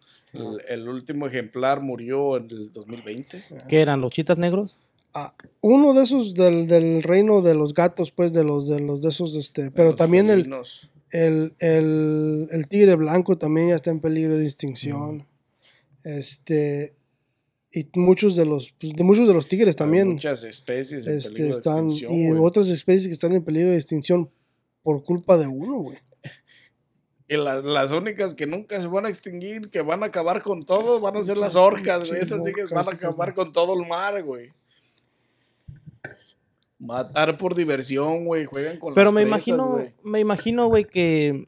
El, 0.68 0.80
el 0.82 0.88
último 0.88 1.26
ejemplar 1.26 1.80
murió 1.80 2.37
en 2.37 2.44
el 2.50 2.72
2020. 2.72 3.42
¿Qué 3.68 3.80
eran? 3.80 4.00
¿Los 4.00 4.12
chitas 4.12 4.38
negros? 4.38 4.78
Ah, 5.14 5.35
uno 5.62 5.94
de 5.94 6.05
esos 6.05 6.35
del, 6.35 6.66
del 6.66 7.03
reino 7.03 7.40
de 7.42 7.55
los 7.55 7.75
gatos, 7.75 8.11
pues, 8.12 8.33
de 8.33 8.44
los 8.44 8.68
de 8.68 8.81
los 8.81 9.01
de 9.01 9.09
esos, 9.09 9.35
este, 9.37 9.71
pero 9.71 9.94
también 9.94 10.31
el. 10.31 10.53
El, 11.11 11.55
el, 11.61 12.49
el 12.51 12.68
tigre 12.68 12.94
blanco 12.94 13.38
también 13.38 13.68
ya 13.71 13.77
está 13.77 13.90
en 13.90 14.01
peligro 14.01 14.37
de 14.37 14.44
extinción. 14.44 15.27
Este. 16.05 16.94
Y 17.73 17.87
muchos 17.94 18.37
de 18.37 18.44
los. 18.44 18.73
pues, 18.73 18.92
de 18.94 19.05
muchos 19.05 19.27
de 19.29 19.35
los 19.35 19.47
tigres 19.49 19.75
Hay 19.75 19.77
también. 19.79 20.09
muchas 20.12 20.44
especies 20.44 21.07
en 21.07 21.16
Este, 21.18 21.31
peligro 21.33 21.55
de 21.55 21.59
están. 21.59 21.85
extinción, 21.87 22.12
Y 22.14 22.31
otras 22.33 22.68
especies 22.68 23.07
que 23.09 23.14
están 23.14 23.33
en 23.33 23.42
peligro 23.44 23.71
de 23.71 23.77
extinción 23.77 24.31
por 24.83 25.03
culpa 25.05 25.37
de 25.38 25.47
uno, 25.47 25.79
güey. 25.81 25.99
Y 27.31 27.37
la- 27.37 27.61
las 27.61 27.90
únicas 27.90 28.35
que 28.35 28.47
nunca 28.47 28.81
se 28.81 28.87
van 28.87 29.05
a 29.05 29.11
extinguir, 29.11 29.68
que 29.71 29.83
van 29.83 30.03
a 30.03 30.07
acabar 30.07 30.42
con 30.42 30.62
todo, 30.64 30.99
van 31.01 31.14
a 31.16 31.23
ser 31.23 31.37
las 31.37 31.57
orcas, 31.57 32.09
güey. 32.09 32.21
Esas 32.23 32.42
sí 32.44 32.53
que 32.55 32.64
van 32.75 32.87
a 32.87 32.90
acabar 32.90 33.35
con 33.35 33.53
todo 33.53 33.79
el 33.79 33.87
mar, 33.87 34.23
güey. 34.25 34.50
Matar 36.79 37.38
por 37.38 37.54
diversión, 37.54 38.24
güey. 38.24 38.44
Juegan 38.44 38.79
con 38.79 38.94
Pero 38.94 39.06
las 39.06 39.14
me 39.14 39.22
presas, 39.26 39.48
imagino, 39.48 39.92
me 40.04 40.20
imagino, 40.20 40.66
güey, 40.68 40.85
que, 40.85 41.46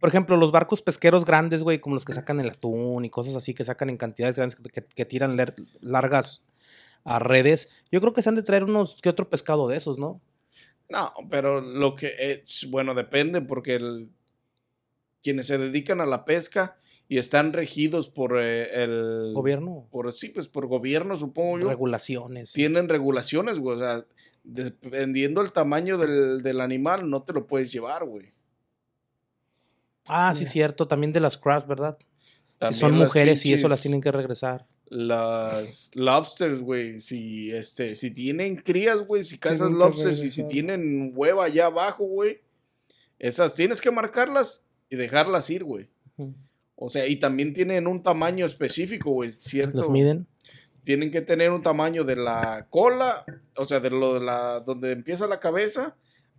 por 0.00 0.08
ejemplo, 0.08 0.36
los 0.36 0.50
barcos 0.52 0.80
pesqueros 0.82 1.24
grandes, 1.26 1.62
güey, 1.62 1.78
como 1.80 1.94
los 1.94 2.04
que 2.04 2.14
sacan 2.14 2.40
el 2.40 2.48
atún 2.48 3.04
y 3.04 3.10
cosas 3.10 3.36
así, 3.36 3.52
que 3.54 3.64
sacan 3.64 3.90
en 3.90 3.96
cantidades 3.98 4.36
grandes, 4.36 4.56
que, 4.56 4.62
que- 4.70 4.82
que 4.86 5.04
tiran 5.04 5.36
largas 5.80 6.42
a 7.04 7.18
redes, 7.18 7.68
yo 7.90 8.00
creo 8.00 8.12
que 8.14 8.22
se 8.22 8.28
han 8.28 8.34
de 8.34 8.42
traer 8.42 8.64
unos 8.64 8.98
que 9.02 9.08
otro 9.08 9.28
pescado 9.28 9.68
de 9.68 9.76
esos, 9.76 9.98
¿no? 9.98 10.20
No, 10.88 11.12
pero 11.30 11.60
lo 11.60 11.94
que 11.94 12.12
es, 12.18 12.68
bueno, 12.70 12.94
depende 12.94 13.40
porque 13.42 13.74
el- 13.76 14.08
quienes 15.22 15.46
se 15.46 15.58
dedican 15.58 16.00
a 16.00 16.06
la 16.06 16.24
pesca 16.24 16.78
y 17.08 17.18
están 17.18 17.52
regidos 17.52 18.08
por 18.08 18.38
eh, 18.40 18.82
el 18.82 19.32
Gobierno, 19.34 19.86
por 19.90 20.10
sí, 20.12 20.28
pues 20.30 20.48
por 20.48 20.66
gobierno, 20.66 21.16
supongo 21.16 21.58
yo. 21.58 21.68
regulaciones. 21.68 22.52
tienen 22.52 22.88
regulaciones, 22.88 23.58
güey. 23.58 23.76
O 23.76 23.78
sea, 23.78 24.04
dependiendo 24.44 25.40
el 25.40 25.52
tamaño 25.52 25.98
del, 25.98 26.42
del 26.42 26.60
animal, 26.60 27.08
no 27.08 27.22
te 27.22 27.32
lo 27.32 27.46
puedes 27.46 27.72
llevar, 27.72 28.04
güey. 28.04 28.32
Ah, 30.08 30.34
sí, 30.34 30.44
cierto, 30.44 30.88
también 30.88 31.12
de 31.12 31.20
las 31.20 31.38
crafts, 31.38 31.68
¿verdad? 31.68 31.96
Si 32.68 32.74
son 32.74 32.92
las 32.92 33.08
mujeres 33.08 33.44
y 33.46 33.52
eso 33.52 33.68
las 33.68 33.82
tienen 33.82 34.00
que 34.00 34.12
regresar. 34.12 34.66
las 34.88 35.90
lobsters, 35.94 36.60
güey, 36.60 37.00
si 37.00 37.50
este, 37.50 37.94
si 37.94 38.10
tienen 38.10 38.56
crías, 38.56 39.00
güey, 39.00 39.24
si 39.24 39.38
cazas 39.38 39.70
lobsters 39.70 40.22
y 40.22 40.30
si 40.30 40.46
tienen 40.48 41.12
hueva 41.14 41.46
allá 41.46 41.66
abajo, 41.66 42.04
güey, 42.04 42.40
esas 43.18 43.54
tienes 43.54 43.80
que 43.80 43.90
marcarlas 43.90 44.64
y 44.90 44.96
dejarlas 44.96 45.48
ir, 45.50 45.64
güey. 45.64 45.88
O 46.76 46.90
sea, 46.90 47.06
y 47.06 47.16
también 47.16 47.54
tienen 47.54 47.86
un 47.86 48.02
tamaño 48.02 48.44
específico, 48.44 49.10
güey, 49.12 49.30
¿cierto? 49.30 49.78
Los 49.78 49.88
miden. 49.90 50.26
Tienen 50.84 51.10
que 51.10 51.20
tener 51.20 51.50
un 51.50 51.62
tamaño 51.62 52.04
de 52.04 52.16
la 52.16 52.66
cola, 52.70 53.24
o 53.56 53.64
sea, 53.64 53.80
de 53.80 53.90
lo 53.90 54.14
de 54.14 54.20
la 54.20 54.60
donde 54.60 54.92
empieza 54.92 55.26
la 55.26 55.38
cabeza 55.40 55.96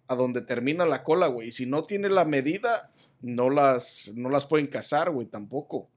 a 0.08 0.16
donde 0.16 0.42
termina 0.42 0.86
la 0.86 1.04
cola, 1.04 1.28
güey. 1.28 1.48
Y 1.48 1.52
si 1.52 1.66
no 1.66 1.84
tiene 1.84 2.10
la 2.10 2.26
medida, 2.26 2.92
no 3.22 3.50
las 3.50 4.12
no 4.16 4.30
las 4.30 4.46
pueden 4.46 4.68
cazar, 4.68 5.12
güey, 5.12 5.28
tampoco. 5.28 5.90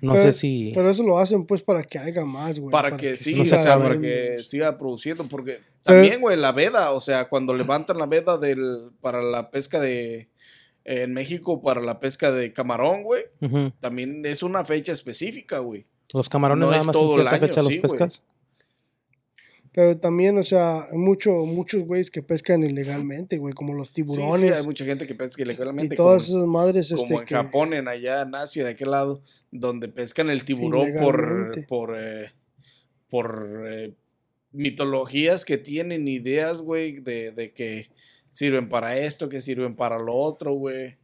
No 0.00 0.12
Pero- 0.12 0.24
sé 0.24 0.32
si. 0.32 0.72
Pero 0.74 0.90
eso 0.90 1.02
lo 1.02 1.18
hacen 1.18 1.46
pues 1.46 1.62
para 1.62 1.82
que 1.82 1.98
haya 1.98 2.24
más, 2.24 2.60
güey. 2.60 2.70
para, 2.70 2.96
que, 2.96 3.16
sí, 3.16 3.34
no 3.36 3.42
o 3.42 3.46
se 3.46 3.58
sea, 3.60 3.78
para 3.78 4.00
que 4.00 4.38
siga 4.40 4.76
produciendo, 4.78 5.24
porque 5.24 5.60
Pero- 5.84 5.98
también, 6.00 6.20
güey, 6.20 6.36
la 6.36 6.52
veda, 6.52 6.92
o 6.92 7.00
sea, 7.00 7.28
cuando 7.28 7.54
levantan 7.54 7.98
la 7.98 8.06
veda 8.06 8.38
del 8.38 8.90
para 9.00 9.20
la 9.22 9.50
pesca 9.50 9.80
de 9.80 10.28
en 10.84 11.14
México 11.14 11.62
para 11.62 11.80
la 11.80 11.98
pesca 11.98 12.30
de 12.30 12.52
camarón, 12.52 13.02
güey, 13.04 13.24
también 13.80 14.24
es 14.26 14.42
una 14.42 14.64
fecha 14.64 14.92
específica, 14.92 15.58
güey. 15.60 15.84
Los 16.14 16.30
camarones 16.30 16.60
No 16.64 16.70
nada 16.70 16.78
más 16.84 16.86
en 16.86 16.92
todo 16.92 17.04
el 17.16 17.20
cierta 17.20 17.30
año, 17.36 17.46
fecha 17.48 17.62
los 17.62 17.72
sí, 17.74 17.78
pescas. 17.80 18.22
Pero 19.72 19.98
también, 19.98 20.38
o 20.38 20.42
sea, 20.44 20.84
hay 20.84 20.96
mucho, 20.96 21.32
muchos 21.44 21.82
güeyes 21.82 22.08
que 22.08 22.22
pescan 22.22 22.62
ilegalmente, 22.62 23.38
güey, 23.38 23.52
como 23.54 23.74
los 23.74 23.88
Sí, 23.88 23.94
tiburones. 23.94 24.38
sí, 24.52 24.60
hay 24.60 24.64
mucha 24.64 24.84
gente 24.84 25.04
que 25.06 25.16
pesca 25.16 25.42
y 25.42 25.44
ilegalmente. 25.44 25.96
todas 25.96 26.26
como- 26.28 26.38
esas 26.38 26.48
madres, 26.48 26.90
como 26.90 27.02
este, 27.02 27.14
en 27.14 27.24
que... 27.24 27.34
Japón, 27.34 27.74
en 27.74 27.88
allá 27.88 28.22
en 28.22 28.34
Asia, 28.36 28.64
de 28.64 28.70
aquel 28.70 28.92
lado, 28.92 29.20
donde 29.50 29.88
pescan 29.88 30.30
el 30.30 30.44
tiburón 30.44 30.92
por, 31.02 31.66
por, 31.66 31.96
eh, 31.98 32.30
por 33.10 33.64
eh, 33.66 33.94
mitologías 34.52 35.44
que 35.44 35.58
tienen 35.58 36.06
ideas, 36.06 36.60
güey, 36.60 37.00
de, 37.00 37.32
de 37.32 37.52
que 37.52 37.88
sirven 38.30 38.68
para 38.68 38.96
esto, 38.96 39.28
que 39.28 39.40
sirven 39.40 39.74
para 39.74 39.98
lo 39.98 40.14
otro, 40.14 40.52
güey. 40.54 40.96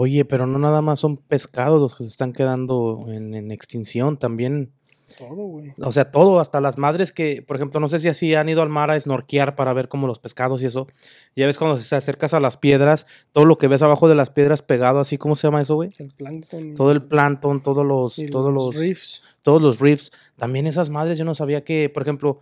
Oye, 0.00 0.24
pero 0.24 0.46
no 0.46 0.60
nada 0.60 0.80
más 0.80 1.00
son 1.00 1.16
pescados 1.16 1.80
los 1.80 1.96
que 1.96 2.04
se 2.04 2.08
están 2.10 2.32
quedando 2.32 3.06
en, 3.08 3.34
en 3.34 3.50
extinción, 3.50 4.16
también, 4.16 4.70
Todo, 5.18 5.42
güey. 5.46 5.74
o 5.82 5.90
sea, 5.90 6.12
todo, 6.12 6.38
hasta 6.38 6.60
las 6.60 6.78
madres 6.78 7.10
que, 7.10 7.42
por 7.42 7.56
ejemplo, 7.56 7.80
no 7.80 7.88
sé 7.88 7.98
si 7.98 8.06
así 8.08 8.32
han 8.36 8.48
ido 8.48 8.62
al 8.62 8.68
mar 8.68 8.92
a 8.92 9.00
snorkear 9.00 9.56
para 9.56 9.72
ver 9.72 9.88
como 9.88 10.06
los 10.06 10.20
pescados 10.20 10.62
y 10.62 10.66
eso. 10.66 10.86
Ya 11.34 11.46
ves 11.46 11.58
cuando 11.58 11.80
se 11.80 11.96
acercas 11.96 12.32
a 12.32 12.38
las 12.38 12.56
piedras, 12.56 13.06
todo 13.32 13.44
lo 13.44 13.58
que 13.58 13.66
ves 13.66 13.82
abajo 13.82 14.08
de 14.08 14.14
las 14.14 14.30
piedras 14.30 14.62
pegado, 14.62 15.00
así, 15.00 15.18
¿cómo 15.18 15.34
se 15.34 15.48
llama 15.48 15.62
eso, 15.62 15.74
güey? 15.74 15.90
El 15.98 16.12
plancton. 16.12 16.76
Todo 16.76 16.92
el 16.92 17.02
plancton, 17.02 17.60
todos 17.64 17.84
los, 17.84 18.24
todos 18.30 18.54
los, 18.54 18.76
reefs. 18.76 19.24
todos 19.42 19.60
los 19.60 19.80
reefs. 19.80 20.12
También 20.36 20.68
esas 20.68 20.90
madres, 20.90 21.18
yo 21.18 21.24
no 21.24 21.34
sabía 21.34 21.64
que, 21.64 21.88
por 21.88 22.02
ejemplo, 22.04 22.38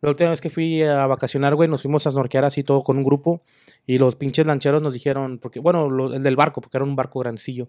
la 0.00 0.10
última 0.10 0.30
vez 0.30 0.40
que 0.40 0.50
fui 0.50 0.82
a 0.82 1.06
vacacionar, 1.06 1.54
güey, 1.54 1.68
nos 1.68 1.82
fuimos 1.82 2.06
a 2.06 2.10
snorkear 2.10 2.44
así 2.44 2.62
todo 2.62 2.82
con 2.84 2.96
un 2.98 3.04
grupo 3.04 3.42
y 3.86 3.98
los 3.98 4.14
pinches 4.16 4.46
lancheros 4.46 4.80
nos 4.82 4.94
dijeron, 4.94 5.38
porque, 5.38 5.60
bueno, 5.60 5.90
lo- 5.90 6.14
el 6.14 6.22
del 6.22 6.36
barco, 6.36 6.60
porque 6.60 6.76
era 6.76 6.84
un 6.84 6.94
barco 6.96 7.18
grandecillo, 7.20 7.68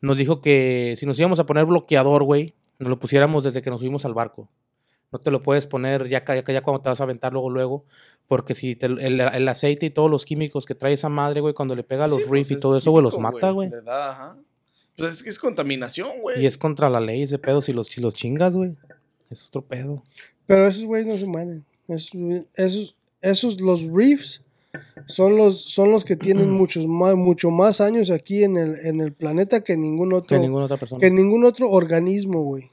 nos 0.00 0.18
dijo 0.18 0.40
que 0.40 0.94
si 0.96 1.06
nos 1.06 1.18
íbamos 1.18 1.40
a 1.40 1.46
poner 1.46 1.64
bloqueador, 1.64 2.22
güey, 2.24 2.54
nos 2.78 2.90
lo 2.90 2.98
pusiéramos 2.98 3.44
desde 3.44 3.62
que 3.62 3.70
nos 3.70 3.80
subimos 3.80 4.04
al 4.04 4.14
barco. 4.14 4.48
No 5.12 5.18
te 5.20 5.30
lo 5.30 5.42
puedes 5.42 5.66
poner 5.68 6.08
ya, 6.08 6.24
ya, 6.24 6.44
ya 6.44 6.62
cuando 6.62 6.82
te 6.82 6.88
vas 6.88 7.00
a 7.00 7.04
aventar 7.04 7.32
luego, 7.32 7.48
luego, 7.48 7.84
porque 8.26 8.54
si 8.54 8.74
te- 8.76 8.86
el, 8.86 9.20
el 9.20 9.48
aceite 9.48 9.86
y 9.86 9.90
todos 9.90 10.10
los 10.10 10.24
químicos 10.24 10.66
que 10.66 10.74
trae 10.74 10.92
esa 10.92 11.08
madre, 11.08 11.40
güey, 11.40 11.54
cuando 11.54 11.74
le 11.76 11.84
pega 11.84 12.04
a 12.04 12.08
los 12.08 12.16
Sí, 12.18 12.24
pues, 12.28 12.50
y 12.50 12.54
es 12.54 12.60
todo 12.60 12.76
eso, 12.76 12.90
güey, 12.90 13.04
los 13.04 13.14
mata, 13.18 13.50
güey. 13.50 13.68
Pues 14.96 15.14
es 15.14 15.22
que 15.22 15.30
es 15.30 15.38
contaminación, 15.38 16.08
güey. 16.20 16.40
Y 16.42 16.46
es 16.46 16.56
contra 16.58 16.88
la 16.90 17.00
ley 17.00 17.22
ese 17.22 17.38
pedo 17.38 17.60
si 17.62 17.72
los, 17.72 17.86
si 17.88 18.00
los 18.00 18.14
chingas, 18.14 18.54
güey. 18.56 18.76
Es 19.30 19.46
otro 19.46 19.62
pedo. 19.62 20.02
Pero 20.46 20.66
esos 20.66 20.84
güeyes 20.84 21.06
no 21.06 21.16
se 21.16 21.26
mueren. 21.26 21.64
Esos, 21.88 22.12
esos, 22.54 22.96
esos, 23.20 23.60
los 23.60 23.84
reefs 23.84 24.42
son 25.06 25.36
los, 25.36 25.60
son 25.60 25.90
los 25.90 26.04
que 26.04 26.16
tienen 26.16 26.50
muchos 26.56 26.86
más, 26.86 27.14
mucho 27.14 27.50
más 27.50 27.80
años 27.80 28.10
aquí 28.10 28.44
en 28.44 28.56
el, 28.56 28.78
en 28.86 29.00
el 29.00 29.12
planeta 29.12 29.62
que 29.62 29.76
ningún 29.76 30.12
otro, 30.12 30.36
Que 30.36 30.42
ninguna 30.42 30.64
otra 30.66 30.76
persona. 30.76 31.00
que 31.00 31.10
ningún 31.10 31.44
otro 31.44 31.70
organismo, 31.70 32.42
güey. 32.42 32.70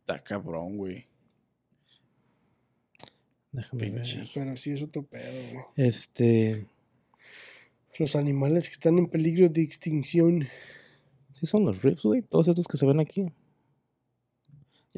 Está 0.00 0.22
cabrón, 0.22 0.76
güey. 0.76 1.06
Déjame 3.52 3.90
ver. 3.90 4.06
Pero 4.34 4.56
sí 4.56 4.72
es 4.72 4.82
otro 4.82 5.02
pedo, 5.02 5.32
güey. 5.52 5.64
Este. 5.76 6.66
Los 7.98 8.14
animales 8.14 8.68
que 8.68 8.74
están 8.74 8.98
en 8.98 9.08
peligro 9.08 9.48
de 9.48 9.62
extinción. 9.62 10.46
Sí, 11.32 11.46
son 11.46 11.64
los 11.64 11.82
riffs, 11.82 12.02
güey. 12.02 12.22
Todos 12.22 12.48
estos 12.48 12.68
que 12.68 12.76
se 12.76 12.86
ven 12.86 13.00
aquí. 13.00 13.32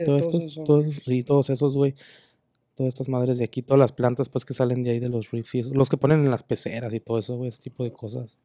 Todos 0.05 0.22
estos, 0.22 0.40
esos 0.40 0.53
son- 0.55 0.64
todos, 0.64 0.86
sí, 1.05 1.22
todos 1.22 1.51
esos, 1.51 1.76
güey. 1.76 1.94
Todas 2.74 2.88
estas 2.94 3.09
madres 3.09 3.38
de 3.38 3.44
aquí, 3.44 3.62
todas 3.62 3.78
las 3.80 3.92
plantas, 3.92 4.28
pues 4.28 4.44
que 4.44 4.55
salen 4.55 4.84
de 4.84 4.90
ahí 4.92 4.99
de 5.01 5.09
los 5.09 5.30
riffs. 5.32 5.55
Y 5.57 5.59
eso, 5.61 5.74
los 5.74 5.88
que 5.88 5.96
ponen 5.96 6.24
en 6.24 6.30
las 6.30 6.42
peceras 6.44 6.94
y 6.94 7.01
todo 7.01 7.18
eso, 7.18 7.36
güey, 7.36 7.49
ese 7.49 7.61
tipo 7.61 7.82
de 7.84 7.92
cosas. 7.92 8.38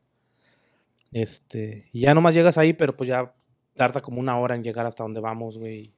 Este. 1.12 1.90
Y 1.94 2.02
ya 2.02 2.14
nomás 2.14 2.34
llegas 2.34 2.58
ahí, 2.58 2.74
pero 2.74 2.96
pues 2.98 3.08
ya 3.08 3.34
tarda 3.76 4.02
como 4.02 4.20
una 4.20 4.38
hora 4.40 4.56
en 4.56 4.64
llegar 4.64 4.86
hasta 4.86 5.04
donde 5.04 5.20
vamos, 5.22 5.58
güey. 5.58 5.94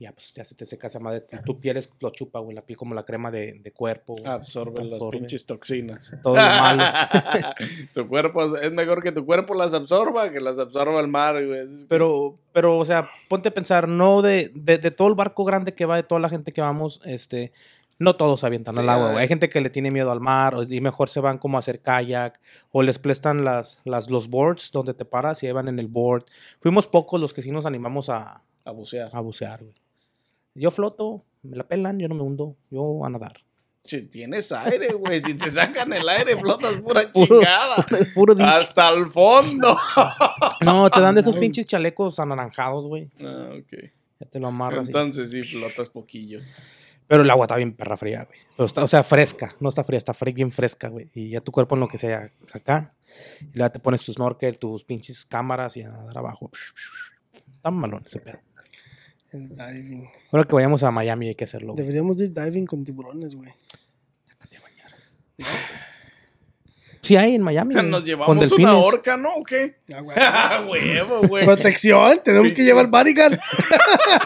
Ya, 0.00 0.12
pues 0.12 0.32
ya 0.32 0.44
se 0.44 0.54
te 0.54 0.64
seca 0.64 0.86
esa 0.86 1.00
madre. 1.00 1.22
Tu- 1.44 1.58
piel 1.60 1.76
es- 1.76 1.90
lo 1.98 2.10
chupa, 2.10 2.38
güey. 2.38 2.54
La 2.54 2.62
piel 2.64 2.76
como 2.76 2.94
la 2.94 3.02
crema 3.04 3.32
de, 3.32 3.54
de 3.54 3.72
cuerpo. 3.72 4.12
güey. 4.14 4.26
Absorbe, 4.26 4.84
las 4.84 5.00
pinches 5.10 5.44
toxinas. 5.44 6.12
Todo 6.22 6.36
lo 6.36 6.40
malo. 6.40 6.84
tu 7.94 8.06
cuerpo 8.08 8.56
es 8.58 8.70
mejor 8.72 9.02
que 9.02 9.10
tu 9.12 9.24
cuerpo 9.26 9.54
las 9.54 9.74
absorba 9.74 10.30
que 10.30 10.40
las 10.40 10.58
absorba 10.58 11.00
el 11.00 11.08
mar, 11.08 11.44
güey. 11.44 11.66
Pero, 11.88 12.34
pero, 12.52 12.78
o 12.78 12.84
sea, 12.84 13.08
ponte 13.28 13.48
a 13.48 13.54
pensar, 13.54 13.88
no 13.88 14.22
de, 14.22 14.50
de, 14.54 14.78
de 14.78 14.90
todo 14.92 15.08
el 15.08 15.14
barco 15.14 15.44
grande 15.44 15.74
que 15.74 15.84
va, 15.84 15.96
de 15.96 16.02
toda 16.04 16.20
la 16.20 16.28
gente 16.28 16.52
que 16.52 16.60
vamos, 16.60 17.00
este, 17.04 17.52
no 17.98 18.14
todos 18.14 18.44
avientan 18.44 18.74
Sí, 18.74 18.80
al 18.80 18.88
agua, 18.90 19.10
güey. 19.10 19.22
Hay 19.22 19.28
gente 19.28 19.48
que 19.48 19.60
le 19.60 19.68
tiene 19.70 19.90
miedo 19.90 20.12
al 20.12 20.20
mar, 20.20 20.54
o- 20.54 20.62
y 20.62 20.80
mejor 20.80 21.08
se 21.10 21.18
van 21.18 21.38
como 21.38 21.56
a 21.56 21.60
hacer 21.60 21.80
kayak, 21.82 22.40
o 22.70 22.82
les 22.82 23.00
prestan 23.00 23.44
las, 23.44 23.78
las, 23.84 24.10
los 24.10 24.28
boards 24.28 24.70
donde 24.70 24.94
te 24.94 25.04
paras 25.04 25.42
y 25.42 25.48
ahí 25.48 25.52
van 25.52 25.66
en 25.66 25.80
el 25.80 25.88
board. 25.88 26.24
Fuimos 26.60 26.86
pocos 26.86 27.20
los 27.20 27.34
que 27.34 27.42
sí 27.42 27.50
nos 27.50 27.66
animamos 27.66 28.08
a, 28.08 28.42
a 28.64 28.70
bucear. 28.70 29.10
a 29.12 29.20
bucear, 29.20 29.64
güey. 29.64 29.74
Yo 30.58 30.70
floto, 30.70 31.24
me 31.42 31.56
la 31.56 31.66
pelan, 31.66 31.98
yo 31.98 32.08
no 32.08 32.14
me 32.14 32.22
hundo, 32.22 32.56
yo 32.70 33.04
a 33.04 33.10
nadar. 33.10 33.44
Si 33.84 34.02
tienes 34.02 34.52
aire, 34.52 34.92
güey. 34.92 35.20
Si 35.20 35.32
te 35.34 35.50
sacan 35.50 35.92
el 35.92 36.06
aire, 36.08 36.36
flotas 36.40 36.76
pura 36.76 37.02
Puro- 37.12 37.26
chingada. 37.38 37.86
Puro. 38.14 38.36
Hasta 38.44 38.90
el 38.90 39.10
fondo. 39.10 39.76
No, 40.60 40.90
te 40.90 41.00
dan 41.00 41.14
de 41.14 41.20
esos 41.22 41.36
pinches 41.38 41.64
chalecos 41.66 42.18
anaranjados, 42.18 42.84
güey. 42.86 43.08
Ah, 43.20 43.50
ok. 43.58 43.72
Ya 44.20 44.26
te 44.26 44.40
lo 44.40 44.48
amarras. 44.48 44.84
y- 44.86 44.88
Entonces 44.88 45.30
sí 45.30 45.42
flotas 45.42 45.88
poquillo. 45.88 46.40
Pero 47.06 47.22
el 47.22 47.30
agua 47.30 47.44
está 47.44 47.56
bien 47.56 47.72
perra 47.72 47.96
fría, 47.96 48.24
güey. 48.24 48.38
Pero 48.56 48.66
está- 48.66 48.84
o 48.84 48.88
sea, 48.88 49.02
fresca. 49.02 49.54
No 49.60 49.68
está 49.70 49.84
fría, 49.84 49.96
está 49.98 50.12
fre- 50.12 50.34
bien 50.34 50.50
fresca, 50.50 50.88
güey. 50.88 51.08
Y 51.14 51.30
ya 51.30 51.40
tu 51.40 51.52
cuerpo 51.52 51.74
en 51.76 51.80
lo 51.80 51.88
que 51.88 51.96
sea 51.96 52.28
acá. 52.52 52.94
Y 53.40 53.56
luego 53.56 53.72
te 53.72 53.78
pones 53.78 54.02
tu 54.02 54.12
snorkel, 54.12 54.58
tus 54.58 54.84
pinches 54.84 55.24
cámaras 55.24 55.76
y 55.78 55.82
a 55.82 55.88
nadar 55.90 56.18
abajo. 56.18 56.50
Está 57.56 57.70
malón 57.70 58.02
ese 58.04 58.18
pedo. 58.20 58.40
El 59.32 59.48
diving. 59.48 60.08
Ahora 60.32 60.44
que 60.44 60.54
vayamos 60.54 60.82
a 60.82 60.90
Miami 60.90 61.28
hay 61.28 61.34
que 61.34 61.44
hacerlo. 61.44 61.72
güey. 61.74 61.82
Deberíamos 61.84 62.16
de 62.16 62.24
ir 62.26 62.32
diving 62.32 62.66
con 62.66 62.84
tiburones, 62.84 63.34
güey. 63.34 63.50
Sí 67.00 67.16
hay 67.16 67.36
en 67.36 67.42
Miami. 67.42 67.74
güey. 67.74 67.86
Nos 67.86 68.00
Con 68.00 68.06
llevamos 68.06 68.52
una 68.52 68.76
horca, 68.76 69.16
¿no? 69.16 69.28
¿O 69.36 69.44
qué? 69.44 69.76
Ah, 69.94 70.00
güey. 70.00 70.16
Ah, 70.20 70.66
huevo, 70.68 71.22
güey. 71.28 71.44
Protección, 71.44 72.20
tenemos 72.24 72.52
que 72.52 72.64
llevar 72.64 72.88
bodyguard. 72.88 73.38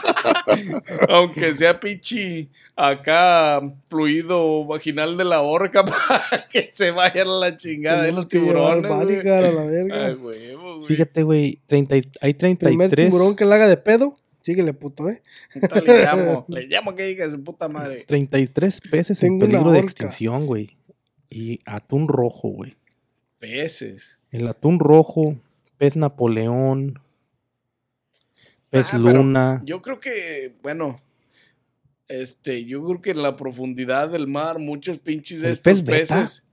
Aunque 1.08 1.52
sea 1.54 1.78
pichi 1.78 2.50
acá 2.74 3.60
fluido 3.88 4.64
vaginal 4.64 5.16
de 5.16 5.24
la 5.24 5.42
horca 5.42 5.84
para 5.86 6.48
que 6.48 6.70
se 6.72 6.90
vayan 6.90 7.28
a 7.28 7.38
la 7.38 7.56
chingada 7.56 8.02
de 8.04 8.12
los 8.12 8.26
tiburones. 8.26 8.90
güey. 8.90 9.04
bodyguard 9.16 9.44
a 9.44 9.52
la 9.52 9.62
Ay, 9.62 9.68
verga. 9.68 10.16
huevo, 10.22 10.76
güey. 10.76 10.86
Fíjate, 10.86 11.22
güey. 11.22 11.60
30 11.66 11.96
y- 11.98 12.10
hay 12.20 12.34
Primer 12.34 12.58
33. 12.58 13.10
tiburón 13.10 13.36
que 13.36 13.44
la 13.44 13.56
haga 13.56 13.68
de 13.68 13.76
pedo, 13.76 14.16
síguele, 14.42 14.74
puto, 14.74 15.08
¿eh? 15.08 15.22
Le 15.54 16.04
llamo, 16.04 16.44
le 16.48 16.66
llamo 16.66 16.94
que 16.94 17.04
diga 17.04 17.30
su 17.30 17.42
puta 17.42 17.68
madre. 17.68 18.04
33 18.06 18.80
peces 18.90 19.22
en 19.22 19.38
Tengo 19.38 19.50
peligro 19.52 19.72
de 19.72 19.78
extinción, 19.80 20.46
güey. 20.46 20.76
Y 21.30 21.60
atún 21.64 22.08
rojo, 22.08 22.48
güey. 22.48 22.76
Peces. 23.38 24.20
El 24.30 24.46
atún 24.48 24.78
rojo, 24.78 25.36
pez 25.78 25.96
Napoleón, 25.96 27.00
pez 28.70 28.94
Ah, 28.94 28.98
luna. 28.98 29.62
Yo 29.64 29.82
creo 29.82 29.98
que, 30.00 30.54
bueno, 30.62 31.00
este, 32.08 32.64
yo 32.64 32.84
creo 32.84 33.00
que 33.02 33.10
en 33.10 33.22
la 33.22 33.36
profundidad 33.36 34.10
del 34.10 34.26
mar, 34.28 34.58
muchos 34.58 34.98
pinches 34.98 35.40
de 35.40 35.48
¿El 35.48 35.52
estos 35.54 35.82
pez 35.82 35.84
beta? 35.84 36.14
peces, 36.20 36.46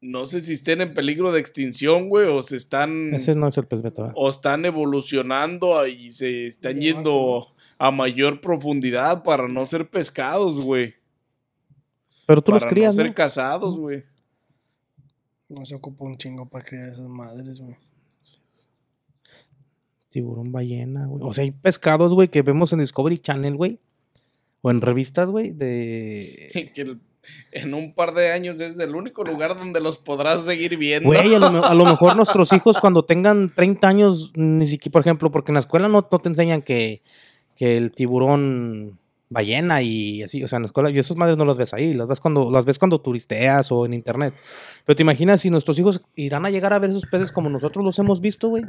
no 0.00 0.26
sé 0.26 0.40
si 0.40 0.52
estén 0.52 0.80
en 0.80 0.94
peligro 0.94 1.32
de 1.32 1.40
extinción, 1.40 2.08
güey, 2.08 2.26
o 2.28 2.42
se 2.42 2.56
están, 2.56 3.12
Ese 3.14 3.34
no 3.34 3.48
es 3.48 3.56
el 3.58 3.66
pez 3.66 3.82
beta. 3.82 4.12
o 4.14 4.28
están 4.30 4.64
evolucionando 4.64 5.86
y 5.86 6.12
se 6.12 6.46
están 6.46 6.80
yendo 6.80 7.48
a 7.78 7.90
mayor 7.90 8.40
profundidad 8.40 9.22
para 9.22 9.48
no 9.48 9.66
ser 9.66 9.88
pescados, 9.88 10.64
güey. 10.64 10.94
Pero 12.26 12.42
tú 12.42 12.52
los 12.52 12.62
Para 12.62 12.70
crías, 12.70 12.96
no 12.96 13.02
¿no? 13.02 13.06
ser 13.06 13.14
cazados, 13.14 13.78
güey. 13.78 14.04
No 15.48 15.64
se 15.64 15.74
ocupa 15.76 16.04
un 16.04 16.16
chingo 16.18 16.48
para 16.48 16.64
criar 16.64 16.88
esas 16.88 17.08
madres, 17.08 17.60
güey. 17.60 17.76
tiburón 20.10 20.50
ballena, 20.52 21.06
güey. 21.06 21.22
O 21.24 21.32
sea, 21.32 21.44
hay 21.44 21.50
pescados, 21.52 22.14
güey, 22.14 22.28
que 22.28 22.42
vemos 22.42 22.72
en 22.72 22.78
Discovery 22.80 23.18
Channel, 23.18 23.54
güey. 23.56 23.78
O 24.62 24.70
en 24.70 24.80
revistas, 24.80 25.28
güey, 25.30 25.50
de... 25.50 26.50
Que 26.74 26.82
el- 26.82 27.00
en 27.52 27.74
un 27.74 27.94
par 27.94 28.14
de 28.14 28.32
años 28.32 28.60
es 28.60 28.78
el 28.78 28.94
único 28.94 29.24
lugar 29.24 29.58
donde 29.58 29.80
los 29.80 29.98
podrás 29.98 30.44
seguir 30.44 30.76
viendo. 30.76 31.08
Güey, 31.08 31.34
a 31.34 31.38
lo, 31.38 31.50
me- 31.52 31.58
a 31.66 31.74
lo 31.74 31.84
mejor 31.84 32.16
nuestros 32.16 32.52
hijos 32.52 32.78
cuando 32.78 33.04
tengan 33.04 33.52
30 33.54 33.88
años, 33.88 34.32
ni 34.34 34.66
siquiera, 34.66 34.92
por 34.92 35.00
ejemplo, 35.02 35.30
porque 35.30 35.50
en 35.52 35.54
la 35.54 35.60
escuela 35.60 35.88
no, 35.88 36.06
no 36.10 36.18
te 36.18 36.28
enseñan 36.28 36.62
que, 36.62 37.02
que 37.56 37.76
el 37.76 37.92
tiburón 37.92 38.98
ballena 39.28 39.82
y 39.82 40.22
así, 40.22 40.44
o 40.44 40.48
sea, 40.48 40.58
en 40.58 40.62
la 40.62 40.66
escuela, 40.66 40.88
y 40.90 40.98
esas 40.98 41.16
madres 41.16 41.36
no 41.36 41.44
las 41.44 41.56
ves 41.56 41.74
ahí, 41.74 41.92
las 41.94 42.06
ves 42.06 42.20
cuando, 42.20 42.48
las 42.50 42.64
ves 42.64 42.78
cuando 42.78 43.00
turisteas 43.00 43.72
o 43.72 43.84
en 43.84 43.94
internet. 43.94 44.32
Pero 44.84 44.94
te 44.96 45.02
imaginas 45.02 45.40
si 45.40 45.50
nuestros 45.50 45.76
hijos 45.80 46.00
irán 46.14 46.46
a 46.46 46.50
llegar 46.50 46.72
a 46.72 46.78
ver 46.78 46.90
esos 46.90 47.06
peces 47.06 47.32
como 47.32 47.50
nosotros 47.50 47.84
los 47.84 47.98
hemos 47.98 48.20
visto, 48.20 48.48
güey. 48.48 48.64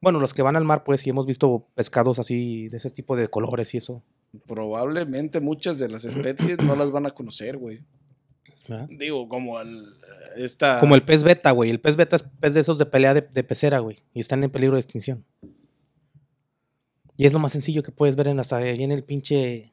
Bueno, 0.00 0.18
los 0.20 0.32
que 0.32 0.40
van 0.40 0.56
al 0.56 0.64
mar, 0.64 0.82
pues, 0.84 1.06
y 1.06 1.10
hemos 1.10 1.26
visto 1.26 1.66
pescados 1.74 2.18
así, 2.18 2.68
de 2.68 2.78
ese 2.78 2.88
tipo 2.88 3.16
de 3.16 3.28
colores 3.28 3.74
y 3.74 3.76
eso. 3.76 4.02
Probablemente 4.46 5.40
muchas 5.40 5.78
de 5.78 5.88
las 5.88 6.04
especies 6.04 6.62
no 6.62 6.76
las 6.76 6.92
van 6.92 7.06
a 7.06 7.10
conocer, 7.10 7.56
güey. 7.56 7.80
¿verdad? 8.68 8.88
Digo, 8.90 9.28
como 9.28 9.60
el, 9.60 9.94
esta... 10.36 10.78
Como 10.78 10.94
el 10.94 11.02
pez 11.02 11.24
beta, 11.24 11.50
güey. 11.50 11.70
El 11.70 11.80
pez 11.80 11.96
beta 11.96 12.16
es 12.16 12.22
pez 12.22 12.54
de 12.54 12.60
esos 12.60 12.78
de 12.78 12.86
pelea 12.86 13.14
de, 13.14 13.22
de 13.22 13.42
pecera, 13.42 13.80
güey. 13.80 13.98
Y 14.14 14.20
están 14.20 14.44
en 14.44 14.50
peligro 14.50 14.76
de 14.76 14.80
extinción. 14.80 15.24
Y 17.16 17.26
es 17.26 17.32
lo 17.32 17.38
más 17.38 17.52
sencillo 17.52 17.82
que 17.82 17.92
puedes 17.92 18.16
ver 18.16 18.28
en 18.28 18.40
hasta 18.40 18.56
ahí 18.56 18.82
en 18.82 18.92
el 18.92 19.04
pinche. 19.04 19.72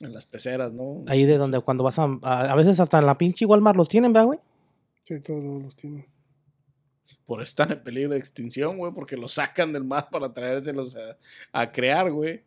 En 0.00 0.12
las 0.12 0.26
peceras, 0.26 0.72
¿no? 0.72 1.04
Ahí 1.06 1.24
de 1.24 1.38
donde 1.38 1.58
cuando 1.60 1.84
vas 1.84 1.98
a. 1.98 2.18
A, 2.22 2.52
a 2.52 2.54
veces 2.54 2.80
hasta 2.80 2.98
en 2.98 3.06
la 3.06 3.16
pinche 3.16 3.46
Walmart 3.46 3.78
los 3.78 3.88
tienen, 3.88 4.12
¿verdad, 4.12 4.26
güey? 4.26 4.40
Sí, 5.04 5.18
todos 5.20 5.42
los 5.42 5.74
tienen. 5.74 6.04
Por 7.24 7.40
eso 7.40 7.48
están 7.48 7.72
en 7.72 7.82
peligro 7.82 8.10
de 8.10 8.18
extinción, 8.18 8.76
güey, 8.76 8.92
porque 8.92 9.16
los 9.16 9.32
sacan 9.32 9.72
del 9.72 9.84
mar 9.84 10.08
para 10.10 10.34
traérselos 10.34 10.96
a, 10.96 11.16
a 11.52 11.72
crear, 11.72 12.10
güey. 12.10 12.42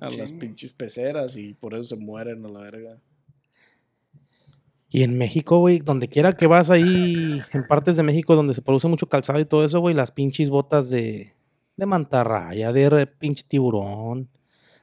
A 0.00 0.10
las 0.10 0.32
pinches 0.32 0.72
peceras 0.72 1.36
y 1.36 1.54
por 1.54 1.74
eso 1.74 1.84
se 1.84 1.96
mueren 1.96 2.44
a 2.44 2.48
la 2.48 2.60
verga. 2.60 3.00
Y 4.88 5.04
en 5.04 5.16
México, 5.16 5.58
güey, 5.58 5.78
donde 5.78 6.06
quiera 6.06 6.32
que 6.32 6.46
vas 6.46 6.70
ahí, 6.70 7.40
en 7.52 7.66
partes 7.66 7.96
de 7.96 8.02
México 8.02 8.36
donde 8.36 8.52
se 8.52 8.60
produce 8.60 8.88
mucho 8.88 9.08
calzado 9.08 9.40
y 9.40 9.46
todo 9.46 9.64
eso, 9.64 9.80
güey, 9.80 9.94
las 9.94 10.10
pinches 10.10 10.50
botas 10.50 10.90
de. 10.90 11.34
De 11.74 11.86
mantarraya, 11.86 12.70
de 12.70 13.06
pinche 13.06 13.44
tiburón, 13.48 14.28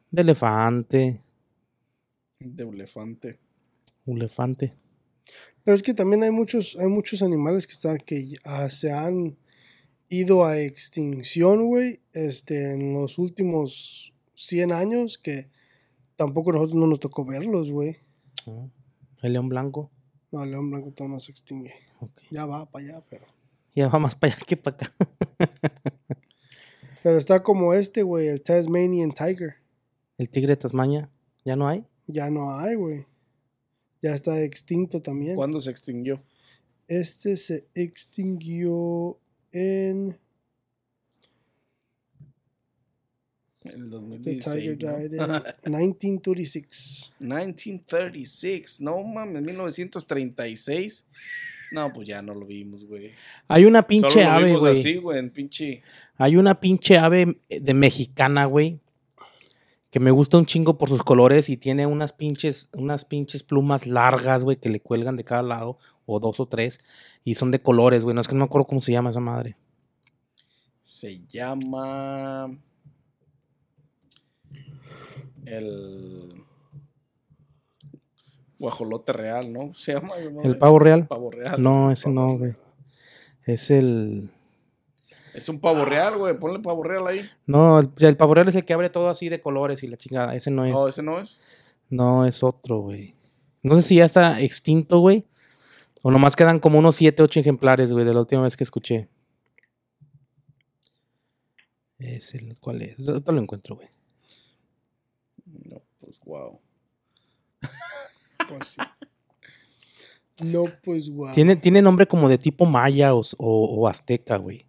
de 0.10 0.22
elefante, 0.24 1.22
De 2.40 2.64
elefante. 2.64 3.40
elefante. 4.08 4.74
Pero 5.64 5.78
es 5.78 5.84
que 5.84 5.94
también 5.94 6.24
hay 6.24 6.32
muchos, 6.32 6.76
hay 6.80 6.88
muchos 6.88 7.22
animales 7.22 7.68
que 7.68 7.74
están, 7.74 7.98
que 7.98 8.28
ya 8.28 8.70
se 8.72 8.92
han 8.92 9.38
ido 10.10 10.44
a 10.46 10.60
extinción, 10.60 11.68
güey, 11.68 12.02
este, 12.14 12.74
en 12.74 12.94
los 12.94 13.20
últimos 13.20 14.14
100 14.40 14.72
años, 14.72 15.18
que 15.18 15.50
tampoco 16.16 16.54
nosotros 16.54 16.76
no 16.76 16.88
nos 16.88 17.00
tocó 17.00 17.26
verlos, 17.26 17.72
güey. 17.72 17.98
¿no? 18.46 18.72
El 19.22 19.34
león 19.34 19.50
blanco. 19.50 19.92
No, 20.32 20.44
el 20.44 20.52
león 20.52 20.70
blanco 20.70 20.92
todavía 20.92 21.16
no 21.16 21.20
se 21.20 21.32
extingue. 21.32 21.74
Ya 22.32 22.46
va 22.46 22.66
para 22.66 22.86
allá, 22.86 23.04
pero. 23.10 23.26
Ya 23.76 23.90
va 23.90 24.00
más 24.00 24.16
para 24.16 24.34
allá 24.34 24.46
que 24.46 24.56
para 24.58 24.78
acá. 24.78 24.94
Pero 27.02 27.18
está 27.18 27.44
como 27.44 27.74
este, 27.74 28.04
güey, 28.04 28.28
el 28.28 28.42
Tasmanian 28.42 29.14
Tiger. 29.14 29.56
El 30.18 30.30
tigre 30.30 30.50
de 30.50 30.58
Tasmania, 30.58 31.10
¿ya 31.46 31.56
no 31.56 31.66
hay? 31.66 31.86
Ya 32.08 32.30
no 32.30 32.58
hay, 32.60 32.76
güey. 32.76 33.06
Ya 34.02 34.14
está 34.14 34.42
extinto 34.42 35.02
también. 35.02 35.38
¿Cuándo 35.38 35.62
se 35.62 35.72
extinguió? 35.72 36.22
Este 36.90 37.38
se 37.38 37.68
extinguió 37.74 39.18
en. 39.54 40.18
El 43.74 43.89
The 43.89 44.36
Tiger 44.36 44.78
2016. 44.78 44.80
¿no? 44.80 44.97
died 44.97 45.13
in 45.13 45.72
1936. 45.72 47.13
1936. 47.20 48.82
No 48.82 49.03
mames, 49.03 49.41
1936. 49.43 51.07
No, 51.72 51.93
pues 51.93 52.07
ya 52.07 52.22
no 52.22 52.34
lo 52.34 52.45
vimos, 52.45 52.86
güey. 52.86 53.11
Hay 53.47 53.65
una 53.65 53.84
pinche 53.84 54.09
Solo 54.09 54.26
lo 54.26 54.32
ave, 54.32 54.55
güey. 54.55 54.80
así, 54.80 54.95
güey, 54.95 55.20
en 55.20 55.30
pinche. 55.30 55.84
Hay 56.17 56.36
una 56.36 56.59
pinche 56.59 56.97
ave 56.97 57.39
de 57.47 57.74
mexicana, 57.74 58.45
güey. 58.45 58.80
Que 59.91 59.99
me 59.99 60.11
gusta 60.11 60.38
un 60.38 60.45
chingo 60.45 60.78
por 60.78 60.89
sus 60.89 61.03
colores 61.03 61.49
y 61.49 61.57
tiene 61.57 61.86
unas 61.88 62.13
pinches, 62.13 62.70
unas 62.74 63.05
pinches 63.05 63.43
plumas 63.43 63.88
largas, 63.88 64.43
güey, 64.43 64.57
que 64.57 64.70
le 64.70 64.80
cuelgan 64.80 65.15
de 65.15 65.24
cada 65.24 65.41
lado, 65.41 65.80
o 66.05 66.20
dos 66.20 66.39
o 66.39 66.45
tres, 66.45 66.80
y 67.24 67.36
son 67.36 67.49
de 67.51 67.59
colores, 67.61 68.03
güey. 68.03 68.13
No 68.13 68.22
es 68.22 68.28
que 68.28 68.36
no 68.36 68.39
me 68.39 68.45
acuerdo 68.45 68.67
cómo 68.67 68.82
se 68.82 68.91
llama 68.91 69.09
esa 69.09 69.20
madre. 69.20 69.55
Se 70.84 71.22
llama. 71.28 72.51
El. 75.46 76.44
Guajolote 78.58 79.14
real, 79.14 79.52
¿no? 79.54 79.74
Se 79.76 79.94
llama. 79.94 80.14
¿El 80.44 80.58
pavo 80.58 80.80
real? 80.80 81.08
Pavo 81.08 81.32
real. 81.32 81.62
No, 81.62 81.92
ese 81.92 82.10
no, 82.10 82.38
güey. 82.38 82.56
Es 83.46 83.72
el. 83.72 84.32
Es 85.34 85.48
un 85.48 85.60
pavo 85.60 85.86
real, 85.86 86.18
güey. 86.18 86.38
Ponle 86.38 86.60
pavo 86.60 86.84
real 86.84 87.08
ahí. 87.08 87.30
No, 87.46 87.80
el, 87.80 87.90
el 87.98 88.18
pavo 88.18 88.34
real 88.34 88.50
es 88.50 88.56
el 88.56 88.66
que 88.66 88.74
abre 88.74 88.90
todo 88.90 89.10
así 89.10 89.30
de 89.30 89.42
colores 89.42 89.84
y 89.84 89.88
la 89.88 89.98
chingada. 89.98 90.36
Ese 90.36 90.52
no 90.52 90.66
es. 90.66 90.74
No, 90.74 90.88
ese 90.88 91.04
no 91.04 91.20
es. 91.20 91.40
No, 91.90 92.26
es 92.26 92.44
otro, 92.44 92.80
güey. 92.80 93.16
No 93.62 93.76
sé 93.76 93.82
si 93.82 93.96
ya 93.96 94.06
está 94.06 94.42
extinto, 94.42 95.00
güey. 95.00 95.26
O 96.02 96.12
nomás 96.12 96.36
quedan 96.36 96.60
como 96.60 96.80
unos 96.80 96.96
7, 96.96 97.24
8 97.24 97.40
ejemplares, 97.42 97.92
güey, 97.92 98.06
de 98.06 98.14
la 98.14 98.22
última 98.22 98.44
vez 98.44 98.56
que 98.56 98.64
escuché. 98.64 99.10
Es 101.98 102.34
el. 102.36 102.58
¿Cuál 102.58 102.82
es? 102.82 103.08
Ahorita 103.08 103.32
lo 103.32 103.42
encuentro, 103.42 103.76
güey. 103.76 103.90
No, 106.10 106.10
pues 106.10 106.20
wow. 106.26 106.60
Pues 108.47 108.68
sí. 108.70 108.82
No, 110.45 110.66
pues 110.84 111.10
guau. 111.10 111.34
Tiene, 111.36 111.55
tiene 111.57 111.82
nombre 111.82 112.07
como 112.07 112.30
de 112.30 112.38
tipo 112.38 112.66
maya 112.66 113.14
o, 113.14 113.20
s- 113.22 113.36
o- 113.38 113.66
o 113.66 113.88
azteca, 113.88 114.38
güey. 114.38 114.66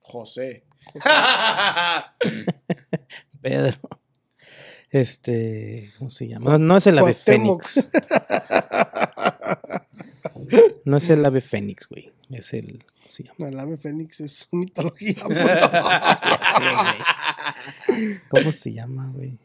José. 0.00 0.64
Pedro. 3.40 3.78
Este. 4.90 5.92
¿Cómo 5.98 6.10
se 6.10 6.28
llama? 6.28 6.50
No, 6.52 6.58
no 6.58 6.76
es 6.76 6.86
el 6.86 6.98
ave 6.98 7.14
Cuauhtémoc. 7.14 7.62
fénix. 7.64 7.90
No 10.84 10.98
es 10.98 11.08
el 11.08 11.24
ave 11.24 11.40
fénix, 11.40 11.88
güey. 11.88 12.12
Es 12.30 12.52
el. 12.52 12.84
¿Cómo 12.84 13.10
se 13.10 13.22
llama? 13.24 13.36
No, 13.38 13.46
el 13.46 13.58
ave 13.58 13.78
fénix 13.78 14.20
es 14.20 14.46
mitología. 14.52 15.14
puto. 15.24 15.34
¿Cómo 18.28 18.52
se 18.52 18.72
llama, 18.72 19.10
güey? 19.14 19.38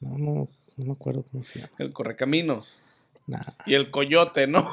No, 0.00 0.18
no, 0.18 0.48
no 0.76 0.84
me 0.84 0.92
acuerdo 0.92 1.24
cómo 1.30 1.44
se 1.44 1.60
llama. 1.60 1.72
El 1.78 1.92
correcaminos. 1.92 2.76
Y 3.66 3.74
el 3.74 3.90
coyote, 3.90 4.46
¿no? 4.46 4.62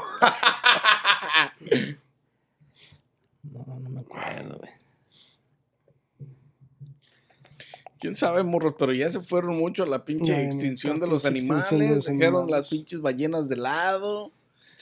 no, 3.43 3.80
no 3.80 3.89
me 3.89 3.99
acuerdo, 3.99 4.57
güey. 4.57 4.72
Quién 7.99 8.15
sabe, 8.15 8.43
morros, 8.43 8.76
pero 8.78 8.93
ya 8.93 9.09
se 9.09 9.20
fueron 9.22 9.57
mucho 9.57 9.84
a 9.84 9.88
la 9.88 10.05
pinche 10.05 10.43
extinción 10.43 10.99
de 10.99 11.07
los 11.07 11.26
animales. 11.26 11.70
de 11.72 11.95
los 11.95 12.05
Dejaron 12.05 12.49
las 12.49 12.70
pinches 12.70 13.01
ballenas 13.01 13.49
de 13.49 13.57
lado. 13.57 14.32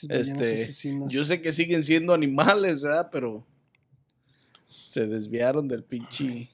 Este, 0.10 0.54
asesinas. 0.54 1.08
Yo 1.08 1.24
sé 1.24 1.42
que 1.42 1.54
siguen 1.54 1.82
siendo 1.84 2.14
animales, 2.14 2.82
¿verdad? 2.82 3.10
Pero 3.12 3.46
se 4.68 5.08
desviaron 5.08 5.70
del 5.70 5.84
pinche 5.84 6.50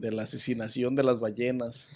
de 0.00 0.12
la 0.12 0.22
asesinación 0.22 0.94
de 0.94 1.02
las 1.02 1.20
ballenas. 1.20 1.90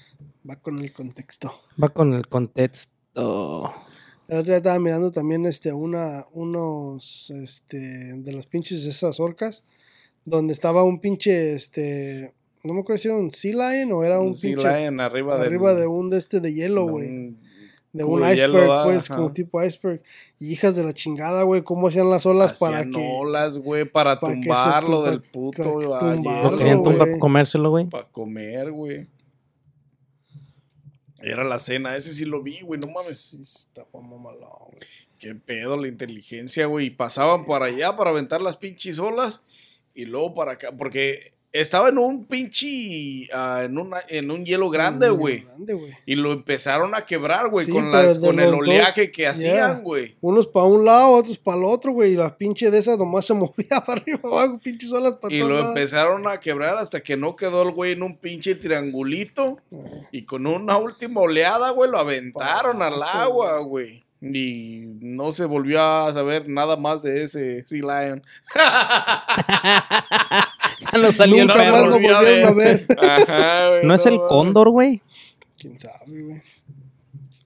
Va 0.48 0.56
con 0.56 0.78
el 0.80 0.92
contexto. 0.92 1.52
Va 1.82 1.88
con 1.90 2.14
el 2.14 2.26
contexto. 2.28 3.72
El 4.28 4.36
otro 4.38 4.44
día 4.52 4.56
estaba 4.58 4.78
mirando 4.78 5.10
también 5.10 5.44
este, 5.46 5.72
una, 5.72 6.24
unos 6.32 7.30
este, 7.30 7.78
de 7.78 8.32
las 8.32 8.46
pinches 8.46 8.84
esas 8.86 9.18
orcas, 9.20 9.64
donde 10.24 10.52
estaba 10.52 10.84
un 10.84 11.00
pinche, 11.00 11.52
este, 11.54 12.32
no 12.62 12.72
me 12.74 12.80
acuerdo 12.80 12.98
si 13.02 13.08
era 13.08 13.16
un 13.16 13.30
sea 13.32 13.52
lion 13.72 13.92
o 13.92 14.04
era 14.04 14.20
un 14.20 14.28
Un 14.28 14.34
sea 14.34 14.50
pinche 14.52 14.80
lion 14.80 15.00
arriba, 15.00 15.36
del- 15.36 15.46
arriba 15.46 15.74
de 15.74 15.86
un 15.86 16.10
de 16.10 16.18
este 16.18 16.40
de 16.40 16.54
hielo, 16.54 16.86
güey. 16.86 17.08
De 17.92 18.04
un 18.04 18.22
de 18.22 18.34
iceberg, 18.34 18.84
pues, 18.84 19.10
Ajá. 19.10 19.16
como 19.16 19.32
tipo 19.32 19.62
iceberg. 19.64 20.00
Y 20.38 20.52
hijas 20.52 20.76
de 20.76 20.84
la 20.84 20.92
chingada, 20.94 21.42
güey, 21.42 21.62
cómo 21.62 21.88
hacían 21.88 22.08
las 22.08 22.24
olas 22.24 22.58
para 22.58 22.84
que... 22.84 23.10
olas, 23.20 23.58
güey, 23.58 23.84
para, 23.84 24.20
para 24.20 24.34
tumbarlo 24.34 24.98
tumba- 24.98 25.10
del 25.10 25.20
puto 25.22 25.62
tumbarlo, 25.98 26.50
Lo 26.52 26.56
querían 26.56 26.76
tumbar 26.76 26.94
güey. 26.94 26.98
para 26.98 27.18
comérselo, 27.18 27.70
güey. 27.70 27.86
Para 27.86 28.04
comer, 28.08 28.70
güey. 28.70 29.08
Era 31.22 31.44
la 31.44 31.58
cena, 31.58 31.96
ese 31.96 32.14
sí 32.14 32.24
lo 32.24 32.42
vi, 32.42 32.60
güey, 32.60 32.80
no 32.80 32.86
mames. 32.86 33.18
Sí, 33.18 33.40
está 33.40 33.86
mamalón, 33.92 34.40
güey. 34.68 34.78
Qué 35.18 35.34
pedo 35.34 35.76
la 35.76 35.88
inteligencia, 35.88 36.64
güey. 36.66 36.86
Y 36.86 36.90
pasaban 36.90 37.44
para 37.44 37.66
allá 37.66 37.94
para 37.96 38.10
aventar 38.10 38.40
las 38.40 38.56
pinches 38.56 38.98
olas 38.98 39.42
y 39.94 40.06
luego 40.06 40.34
para 40.34 40.52
acá, 40.52 40.72
porque 40.72 41.32
estaba 41.52 41.88
en 41.88 41.98
un 41.98 42.26
pinche, 42.26 43.28
ah, 43.32 43.62
en, 43.64 43.76
una, 43.78 43.98
en 44.08 44.30
un 44.30 44.44
hielo 44.44 44.70
grande, 44.70 45.10
güey. 45.10 45.46
Y 46.06 46.14
lo 46.14 46.32
empezaron 46.32 46.94
a 46.94 47.04
quebrar, 47.04 47.48
güey, 47.48 47.66
Sí, 47.66 47.72
con, 47.72 47.90
las, 47.90 48.18
con 48.18 48.38
el 48.38 48.50
dos, 48.50 48.60
oleaje 48.60 49.10
que 49.10 49.26
hacían, 49.26 49.82
güey. 49.82 50.16
Unos 50.20 50.46
para 50.46 50.66
un 50.66 50.84
lado, 50.84 51.12
otros 51.12 51.38
para 51.38 51.58
el 51.58 51.64
otro, 51.64 51.92
güey. 51.92 52.12
Y 52.12 52.16
la 52.16 52.36
pinche 52.36 52.70
de 52.70 52.78
esas 52.78 52.98
nomás 52.98 53.26
se 53.26 53.34
movía 53.34 53.82
para 53.84 54.00
arriba, 54.00 54.20
abajo, 54.24 54.60
pinches 54.62 54.92
olas 54.92 55.16
para 55.16 55.34
Y 55.34 55.40
lo 55.40 55.48
lados. 55.48 55.66
empezaron 55.68 56.28
a 56.28 56.38
quebrar 56.38 56.76
hasta 56.76 57.00
que 57.00 57.16
no 57.16 57.34
quedó 57.36 57.62
el 57.62 57.72
güey 57.72 57.92
en 57.92 58.02
un 58.02 58.16
pinche 58.16 58.54
triangulito. 58.54 59.58
Y 60.12 60.22
con 60.24 60.46
una 60.46 60.76
última 60.76 61.20
oleada, 61.20 61.70
güey, 61.70 61.90
lo 61.90 61.98
aventaron 61.98 62.80
al 62.82 63.02
agua, 63.02 63.58
güey. 63.58 64.04
Y 64.22 64.82
no 65.00 65.32
se 65.32 65.46
volvió 65.46 65.82
a 65.82 66.12
saber 66.12 66.46
nada 66.48 66.76
más 66.76 67.02
de 67.02 67.22
ese 67.24 67.64
Sea 67.66 67.80
Lion. 68.04 68.22
Ya 70.92 70.98
no 70.98 71.12
salió 71.12 71.44
Nunca 71.44 71.62
el 71.64 71.72
más 71.72 71.82
perro. 71.82 71.90
lo 71.90 72.00
volvieron 72.00 72.48
a 72.48 72.52
ver. 72.54 72.86
Ajá, 72.98 73.68
güey, 73.68 73.84
¿No 73.86 73.94
es 73.94 74.06
el 74.06 74.18
cóndor, 74.28 74.70
güey? 74.70 75.02
¿Quién 75.58 75.78
sabe, 75.78 76.22
güey? 76.22 76.42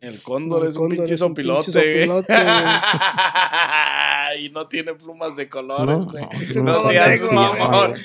El 0.01 0.23
cóndor 0.23 0.63
El 0.63 0.69
es 0.69 0.77
un 0.77 0.83
cóndor 0.83 0.99
pinche 0.99 1.15
es 1.15 1.21
un 1.21 1.29
sopilote, 1.31 1.73
güey. 1.73 2.09
y 4.47 4.51
no 4.51 4.67
tiene 4.69 4.95
plumas 4.95 5.35
de 5.37 5.49
colores, 5.49 5.99
No, 5.99 6.05
güey. 6.07 6.25
no, 6.57 6.63
No, 6.63 6.87
seas 6.89 7.33
negro, 7.33 7.55
mamón. 7.59 7.91
güey. 7.91 8.03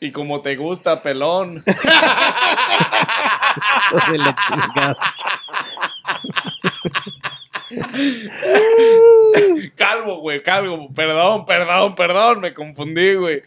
Y 0.00 0.10
como 0.12 0.40
te 0.40 0.56
gusta, 0.56 1.02
pelón. 1.02 1.62
de 4.10 4.18
la 4.18 4.34
chingada. 4.46 4.96
Calvo, 9.76 10.20
güey, 10.20 10.42
calvo. 10.42 10.92
Perdón, 10.94 11.46
perdón, 11.46 11.94
perdón. 11.94 12.40
Me 12.40 12.54
confundí, 12.54 13.14
güey. 13.14 13.42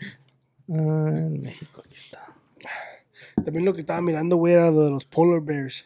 Ah, 0.70 1.10
en 1.10 1.42
México, 1.42 1.84
aquí 1.86 1.98
está. 1.98 2.34
También 3.44 3.66
lo 3.66 3.74
que 3.74 3.82
estaba 3.82 4.02
mirando, 4.02 4.36
güey, 4.38 4.54
era 4.54 4.72
lo 4.72 4.86
de 4.86 4.92
los 4.92 5.06
polar 5.06 5.42
bears. 5.42 5.86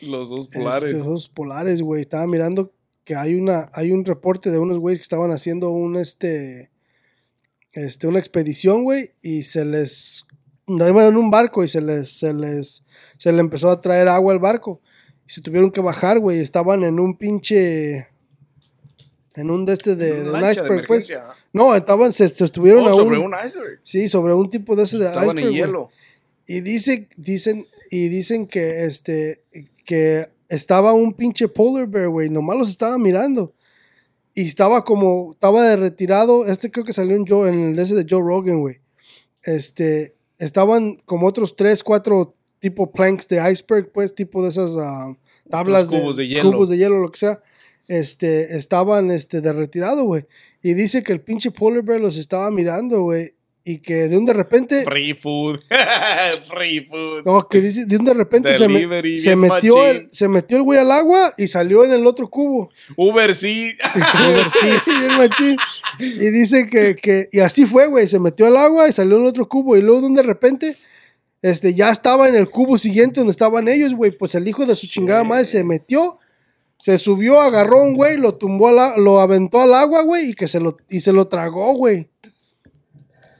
Los 0.00 0.28
dos 0.28 0.48
polares. 0.48 0.84
Este, 0.84 0.98
esos 0.98 1.28
polares, 1.28 1.82
güey. 1.82 2.00
Estaba 2.00 2.26
mirando 2.26 2.72
que 3.04 3.14
hay 3.14 3.34
una, 3.34 3.68
hay 3.72 3.92
un 3.92 4.04
reporte 4.04 4.50
de 4.50 4.58
unos 4.58 4.78
güeyes 4.78 4.98
que 4.98 5.04
estaban 5.04 5.30
haciendo 5.30 5.70
un 5.70 5.96
este, 5.96 6.70
este, 7.72 8.08
una 8.08 8.18
expedición, 8.18 8.82
güey, 8.82 9.10
y 9.22 9.44
se 9.44 9.64
les, 9.64 10.26
iban 10.66 11.06
en 11.06 11.16
un 11.16 11.30
barco 11.30 11.62
y 11.62 11.68
se 11.68 11.80
les, 11.80 12.18
se 12.18 12.34
les, 12.34 12.82
se 13.16 13.32
le 13.32 13.40
empezó 13.40 13.70
a 13.70 13.80
traer 13.80 14.08
agua 14.08 14.32
al 14.32 14.40
barco 14.40 14.80
y 15.26 15.30
se 15.30 15.40
tuvieron 15.40 15.70
que 15.70 15.80
bajar, 15.80 16.18
güey. 16.18 16.40
Estaban 16.40 16.84
en 16.84 17.00
un 17.00 17.16
pinche, 17.16 18.08
en 19.34 19.50
un 19.50 19.66
de 19.66 19.72
este 19.72 19.96
de, 19.96 20.22
un 20.22 20.40
de 20.40 20.52
iceberg, 20.52 20.86
pues. 20.86 21.12
No, 21.52 21.74
estaban, 21.74 22.12
se, 22.12 22.28
se 22.28 22.44
estuvieron 22.44 22.84
Oh, 22.84 22.88
a 22.88 22.92
sobre 22.92 23.18
un, 23.18 23.26
un 23.26 23.34
iceberg. 23.44 23.80
sí, 23.82 24.08
sobre 24.08 24.34
un 24.34 24.48
tipo 24.48 24.76
de 24.76 24.84
ese 24.84 24.98
de 24.98 25.06
Estaban 25.06 25.36
iceberg, 25.38 25.46
en 25.48 25.52
hielo. 25.52 25.90
Y 26.46 26.60
dice, 26.60 27.08
dicen, 27.16 27.66
y 27.90 28.08
dicen 28.08 28.46
que 28.46 28.84
este, 28.84 29.42
que 29.84 30.28
estaba 30.48 30.92
un 30.92 31.12
pinche 31.12 31.48
polar 31.48 31.88
bear, 31.88 32.08
güey, 32.08 32.30
nomás 32.30 32.58
los 32.58 32.68
estaba 32.70 32.98
mirando. 32.98 33.52
Y 34.34 34.42
estaba 34.42 34.84
como, 34.84 35.32
estaba 35.32 35.62
de 35.62 35.76
retirado, 35.76 36.46
este 36.46 36.70
creo 36.70 36.84
que 36.84 36.92
salió 36.92 37.16
en, 37.16 37.26
Joe, 37.26 37.48
en 37.48 37.70
el 37.70 37.76
de 37.76 37.82
ese 37.82 37.94
de 37.94 38.06
Joe 38.08 38.22
Rogan, 38.22 38.60
güey. 38.60 38.80
Este, 39.42 40.14
estaban 40.38 40.96
como 41.06 41.26
otros 41.26 41.56
tres, 41.56 41.82
cuatro 41.82 42.34
tipo 42.66 42.90
planks 42.90 43.28
de 43.28 43.36
iceberg, 43.52 43.92
pues, 43.92 44.12
tipo 44.12 44.42
de 44.42 44.48
esas 44.48 44.74
ah, 44.76 45.14
tablas 45.48 45.86
cubos 45.86 46.16
de 46.16 46.26
hielo. 46.26 46.50
cubos 46.50 46.68
de 46.68 46.78
hielo, 46.78 47.00
lo 47.00 47.10
que 47.12 47.18
sea. 47.18 47.40
Este, 47.86 48.56
estaban, 48.56 49.12
este, 49.12 49.40
de 49.40 49.52
retirado, 49.52 50.02
güey. 50.02 50.24
Y 50.62 50.74
dice 50.74 51.04
que 51.04 51.12
el 51.12 51.20
pinche 51.20 51.52
polar 51.52 51.84
bear 51.84 52.00
los 52.00 52.16
estaba 52.16 52.50
mirando, 52.50 53.02
güey. 53.02 53.34
Y 53.62 53.78
que 53.78 54.08
de 54.08 54.16
un 54.16 54.24
de 54.24 54.32
repente... 54.32 54.84
Free 54.84 55.14
food. 55.14 55.60
Free 56.48 56.80
food. 56.88 57.24
No, 57.24 57.48
que 57.48 57.60
dice, 57.60 57.84
de 57.84 57.96
un 57.96 58.04
de 58.04 58.14
repente 58.14 58.54
se, 58.54 58.66
me- 58.68 59.16
se 59.16 59.36
metió 59.36 59.76
machín. 59.76 59.96
el, 60.02 60.08
se 60.10 60.28
metió 60.28 60.56
el 60.56 60.62
güey 60.64 60.78
al 60.80 60.90
agua 60.90 61.32
y 61.38 61.46
salió 61.46 61.84
en 61.84 61.92
el 61.92 62.04
otro 62.06 62.28
cubo. 62.28 62.70
Uber 62.96 63.32
sí. 63.34 63.70
Bien 64.62 65.18
machín. 65.18 65.56
Y 66.00 66.30
dice 66.30 66.68
que, 66.68 66.96
que, 66.96 67.28
y 67.30 67.38
así 67.38 67.64
fue, 67.64 67.86
güey, 67.86 68.08
se 68.08 68.18
metió 68.18 68.46
al 68.46 68.56
agua 68.56 68.88
y 68.88 68.92
salió 68.92 69.16
en 69.16 69.22
el 69.22 69.28
otro 69.28 69.48
cubo. 69.48 69.76
Y 69.76 69.82
luego 69.82 70.00
de 70.00 70.06
un 70.08 70.14
de 70.14 70.22
repente, 70.24 70.76
este, 71.50 71.74
ya 71.74 71.90
estaba 71.90 72.28
en 72.28 72.34
el 72.34 72.48
cubo 72.50 72.78
siguiente 72.78 73.20
donde 73.20 73.30
estaban 73.32 73.68
ellos, 73.68 73.94
güey. 73.94 74.10
Pues 74.10 74.34
el 74.34 74.46
hijo 74.48 74.66
de 74.66 74.74
su 74.76 74.86
chingada 74.86 75.22
madre 75.24 75.44
se 75.46 75.62
metió, 75.64 76.18
se 76.78 76.98
subió, 76.98 77.40
agarró 77.40 77.80
a 77.80 77.82
un 77.84 77.94
güey, 77.94 78.16
lo 78.16 78.34
tumbó, 78.34 78.68
al 78.68 78.78
a- 78.78 78.96
lo 78.96 79.20
aventó 79.20 79.60
al 79.60 79.74
agua, 79.74 80.02
güey, 80.02 80.30
y 80.30 80.34
que 80.34 80.48
se 80.48 80.60
lo, 80.60 80.76
y 80.88 81.00
se 81.00 81.12
lo 81.12 81.28
tragó, 81.28 81.72
güey. 81.74 82.08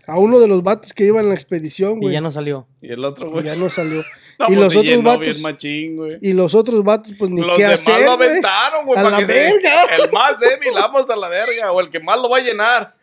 A 0.09 0.21
uno 0.21 0.39
de 0.39 0.47
los 0.47 0.63
vatos 0.63 0.93
que 0.93 1.05
iba 1.05 1.19
en 1.19 1.29
la 1.29 1.35
expedición, 1.35 1.95
Y 1.99 2.01
güey. 2.03 2.13
ya 2.15 2.21
no 2.21 2.31
salió. 2.31 2.69
y 2.81 2.93
el 2.93 3.05
otro, 3.05 3.27
Y 3.27 3.31
güey. 3.31 3.45
ya 3.45 3.57
no 3.57 3.69
salió. 3.69 4.05
No, 4.39 4.45
y 4.45 4.49
pues 4.49 4.59
los 4.59 4.73
se 4.75 4.79
otros 4.81 4.91
llenó 4.91 5.03
vatos. 5.09 5.21
bien 5.25 5.43
machín, 5.43 5.97
güey. 5.97 6.19
Y 6.21 6.35
los 6.35 6.55
otros 6.55 6.85
vatos, 6.85 7.15
pues 7.19 7.31
ni 7.31 7.41
Los 7.41 7.57
qué 7.57 7.63
demás 7.63 7.81
hacer, 7.81 8.05
lo 8.05 8.17
güey. 8.19 8.29
aventaron, 8.29 8.85
güey, 8.85 8.99
A 8.99 9.03
para 9.03 9.11
la 9.13 9.19
que 9.21 9.25
se... 9.27 9.33
verga. 9.33 9.85
El 9.99 10.13
más 10.13 10.39
débil, 10.39 10.69
vamos 10.75 11.09
a 11.09 11.17
la 11.17 11.29
verga. 11.31 11.73
O 11.73 11.81
el 11.81 11.89
que 11.89 12.01
más 12.01 12.19
lo 12.21 12.29
va 12.29 12.37
a 12.37 12.41
llenar. 12.41 12.95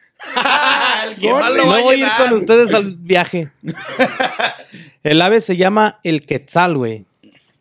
No 1.21 1.82
voy 1.82 1.95
a 1.95 1.97
ir 1.97 2.07
con 2.17 2.34
ustedes 2.34 2.74
al 2.74 2.95
viaje. 2.97 3.51
El 5.03 5.21
ave 5.21 5.41
se 5.41 5.57
llama 5.57 5.99
el 6.03 6.26
quetzal, 6.26 6.78
güey. 6.78 7.05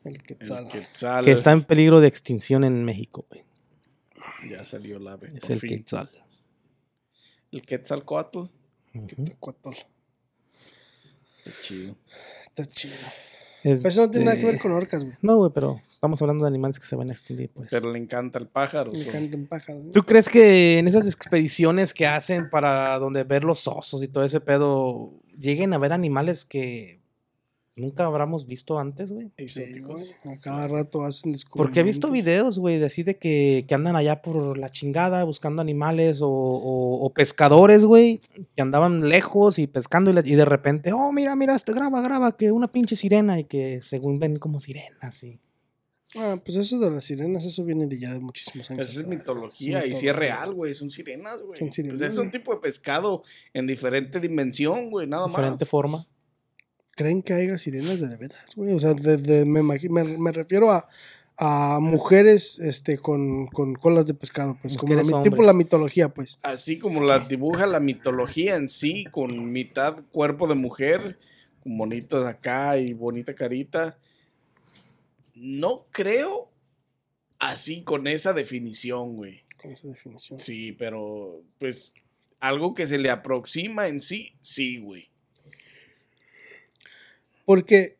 El 0.04 0.22
quetzal. 0.22 0.64
El 0.66 0.70
Quetzal. 0.70 1.24
Que 1.24 1.32
está 1.32 1.52
en 1.52 1.62
peligro 1.64 2.00
de 2.00 2.08
extinción 2.08 2.64
en 2.64 2.84
México, 2.84 3.26
güey. 3.30 3.44
Ya 4.50 4.64
salió 4.64 4.96
el 4.96 5.06
ave. 5.06 5.32
Es 5.34 5.50
el 5.50 5.60
fin. 5.60 5.70
quetzal. 5.70 6.08
El 7.52 7.62
Quetzalcoatl. 7.62 8.38
Ujú. 8.38 9.24
Cuatol. 9.38 9.76
Qué 11.44 11.50
chido. 11.62 11.96
Está 12.46 12.66
chido. 12.66 12.96
Pero 13.62 13.88
eso 13.88 14.00
no 14.02 14.10
tiene 14.10 14.26
nada 14.26 14.36
que 14.36 14.44
ver 14.44 14.54
Este, 14.54 14.62
con 14.62 14.72
orcas, 14.72 15.04
güey. 15.04 15.16
No, 15.22 15.36
güey, 15.36 15.50
pero 15.54 15.80
estamos 15.90 16.20
hablando 16.20 16.44
de 16.44 16.48
animales 16.48 16.78
que 16.78 16.86
se 16.86 16.96
van 16.96 17.10
a 17.10 17.12
extinguir, 17.12 17.50
pues. 17.54 17.68
Pero 17.70 17.92
le 17.92 17.98
encanta 17.98 18.38
el 18.38 18.46
pájaro. 18.46 18.90
Me 18.92 18.98
so. 18.98 19.10
encantan 19.10 19.46
pájaros. 19.46 19.84
¿no? 19.84 19.92
¿Tú 19.92 20.02
crees 20.04 20.28
que 20.28 20.78
en 20.78 20.88
esas 20.88 21.06
expediciones 21.06 21.94
que 21.94 22.06
hacen 22.06 22.50
para 22.50 22.98
donde 22.98 23.24
ver 23.24 23.44
los 23.44 23.66
osos 23.68 24.02
y 24.02 24.08
todo 24.08 24.24
ese 24.24 24.40
pedo, 24.40 25.12
lleguen 25.38 25.72
a 25.74 25.78
ver 25.78 25.92
animales 25.92 26.44
que 26.44 27.01
nunca 27.76 28.04
habramos 28.04 28.46
visto 28.46 28.78
antes, 28.78 29.10
güey? 29.12 29.30
Sí, 29.48 29.80
güey. 29.80 30.04
A 30.24 30.38
cada 30.38 30.68
rato 30.68 31.02
hacen 31.02 31.34
Porque 31.54 31.80
he 31.80 31.82
visto 31.82 32.10
videos, 32.10 32.58
güey, 32.58 32.78
de 32.78 32.86
así 32.86 33.02
de 33.02 33.16
que, 33.18 33.64
que 33.66 33.74
andan 33.74 33.96
allá 33.96 34.20
por 34.22 34.58
la 34.58 34.68
chingada 34.68 35.24
buscando 35.24 35.62
animales 35.62 36.20
o, 36.22 36.28
o- 36.30 37.04
o 37.04 37.12
pescadores, 37.14 37.84
güey, 37.84 38.20
que 38.54 38.62
andaban 38.62 39.08
lejos 39.08 39.58
y 39.58 39.66
pescando 39.66 40.10
y, 40.10 40.14
le- 40.14 40.22
y 40.24 40.34
de 40.34 40.44
repente, 40.44 40.92
oh, 40.92 41.12
mira, 41.12 41.34
mira, 41.36 41.54
este, 41.56 41.72
graba, 41.72 42.02
graba, 42.02 42.36
que 42.36 42.52
una 42.52 42.70
pinche 42.70 42.94
sirena 42.96 43.38
y 43.40 43.44
que 43.44 43.80
según 43.82 44.18
ven 44.18 44.38
como 44.38 44.60
sirenas, 44.60 45.22
y 45.22 45.40
Ah, 46.14 46.36
pues 46.44 46.58
eso 46.58 46.78
de 46.78 46.90
las 46.90 47.04
sirenas, 47.04 47.42
eso 47.46 47.64
viene 47.64 47.86
de 47.86 47.98
ya 47.98 48.12
de 48.12 48.20
muchísimos 48.20 48.70
años. 48.70 48.90
Esa 48.90 49.00
es 49.00 49.06
mitología 49.06 49.78
Es 49.80 49.86
y 49.86 49.94
sí 49.94 50.08
es 50.08 50.14
real, 50.14 50.52
güey. 50.52 50.74
Son 50.74 50.90
sirenas, 50.90 51.40
güey. 51.40 51.58
Son 51.58 51.72
sirenas, 51.72 51.98
Pues 51.98 52.12
es 52.12 52.18
un 52.18 52.30
tipo 52.30 52.52
de 52.54 52.60
pescado 52.60 53.22
en 53.54 53.66
diferente 53.66 54.20
dimensión, 54.20 54.90
güey. 54.90 55.06
Nada 55.06 55.26
diferente 55.26 55.64
más. 55.64 55.70
forma. 55.70 56.06
¿Creen 56.94 57.22
que 57.22 57.32
haya 57.32 57.56
sirenas 57.58 58.00
de, 58.00 58.08
de 58.08 58.16
veras, 58.16 58.54
güey? 58.54 58.72
O 58.74 58.80
sea, 58.80 58.94
de- 58.94 59.16
de- 59.16 59.44
me, 59.46 59.62
me, 59.62 59.78
me 60.04 60.32
refiero 60.32 60.70
a, 60.70 60.86
a 61.38 61.78
mujeres 61.80 62.58
este, 62.58 62.98
con, 62.98 63.46
con 63.46 63.74
colas 63.74 64.06
de 64.06 64.14
pescado, 64.14 64.58
pues. 64.60 64.76
Como 64.76 64.94
la, 64.94 65.22
tipo 65.22 65.42
la 65.42 65.54
mitología, 65.54 66.08
pues. 66.10 66.38
Así 66.42 66.78
como 66.78 67.02
la 67.02 67.18
dibuja 67.20 67.66
la 67.66 67.80
mitología 67.80 68.56
en 68.56 68.68
sí, 68.68 69.04
con 69.10 69.50
mitad 69.52 70.04
cuerpo 70.12 70.46
de 70.46 70.54
mujer, 70.54 71.18
con 71.62 71.78
bonitos 71.78 72.26
acá 72.26 72.76
y 72.78 72.92
bonita 72.92 73.34
carita. 73.34 73.96
No 75.34 75.86
creo 75.90 76.50
así 77.38 77.82
con 77.82 78.06
esa 78.06 78.32
definición, 78.32 79.16
güey. 79.16 79.42
Con 79.60 79.72
esa 79.72 79.88
definición. 79.88 80.38
Sí, 80.38 80.72
pero 80.72 81.40
pues 81.58 81.94
algo 82.40 82.74
que 82.74 82.86
se 82.86 82.98
le 82.98 83.08
aproxima 83.10 83.88
en 83.88 84.00
sí, 84.00 84.34
sí, 84.40 84.78
güey. 84.78 85.08
Porque, 87.44 87.96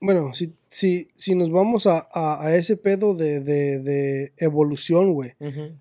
bueno, 0.00 0.32
si, 0.34 0.54
si, 0.68 1.08
si 1.16 1.34
nos 1.34 1.50
vamos 1.50 1.86
a, 1.86 2.08
a- 2.12 2.44
a 2.46 2.56
ese 2.56 2.76
pedo 2.76 3.14
de, 3.14 3.40
de- 3.40 3.80
de 3.80 4.32
evolución, 4.38 5.12
güey. 5.12 5.32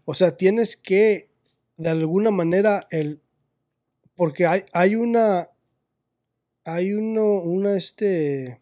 O 0.06 0.14
sea, 0.16 0.36
tienes 0.36 0.76
que, 0.76 1.30
de 1.78 1.90
alguna 1.90 2.32
manera, 2.32 2.88
el. 2.92 3.22
Porque 4.16 4.46
hay, 4.46 4.64
hay 4.74 4.96
una. 4.96 5.50
Hay 6.66 6.94
uno, 6.94 7.42
una, 7.42 7.76
este. 7.78 8.60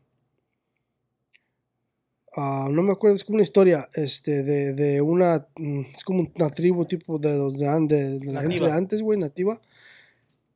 ah, 2.35 2.67
no 2.71 2.83
me 2.83 2.91
acuerdo, 2.91 3.15
es 3.17 3.23
como 3.23 3.35
una 3.37 3.43
historia, 3.43 3.87
este, 3.95 4.43
de, 4.43 4.73
de 4.73 5.01
una. 5.01 5.47
mm, 5.55 5.81
Es 5.95 6.03
como 6.03 6.27
una 6.35 6.49
tribu 6.49 6.85
tipo 6.85 7.17
de 7.17 7.35
los 7.37 7.57
de, 7.57 7.65
de- 7.87 8.19
de 8.19 8.33
la 8.33 8.41
gente 8.41 8.55
de 8.67 8.71
antes, 8.77 9.01
güey, 9.01 9.17
nativa. 9.19 9.59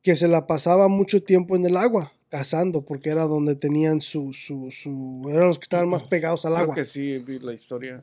Que 0.02 0.16
se 0.16 0.28
la 0.28 0.46
pasaba 0.46 0.88
mucho 0.88 1.22
tiempo 1.22 1.54
en 1.56 1.64
el 1.66 1.76
agua, 1.76 2.12
cazando, 2.32 2.80
porque 2.82 3.10
era 3.10 3.24
donde 3.24 3.54
tenían 3.54 4.00
su. 4.00 4.32
su, 4.32 4.70
su 4.70 5.22
eran 5.28 5.48
los 5.48 5.58
que 5.58 5.64
estaban 5.64 5.88
más 5.90 6.02
pegados 6.04 6.46
al 6.46 6.54
Creo 6.54 6.62
agua. 6.64 6.74
que 6.74 6.84
sí 6.84 7.18
vi 7.18 7.38
la 7.38 7.52
historia. 7.52 8.02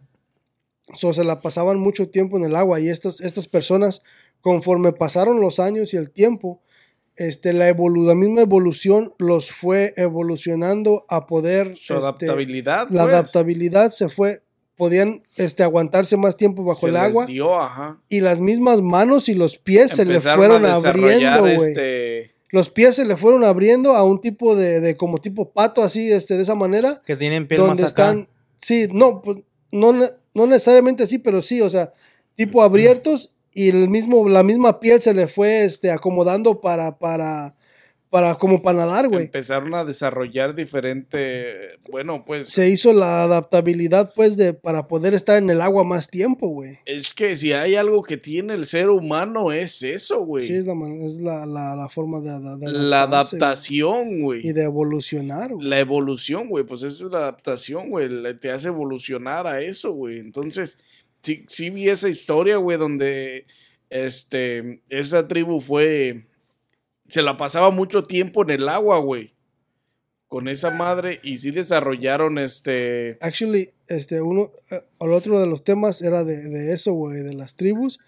So, 0.94 1.14
se 1.14 1.24
la 1.24 1.42
pasaban 1.42 1.80
mucho 1.80 2.10
tiempo 2.10 2.38
en 2.38 2.46
el 2.46 2.56
agua 2.56 2.80
y 2.80 2.90
estas, 2.90 3.22
estas 3.22 3.48
personas, 3.48 4.04
conforme 4.42 4.94
pasaron 4.94 5.42
los 5.42 5.60
años 5.60 5.94
y 5.94 5.98
el 5.98 6.12
tiempo, 6.12 6.62
este, 7.16 7.54
la, 7.54 7.70
evolu- 7.72 8.06
la 8.06 8.14
misma 8.16 8.42
evolución 8.42 9.14
los 9.18 9.52
fue 9.52 9.94
evolucionando 9.98 11.06
a 11.10 11.26
poder... 11.26 11.76
Su 11.76 11.94
este, 11.94 12.06
adaptabilidad. 12.06 12.88
la 12.92 13.04
pues, 13.04 13.16
adaptabilidad 13.16 13.90
se 13.92 14.10
fue, 14.10 14.42
podían 14.78 15.24
este, 15.38 15.64
aguantarse 15.64 16.18
más 16.18 16.38
tiempo 16.38 16.64
bajo 16.64 16.82
se 16.82 16.88
el 16.88 16.94
les 16.94 17.04
agua 17.04 17.26
dio, 17.26 17.60
ajá. 17.60 18.00
y 18.10 18.22
las 18.22 18.40
mismas 18.40 18.82
manos 18.82 19.28
y 19.28 19.34
los 19.34 19.58
pies 19.58 19.92
se 19.92 20.06
le 20.06 20.14
Empezaron 20.16 20.38
fueron 20.40 20.66
a 20.66 20.76
abriendo, 20.76 21.46
este, 21.48 22.32
Los 22.52 22.70
pies 22.70 22.96
se 22.96 23.06
le 23.06 23.16
fueron 23.16 23.44
abriendo 23.44 23.96
a 23.96 24.04
un 24.04 24.22
tipo 24.22 24.56
de, 24.56 24.80
de 24.80 24.98
como 24.98 25.20
tipo 25.20 25.52
pato 25.52 25.84
así, 25.84 26.12
este, 26.12 26.36
de 26.36 26.44
esa 26.44 26.56
manera, 26.56 27.02
Que 27.06 27.16
tienen 27.16 27.48
piel 27.48 27.62
más 27.62 27.70
donde 27.70 27.84
acá. 27.84 27.90
están, 27.90 28.28
sí, 28.62 28.88
no, 28.92 29.22
pues, 29.22 29.38
no, 29.72 29.94
no 30.34 30.48
necesariamente 30.48 31.04
así, 31.04 31.20
pero 31.20 31.42
sí, 31.42 31.62
o 31.62 31.70
sea, 31.70 31.94
tipo 32.36 32.64
abiertos 32.64 33.34
y 33.54 33.70
el 33.70 33.90
mismo, 33.90 34.28
la 34.30 34.44
misma 34.44 34.80
piel 34.80 35.02
se 35.02 35.14
le 35.14 35.28
fue, 35.28 35.64
este, 35.66 35.92
acomodando 35.92 36.62
para, 36.62 36.98
para, 36.98 37.56
para, 38.10 38.36
como 38.36 38.62
para 38.64 38.80
nadar, 38.80 39.08
güey. 39.08 39.26
empezaron 39.26 39.74
a 39.76 39.86
desarrollar 39.86 40.56
diferente, 40.56 41.78
bueno, 41.92 42.26
pues 42.26 42.50
Se 42.50 42.68
hizo 42.70 42.92
la 42.92 43.24
adaptabilidad, 43.24 44.12
pues, 44.16 44.36
de, 44.36 44.54
para 44.54 44.88
poder 44.88 45.14
estar 45.14 45.38
en 45.38 45.50
el 45.50 45.62
agua 45.62 45.84
más 45.84 46.10
tiempo, 46.10 46.48
güey. 46.48 46.80
es 46.86 47.14
que 47.14 47.36
si 47.36 47.54
hay 47.54 47.76
algo 47.76 48.02
que 48.04 48.18
tiene 48.18 48.54
el 48.56 48.66
ser 48.66 48.90
humano 48.90 49.52
es 49.52 49.84
eso, 49.84 50.26
güey. 50.26 50.46
Sí, 50.46 50.54
es 50.54 50.66
la, 50.66 50.74
es 51.06 51.18
la, 51.22 51.46
la, 51.46 51.76
la 51.76 51.90
forma 51.90 52.20
de, 52.22 52.32
de- 52.58 52.72
la 52.72 53.04
adaptación, 53.04 54.22
güey, 54.22 54.48
y 54.48 54.54
de 54.54 54.64
evolucionar, 54.64 55.54
güey. 55.54 55.68
La 55.68 55.80
evolución, 55.80 56.50
güey, 56.50 56.64
pues 56.66 56.84
esa 56.84 57.06
es 57.06 57.12
la 57.12 57.20
adaptación, 57.20 57.90
güey, 57.90 58.10
te 58.38 58.52
hace 58.52 58.70
evolucionar 58.70 59.46
a 59.48 59.62
eso, 59.62 59.92
güey. 59.94 60.20
Entonces, 60.20 60.78
sí, 61.22 61.44
sí 61.48 61.70
vi 61.70 61.90
esa 61.90 62.10
historia, 62.10 62.58
güey, 62.58 62.78
donde 62.78 63.46
este, 63.90 64.82
esa 64.90 65.28
tribu 65.28 65.60
fue, 65.62 66.26
se 67.10 67.22
la 67.22 67.38
pasaba 67.38 67.72
mucho 67.72 68.04
tiempo 68.06 68.44
en 68.44 68.50
el 68.52 68.70
agua, 68.70 69.00
güey, 69.00 69.34
con 70.28 70.48
esa 70.48 70.70
madre 70.72 71.20
y 71.24 71.38
sí 71.40 71.52
desarrollaron, 71.52 72.38
este, 72.38 73.18
Actually, 73.22 73.70
este, 73.88 74.22
uno, 74.22 74.52
eh, 74.72 74.82
el 75.00 75.10
otro 75.12 75.40
de 75.40 75.48
los 75.48 75.64
temas 75.64 76.02
era 76.02 76.24
de, 76.24 76.38
de 76.50 76.74
eso, 76.74 76.94
güey, 76.94 77.22
de 77.24 77.34
las 77.34 77.56
tribus 77.56 78.00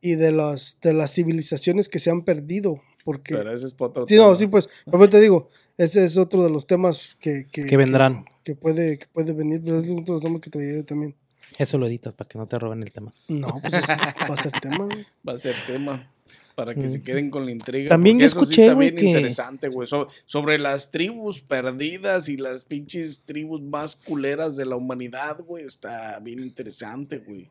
y 0.00 0.14
de 0.14 0.30
las, 0.32 0.78
de 0.80 0.92
las 0.92 1.12
civilizaciones 1.12 1.88
que 1.88 1.98
se 1.98 2.10
han 2.10 2.22
perdido. 2.22 2.80
Porque, 3.04 3.34
pero 3.36 3.52
ese 3.52 3.66
es 3.66 3.72
para 3.72 3.90
otro 3.90 4.06
sí, 4.08 4.16
no, 4.16 4.24
tema. 4.26 4.36
sí, 4.36 4.46
pues, 4.48 4.68
como 4.90 5.08
te 5.08 5.20
digo, 5.20 5.48
ese 5.76 6.04
es 6.04 6.16
otro 6.18 6.42
de 6.42 6.50
los 6.50 6.66
temas 6.66 7.16
que, 7.20 7.46
que, 7.50 7.64
Que 7.66 7.76
vendrán. 7.76 8.24
que 8.44 8.54
puede, 8.54 8.98
que 8.98 9.06
puede 9.06 9.32
venir, 9.32 9.60
pero 9.64 9.78
es 9.78 9.90
otro 9.90 10.02
de 10.04 10.12
los 10.12 10.22
temas 10.22 10.40
que 10.40 10.50
traía 10.50 10.74
yo 10.74 10.84
también. 10.84 11.14
Eso 11.58 11.78
lo 11.78 11.86
editas 11.86 12.14
para 12.14 12.28
que 12.28 12.38
no 12.38 12.46
te 12.46 12.58
roben 12.58 12.82
el 12.82 12.92
tema. 12.92 13.14
No, 13.28 13.58
pues 13.60 13.74
es- 13.74 13.88
va 13.88 14.34
a 14.34 14.36
ser 14.36 14.52
tema, 14.60 14.84
güey. 14.86 15.06
Va 15.28 15.32
a 15.34 15.38
ser 15.38 15.54
tema. 15.66 16.12
Para 16.56 16.74
que 16.74 16.88
se 16.88 17.02
queden 17.02 17.30
con 17.30 17.44
la 17.44 17.52
intriga. 17.52 17.90
También 17.90 18.18
yo 18.18 18.24
eso 18.26 18.40
sí 18.40 18.54
escuché, 18.54 18.62
está 18.66 18.74
bien 18.78 18.96
que- 18.96 19.04
interesante, 19.04 19.68
güey. 19.68 19.86
So- 19.86 20.08
sobre 20.24 20.58
las 20.58 20.90
tribus 20.90 21.40
perdidas 21.40 22.28
y 22.30 22.38
las 22.38 22.64
pinches 22.64 23.20
tribus 23.24 23.60
más 23.62 23.94
culeras 23.94 24.56
de 24.56 24.64
la 24.66 24.74
humanidad, 24.74 25.38
güey. 25.44 25.64
Está 25.64 26.18
bien 26.18 26.40
interesante, 26.40 27.18
güey. 27.18 27.50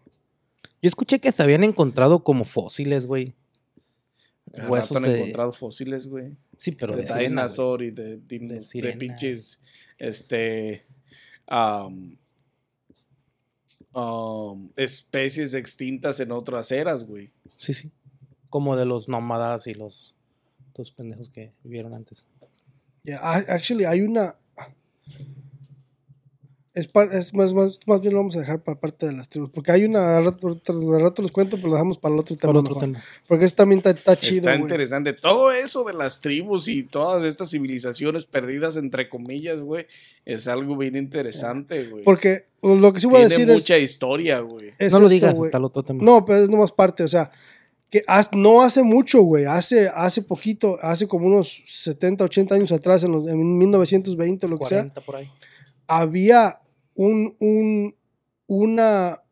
Yo 0.81 0.87
escuché 0.89 1.19
que 1.19 1.31
se 1.31 1.41
habían 1.43 1.63
encontrado 1.63 2.23
como 2.23 2.43
fósiles, 2.45 3.05
güey. 3.05 3.33
Huesos 4.67 4.97
han 4.97 5.03
de- 5.03 5.19
encontrado 5.19 5.53
fósiles, 5.53 6.07
güey. 6.07 6.35
Sí, 6.57 6.71
pero 6.71 6.95
de 6.95 7.03
dinosaur 7.29 7.83
y 7.83 7.91
de, 7.91 8.17
pinches, 8.97 9.61
este, 9.99 10.83
am, 11.45 12.17
especies 14.75 15.53
extintas 15.53 16.19
en 16.19 16.31
otras 16.31 16.71
eras, 16.71 17.03
güey. 17.05 17.31
Sí, 17.55 17.73
sí. 17.73 17.91
Como 18.55 18.77
de 18.77 18.85
los 18.85 19.09
nómadas 19.09 19.67
y 19.67 19.73
los 19.73 20.15
dos 20.73 20.89
pendejos 20.93 21.29
que 21.29 21.51
vivieron 21.61 21.93
antes. 21.93 22.25
Yeah, 23.03 23.19
actually, 23.49 23.83
hay 23.83 23.99
una. 23.99 24.37
Es, 26.73 26.87
par- 26.87 27.09
es 27.13 27.33
más, 27.33 27.53
más, 27.53 27.81
más 27.85 27.99
bien 27.99 28.13
lo 28.13 28.19
vamos 28.21 28.37
a 28.37 28.39
dejar 28.39 28.61
para 28.63 28.79
parte 28.79 29.05
de 29.07 29.11
las 29.11 29.27
tribus. 29.27 29.49
Porque 29.49 29.73
hay 29.73 29.83
una. 29.83 30.15
Al 30.15 30.23
rato, 30.23 30.47
al 30.67 31.01
rato 31.01 31.21
los 31.21 31.31
cuento, 31.31 31.57
pero 31.57 31.67
lo 31.67 31.73
dejamos 31.73 31.97
para 31.97 32.13
el 32.15 32.19
otro 32.21 32.35
tema. 32.37 32.53
Por 32.53 32.61
otro 32.61 32.75
tema. 32.77 33.03
Porque 33.27 33.43
eso 33.43 33.55
también 33.55 33.79
está, 33.79 33.89
está 33.89 34.15
chido. 34.15 34.37
Está 34.49 34.55
interesante. 34.55 35.11
Todo 35.11 35.51
eso 35.51 35.83
de 35.83 35.93
las 35.93 36.21
tribus 36.21 36.69
y 36.69 36.83
todas 36.83 37.25
estas 37.25 37.49
civilizaciones 37.51 38.25
perdidas, 38.25 38.77
entre 38.77 39.09
comillas, 39.09 39.59
güey, 39.59 39.85
es 40.23 40.47
algo 40.47 40.77
bien 40.77 40.95
interesante, 40.95 41.89
güey. 41.89 42.05
Porque 42.05 42.45
lo 42.63 42.93
que 42.93 43.01
sí 43.01 43.07
voy 43.07 43.21
a 43.21 43.27
Tiene 43.27 43.45
decir 43.45 43.47
mucha 43.53 43.75
es. 43.75 43.83
historia, 43.91 44.39
güey. 44.39 44.73
es 44.77 44.93
no 44.93 44.99
lo 44.99 45.07
esto, 45.07 45.13
digas 45.13 45.35
güey. 45.35 45.47
hasta 45.49 45.57
el 45.57 45.65
otro 45.65 45.83
tema. 45.83 46.01
No, 46.03 46.23
pero 46.23 46.39
es 46.43 46.49
nomás 46.49 46.71
parte. 46.71 47.03
O 47.03 47.07
sea, 47.09 47.31
que 47.89 48.03
no 48.33 48.61
hace 48.61 48.83
mucho, 48.83 49.21
güey. 49.21 49.45
Hace, 49.45 49.89
hace 49.89 50.21
poquito, 50.21 50.77
hace 50.81 51.07
como 51.07 51.27
unos 51.27 51.63
70, 51.65 52.23
80 52.23 52.55
años 52.55 52.71
atrás, 52.71 53.03
en, 53.03 53.11
los, 53.11 53.27
en 53.27 53.57
1920 53.57 54.45
o 54.45 54.49
lo 54.49 54.59
que 54.59 54.65
sea. 54.65 54.79
40 54.79 55.01
por 55.01 55.15
ahí. 55.15 55.29
había 55.87 56.61
un, 56.93 57.35
un, 57.39 57.95
una, 58.47 59.23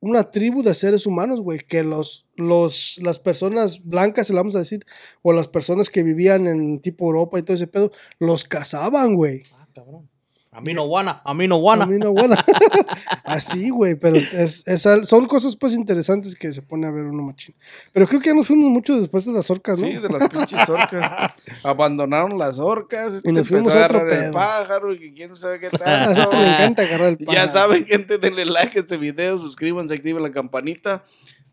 una 0.00 0.30
tribu 0.30 0.62
de 0.62 0.74
seres 0.74 1.06
humanos, 1.06 1.40
güey, 1.40 1.60
que 1.60 1.82
los, 1.82 2.26
los, 2.34 2.98
las 3.02 3.18
personas 3.18 3.84
blancas, 3.84 4.26
se 4.26 4.32
la 4.32 4.40
vamos 4.40 4.56
a 4.56 4.60
decir, 4.60 4.84
o 5.22 5.32
las 5.32 5.48
personas 5.48 5.90
que 5.90 6.02
vivían 6.02 6.46
en 6.46 6.80
tipo 6.80 7.06
Europa 7.06 7.38
y 7.38 7.42
todo 7.42 7.54
ese 7.54 7.66
pedo, 7.66 7.92
los 8.18 8.44
cazaban, 8.44 9.14
güey. 9.14 9.42
Ah, 9.54 9.68
cabrón. 9.74 10.08
A 10.56 10.62
mí 10.62 10.72
no 10.72 10.84
guana, 10.86 11.20
a 11.22 11.34
mí 11.34 11.46
no 11.46 11.56
guana. 11.58 11.84
A 11.84 11.86
mí 11.86 11.98
no, 11.98 12.12
buena. 12.12 12.42
Así, 13.24 13.68
güey, 13.68 13.94
pero 13.94 14.16
es, 14.16 14.64
son 15.04 15.26
cosas 15.26 15.54
pues 15.54 15.74
interesantes 15.74 16.34
que 16.34 16.50
se 16.50 16.62
pone 16.62 16.86
a 16.86 16.90
ver 16.90 17.04
uno 17.04 17.22
machín. 17.24 17.54
Pero 17.92 18.06
creo 18.06 18.22
que 18.22 18.30
ya 18.30 18.34
nos 18.34 18.46
fuimos 18.46 18.70
mucho 18.70 18.98
después 18.98 19.26
de 19.26 19.34
las 19.34 19.50
orcas, 19.50 19.78
¿no? 19.78 19.86
Sí, 19.86 19.92
de 19.98 20.08
las 20.08 20.30
pinches 20.30 20.66
orcas. 20.66 21.34
Abandonaron 21.62 22.38
las 22.38 22.58
orcas. 22.58 23.12
Este 23.12 23.28
Y 23.28 23.32
nos 23.34 23.46
fuimos 23.46 23.66
empezó 23.66 23.82
a 23.82 23.84
otro 23.84 23.98
agarrar 23.98 24.24
el 24.24 24.32
pájaro 24.32 24.94
y 24.94 25.12
quién 25.12 25.36
sabe 25.36 25.60
qué 25.60 25.68
tal. 25.78 26.14
le 26.14 26.54
encanta 26.54 26.82
agarrar 26.84 27.08
el 27.08 27.18
Ya 27.18 27.26
pájaro. 27.26 27.52
saben, 27.52 27.84
gente, 27.84 28.16
denle 28.16 28.46
like 28.46 28.78
a 28.78 28.80
este 28.80 28.96
video, 28.96 29.36
suscríbanse, 29.36 29.92
activen 29.92 30.22
la 30.22 30.30
campanita. 30.30 31.04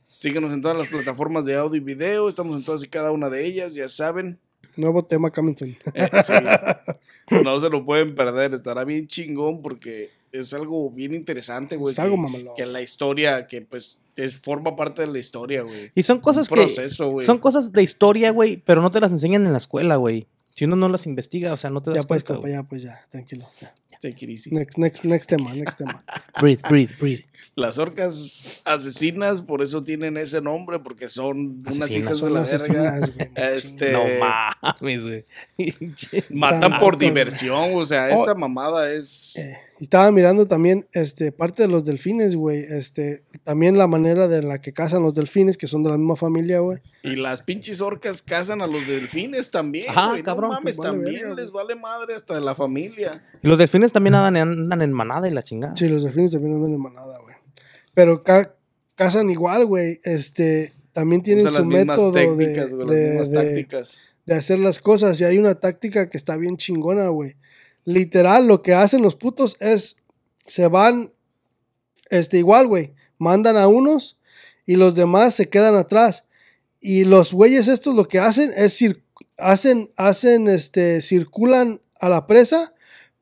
Síguenos 0.04 0.54
en 0.54 0.62
todas 0.62 0.78
las 0.78 0.88
plataformas 0.88 1.44
de 1.44 1.58
audio 1.58 1.76
y 1.76 1.84
video. 1.84 2.30
Estamos 2.30 2.56
en 2.56 2.64
todas 2.64 2.82
y 2.82 2.88
cada 2.88 3.12
una 3.12 3.30
de 3.30 3.46
ellas, 3.46 3.74
ya 3.74 3.90
saben. 3.90 4.40
Nuevo 4.76 5.04
tema 5.06 5.30
coming 5.32 5.56
soon. 5.58 5.78
Eh, 5.94 6.10
sí. 6.26 6.34
No 7.44 7.60
se 7.60 7.70
lo 7.70 7.86
pueden 7.86 8.16
perder, 8.16 8.54
estará 8.54 8.84
bien 8.84 9.08
chingón 9.08 9.62
porque 9.62 10.10
es 10.32 10.54
algo 10.54 10.90
bien 10.90 11.14
interesante, 11.14 11.76
güey. 11.78 11.94
Es 11.94 12.00
algo 12.00 12.16
que- 12.16 12.22
mamalón. 12.22 12.56
Que 12.56 12.66
la 12.66 12.82
historia, 12.82 13.48
que 13.48 13.62
pues 13.62 14.00
es, 14.16 14.36
forma 14.36 14.76
parte 14.76 15.02
de 15.02 15.08
la 15.08 15.20
historia, 15.20 15.62
güey. 15.64 15.92
Y 15.96 16.04
son 16.04 16.20
cosas 16.20 16.50
Un 16.52 16.58
que. 16.58 16.64
proceso, 16.64 17.10
güey. 17.12 17.26
Son 17.26 17.38
cosas 17.38 17.72
de 17.72 17.82
historia, 17.84 18.32
güey, 18.32 18.58
pero 18.58 18.82
no 18.82 18.92
te 18.92 19.00
las 19.00 19.12
enseñan 19.12 19.46
en 19.46 19.52
la 19.52 19.58
escuela, 19.60 19.96
güey. 19.96 20.28
Si 20.56 20.66
uno 20.66 20.76
no 20.76 20.88
las 20.90 21.08
investiga, 21.08 21.54
o 21.54 21.58
sea, 21.58 21.70
no 21.72 21.82
te 21.82 21.90
das 21.92 22.02
Ya 22.02 22.08
pues, 22.08 22.24
cuenta. 22.24 22.34
compa, 22.42 22.50
ya 22.50 22.64
pues 22.64 22.82
ya, 22.84 23.06
tranquilo. 23.10 23.48
ya. 23.62 23.74
Take 24.04 24.26
it 24.26 24.30
easy. 24.32 24.50
Next, 24.52 24.78
next, 24.78 25.06
next 25.06 25.28
tema, 25.30 25.50
next 25.56 25.78
tema. 25.78 26.04
Breathe, 26.42 26.62
breathe, 26.68 26.92
breathe. 27.00 27.24
Las 27.56 27.78
orcas 27.78 28.62
asesinas, 28.66 29.42
por 29.42 29.62
eso 29.62 29.82
tienen 29.84 30.18
ese 30.18 30.42
nombre, 30.42 30.80
porque 30.80 31.08
son 31.08 31.64
unas 31.66 31.90
hijas 31.92 32.20
de 32.20 32.28
Son 32.28 32.34
la 32.34 32.42
verga. 32.42 32.56
asesinas, 32.56 33.00
güey. 33.16 33.30
Este, 33.36 33.92
No 33.92 34.04
mames, 34.20 35.04
güey. 35.04 35.26
matan 36.32 36.62
Tan 36.72 36.80
por 36.80 36.98
diversión, 36.98 37.70
o 37.76 37.86
sea, 37.86 38.10
Oh. 38.12 38.22
esa 38.24 38.34
mamada 38.34 38.92
es... 38.92 39.36
Eh, 39.38 39.58
y 39.84 39.88
estaba 39.88 40.10
mirando 40.14 40.48
también 40.48 40.88
este, 40.94 41.34
parte 41.34 41.64
de 41.64 41.68
los 41.68 41.84
delfines, 41.84 42.38
güey. 42.38 42.60
Este, 42.64 43.22
también 43.44 43.78
la 43.78 43.86
manera 43.86 44.30
de 44.30 44.42
la 44.42 44.62
que 44.62 44.72
cazan 44.72 45.02
los 45.04 45.14
delfines, 45.14 45.58
que 45.58 45.68
son 45.68 45.84
de 45.84 45.90
la 45.90 45.98
misma 45.98 46.16
familia, 46.16 46.60
güey. 46.60 46.80
Y 47.04 47.18
las 47.18 47.42
pinches 47.42 47.82
orcas 47.82 48.22
cazan 48.22 48.62
a 48.62 48.68
los 48.68 48.88
delfines 48.88 49.52
también, 49.52 49.90
Ajá, 49.90 50.12
güey. 50.12 50.24
cabrón, 50.24 50.52
no 50.52 50.56
mames, 50.56 50.78
pues 50.78 50.88
vale 50.88 51.04
también 51.04 51.22
verga, 51.24 51.36
les 51.42 51.52
vale 51.52 51.76
madre 51.76 52.16
hasta 52.16 52.36
de 52.36 52.40
la 52.40 52.56
familia. 52.56 53.26
Y 53.42 53.48
los 53.50 53.58
delfines 53.60 53.92
también 53.92 54.16
andan, 54.16 54.38
andan 54.38 54.82
en 54.82 54.94
manada 54.94 55.28
y 55.28 55.32
la 55.32 55.44
chingada. 55.44 55.76
Sí, 55.76 55.90
los 55.90 56.04
delfines 56.04 56.32
también 56.32 56.56
andan 56.56 56.72
en 56.72 56.80
manada, 56.82 57.20
güey. 57.20 57.36
Pero 57.94 58.24
ca- 58.24 58.56
cazan 58.96 59.30
igual, 59.32 59.66
güey. 59.66 60.00
Este, 60.06 60.72
también 60.94 61.24
tienen 61.24 61.52
su 61.52 61.66
método 61.66 62.14
de, 62.14 62.26
güey, 62.28 62.56
las 62.56 62.70
de- 62.72 62.76
mismas 63.10 63.30
de- 63.32 63.36
tácticas. 63.38 64.00
de 64.26 64.34
hacer 64.36 64.60
las 64.60 64.80
cosas. 64.80 65.20
Y 65.20 65.26
hay 65.26 65.38
una 65.40 65.56
táctica 65.56 66.10
que 66.10 66.18
está 66.18 66.38
bien 66.38 66.56
chingona, 66.56 67.10
güey. 67.10 67.36
Literal, 67.86 68.48
lo 68.48 68.62
que 68.62 68.74
hacen 68.74 69.02
los 69.02 69.16
putos 69.16 69.58
es, 69.60 69.98
se 70.46 70.68
van, 70.68 71.14
este, 72.10 72.38
igual, 72.38 72.68
güey. 72.68 72.94
Mandan 73.18 73.58
a 73.58 73.68
unos 73.68 74.18
y 74.66 74.76
los 74.76 74.96
demás 74.96 75.36
se 75.36 75.50
quedan 75.50 75.76
atrás. 75.76 76.26
Y 76.80 77.06
los 77.06 77.34
güeyes 77.34 77.68
estos 77.68 77.96
lo 77.96 78.08
que 78.08 78.20
hacen 78.20 78.52
es, 78.56 78.78
hacen, 79.38 79.92
hacen, 79.98 80.48
este, 80.48 81.02
circulan 81.02 81.82
a 82.00 82.10
la 82.10 82.28
presa, 82.28 82.74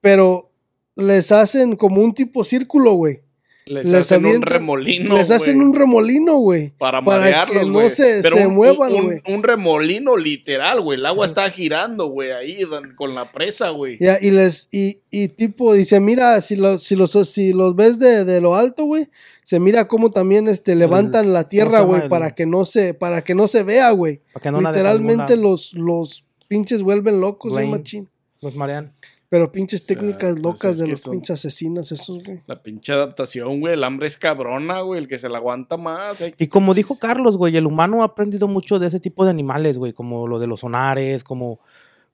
pero 0.02 0.52
les 0.96 1.32
hacen 1.32 1.76
como 1.76 2.02
un 2.02 2.14
tipo 2.14 2.44
círculo, 2.44 2.94
güey. 2.94 3.22
Les, 3.66 3.86
les 3.86 3.94
hacen 3.94 4.26
un 4.26 4.42
remolino. 4.42 5.16
les 5.18 5.30
hacen 5.30 5.62
un 5.62 5.74
remolino, 5.74 6.38
güey. 6.38 6.72
Para 6.80 7.04
para 7.06 7.20
marearlos, 7.22 7.58
que 7.60 7.66
no 7.66 7.74
güey. 7.74 7.92
se- 7.92 8.22
Pero 8.24 8.36
se 8.38 8.48
un- 8.48 8.56
muevan, 8.56 8.92
un- 8.92 9.06
güey. 9.06 9.22
Un, 9.28 9.44
remolino 9.44 10.18
literal, 10.18 10.82
güey. 10.82 10.98
El 10.98 11.06
agua 11.06 11.26
está 11.28 11.50
girando, 11.52 12.08
güey, 12.08 12.32
ahí 12.32 12.64
con 12.96 13.14
la 13.14 13.32
presa, 13.32 13.70
güey. 13.70 13.98
Ya, 14.00 14.18
y 14.20 14.32
les, 14.32 14.68
y, 14.72 15.02
y 15.12 15.28
tipo, 15.28 15.74
dice, 15.74 16.00
mira, 16.00 16.42
si 16.42 16.56
los, 16.56 16.82
si 16.84 16.96
los, 16.96 17.12
si 17.12 17.54
los 17.54 17.76
ves 17.76 18.00
de, 18.00 18.26
de 18.26 18.42
lo 18.42 18.56
alto, 18.56 18.86
güey, 18.86 19.08
se 19.44 19.60
mira 19.60 19.88
cómo 19.88 20.12
también 20.12 20.48
este, 20.48 20.74
levantan 20.76 21.32
la 21.32 21.48
tierra, 21.48 21.82
güey, 21.82 22.10
para 22.10 22.32
que 22.34 22.46
no 22.48 22.66
se, 22.66 22.94
para 22.96 23.24
que 23.24 23.36
no 23.36 23.48
se 23.48 23.64
vea, 23.64 23.92
güey. 23.92 24.22
Para 24.34 24.44
que 24.44 24.52
no 24.52 24.60
Literalmente 24.60 25.38
los, 25.38 25.74
los 25.74 26.26
pinches 26.48 26.82
vuelven 26.82 27.22
locos, 27.22 27.54
machín. 27.68 28.10
Los 28.42 28.56
marean. 28.56 28.94
Pero 29.32 29.50
pinches 29.50 29.82
O 29.82 29.86
sea, 29.86 29.96
técnicas 29.96 30.38
locas 30.42 30.78
de 30.78 30.88
los 30.90 31.08
pinches 31.08 31.32
asesinos 31.40 31.90
esos, 31.94 32.22
güey. 32.22 32.42
La 32.48 32.62
pinche 32.62 32.92
adaptación, 32.92 33.62
güey. 33.62 33.76
El 33.76 33.84
hambre 33.86 34.08
es 34.08 34.18
cabrona, 34.18 34.82
güey. 34.82 35.00
El 35.00 35.08
que 35.08 35.18
se 35.18 35.30
la 35.30 35.38
aguanta 35.38 35.78
más. 35.78 36.22
hay- 36.22 36.34
Y 36.38 36.48
como 36.48 36.74
dijo 36.74 37.00
Carlos, 37.00 37.38
güey, 37.38 37.56
el 37.56 37.66
humano 37.66 38.02
ha 38.02 38.08
aprendido 38.08 38.50
mucho 38.50 38.78
de 38.78 38.88
ese 38.88 39.00
tipo 39.00 39.24
de 39.24 39.30
animales, 39.32 39.78
güey, 39.78 39.94
como 39.94 40.28
lo 40.28 40.38
de 40.38 40.48
los 40.48 40.60
sonares, 40.60 41.24
como, 41.24 41.62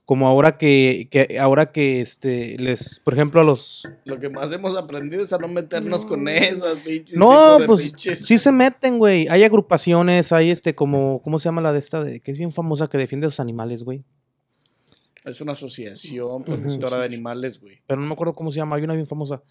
como 0.05 0.28
ahora 0.28 0.59
que, 0.59 1.07
que 1.09 1.39
ahora 1.39 1.72
que 1.72 2.01
este 2.01 2.55
les, 2.59 2.99
por 2.99 3.15
ejemplo, 3.15 3.41
a 3.41 3.43
los 3.43 3.89
Lo 4.05 4.20
que 4.20 4.30
más 4.30 4.51
hemos 4.51 4.78
aprendido 4.78 5.24
es 5.24 5.34
a 5.34 5.39
no 5.39 5.47
meternos 5.47 6.05
con 6.05 6.28
esas 6.28 6.76
pinches. 6.86 7.18
No, 7.18 7.57
de 7.57 7.65
pues 7.65 7.93
pinches- 7.95 8.26
sí 8.28 8.38
se 8.38 8.51
meten, 8.51 8.99
güey. 8.99 9.28
Hay 9.28 9.43
agrupaciones, 9.43 10.32
hay 10.32 10.51
este 10.51 10.76
como 10.76 11.20
¿cómo 11.24 11.39
se 11.39 11.45
llama 11.45 11.61
la 11.61 11.74
de 11.74 11.80
esta 11.80 12.03
de 12.03 12.20
que 12.20 12.30
es 12.30 12.38
bien 12.38 12.51
famosa 12.51 12.86
que 12.86 12.99
defiende 12.99 13.26
a 13.26 13.30
los 13.30 13.39
animales, 13.39 13.84
güey? 13.84 14.03
Es 15.28 15.41
una 15.41 15.51
asociación 15.51 16.43
protectora 16.43 16.99
de 16.99 17.05
animales, 17.05 17.59
güey. 17.59 17.82
Pero 17.86 17.99
no 17.99 18.07
me 18.07 18.13
acuerdo 18.13 18.34
cómo 18.34 18.49
se 18.51 18.57
llama, 18.57 18.78
hay 18.78 18.84
una 18.84 18.93
bien 18.93 19.05
famosa. 19.05 19.43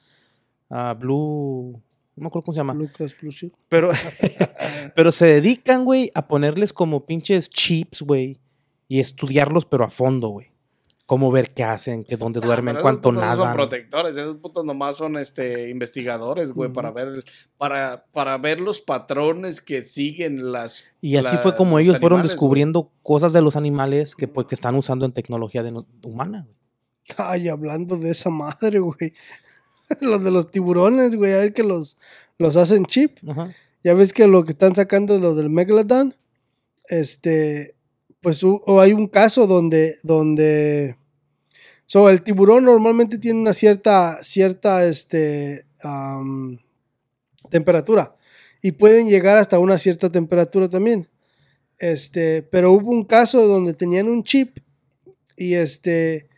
Ah, 0.71 0.95
Blue, 0.99 1.83
no 2.17 2.23
me 2.23 2.27
acuerdo 2.29 2.45
cómo 2.45 2.55
se 2.55 2.61
llama. 2.61 2.73
Lucas 2.73 3.15
Blue 3.21 3.31
Shield. 3.31 3.55
Pero 3.69 3.91
pero 4.97 5.13
se 5.13 5.27
dedican, 5.27 5.85
güey, 5.85 6.11
a 6.15 6.27
ponerles 6.27 6.73
como 6.73 7.05
pinches 7.05 7.51
chips, 7.51 8.01
güey, 8.01 8.41
y 8.89 9.01
estudiarlos 9.01 9.67
pero 9.67 9.85
a 9.85 9.91
fondo, 9.91 10.29
güey. 10.29 10.49
Cómo 11.07 11.31
ver 11.31 11.55
qué 11.55 11.63
hacen, 11.63 12.03
que 12.03 12.17
dónde 12.17 12.41
Ah, 12.43 12.47
duermen, 12.47 12.77
cuánto 12.83 13.11
putos 13.11 13.15
no 13.25 13.31
son 13.31 13.39
nadan. 13.39 13.55
protectores, 13.55 14.17
esos 14.17 14.39
putos 14.39 14.65
nomás 14.65 14.97
son 14.97 15.17
este 15.17 15.71
investigadores, 15.71 16.51
güey, 16.51 16.73
para 16.73 16.91
ver 16.91 17.07
el- 17.09 17.25
para, 17.57 18.07
para 18.13 18.37
ver 18.39 18.61
los 18.61 18.81
patrones 18.81 19.61
que 19.61 19.83
siguen 19.83 20.51
las 20.51 20.83
Y 21.01 21.17
así 21.17 21.37
la- 21.37 21.43
fue 21.43 21.55
como 21.55 21.79
los 21.79 21.83
ellos 21.87 22.01
fueron 22.01 22.19
güey. 22.21 22.29
descubriendo 22.29 22.91
cosas 23.05 23.33
de 23.33 23.41
los 23.41 23.55
animales 23.55 24.17
que, 24.17 24.27
pues, 24.27 24.49
que 24.49 24.57
están 24.57 24.75
usando 24.75 25.07
en 25.07 25.13
tecnología 25.13 25.63
de 25.63 25.71
no- 25.71 25.87
humana, 26.03 26.45
güey. 26.45 26.57
Ay, 27.19 27.49
hablando 27.49 27.97
de 27.97 28.11
esa 28.11 28.31
madre, 28.31 28.81
güey. 28.81 29.13
los 30.01 30.25
de 30.25 30.33
los 30.33 30.51
tiburones, 30.51 31.15
güey, 31.15 31.35
a 31.35 31.39
ver 31.39 31.53
que 31.53 31.63
los, 31.63 31.99
los 32.37 32.57
hacen 32.57 32.85
chip. 32.85 33.19
Ya 33.85 33.95
ves 33.95 34.13
que 34.13 34.27
lo 34.27 34.45
que 34.45 34.51
están 34.51 34.75
sacando 34.75 35.15
es 35.15 35.21
lo 35.21 35.37
del 35.37 35.51
Megalodon. 35.51 36.17
Este, 36.89 37.76
pues 38.27 38.43
o 38.43 38.81
hay 38.81 38.93
un 38.93 39.07
caso 39.07 39.47
donde, 39.47 39.99
donde, 40.03 40.97
so, 41.85 42.11
el 42.11 42.23
tiburón 42.23 42.65
normalmente 42.65 43.19
tiene 43.19 43.39
una 43.39 43.55
cierta, 43.55 44.19
cierta, 44.25 44.85
este, 44.85 45.65
am, 45.81 46.59
temperatura 47.51 48.17
y 48.61 48.73
pueden 48.73 49.09
llegar 49.09 49.39
hasta 49.39 49.61
una 49.61 49.79
cierta 49.79 50.11
temperatura 50.11 50.69
también. 50.69 51.09
Este, 51.79 52.43
pero 52.43 52.73
hubo 52.73 52.91
un 52.91 53.05
caso 53.05 53.47
donde 53.47 53.75
tenían 53.75 54.09
un 54.09 54.25
chip 54.25 54.59
y 55.37 55.55
este, 55.55 56.29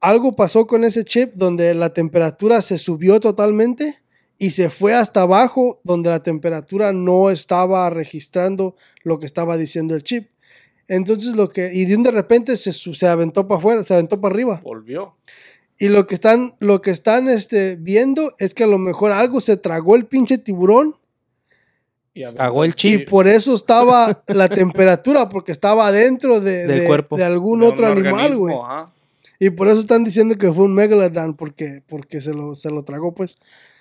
algo 0.00 0.36
pasó 0.36 0.66
con 0.66 0.84
ese 0.84 1.02
chip 1.02 1.32
donde 1.32 1.72
la 1.72 1.94
temperatura 1.94 2.60
se 2.60 2.76
subió 2.76 3.20
totalmente 3.20 4.02
y 4.36 4.50
se 4.50 4.68
fue 4.68 4.92
hasta 4.92 5.22
abajo 5.22 5.80
donde 5.82 6.10
la 6.10 6.22
temperatura 6.22 6.92
no 6.92 7.30
estaba 7.30 7.88
registrando 7.88 8.76
lo 9.02 9.18
que 9.18 9.24
estaba 9.24 9.56
diciendo 9.56 9.94
el 9.94 10.02
chip. 10.02 10.28
Entonces 10.88 11.36
lo 11.36 11.50
que, 11.50 11.70
y 11.72 11.84
de 11.84 11.96
un 11.96 12.02
de 12.02 12.10
repente 12.10 12.56
se, 12.56 12.72
se 12.72 13.06
aventó 13.06 13.46
para 13.46 13.58
afuera, 13.58 13.82
se 13.82 13.94
aventó 13.94 14.20
para 14.20 14.34
arriba. 14.34 14.60
Volvió. 14.64 15.14
Y 15.78 15.88
lo 15.88 16.06
que 16.06 16.14
están, 16.16 16.54
lo 16.58 16.80
que 16.80 16.90
están 16.90 17.28
este, 17.28 17.76
viendo 17.76 18.32
es 18.38 18.54
que 18.54 18.64
a 18.64 18.66
lo 18.66 18.78
mejor 18.78 19.12
algo 19.12 19.40
se 19.40 19.56
tragó 19.56 19.94
el 19.94 20.06
pinche 20.06 20.36
tiburón 20.38 20.96
Y 22.14 22.24
Cagó 22.34 22.64
el 22.64 22.70
y 22.70 22.72
chip. 22.72 23.08
por 23.08 23.28
eso 23.28 23.54
estaba 23.54 24.24
la 24.26 24.48
temperatura, 24.48 25.28
porque 25.28 25.52
estaba 25.52 25.92
dentro 25.92 26.40
de, 26.40 26.66
Del 26.66 26.80
de- 26.80 26.86
cuerpo. 26.86 27.16
de 27.16 27.24
algún 27.24 27.60
de 27.60 27.66
un 27.66 27.72
otro 27.72 27.86
animal, 27.86 28.12
organismo, 28.14 28.40
güey. 28.44 28.56
ajá. 28.56 28.92
Y 29.38 29.50
por 29.50 29.68
eso 29.68 29.78
están 29.78 30.02
diciendo 30.02 30.34
que 30.36 30.52
fue 30.52 30.64
un 30.64 30.74
megalodon, 30.74 31.34
porque, 31.36 31.80
porque 31.86 32.20
se, 32.20 32.34
lo, 32.34 32.56
se 32.56 32.72
lo 32.72 32.82
tragó, 32.82 33.14
pues. 33.14 33.36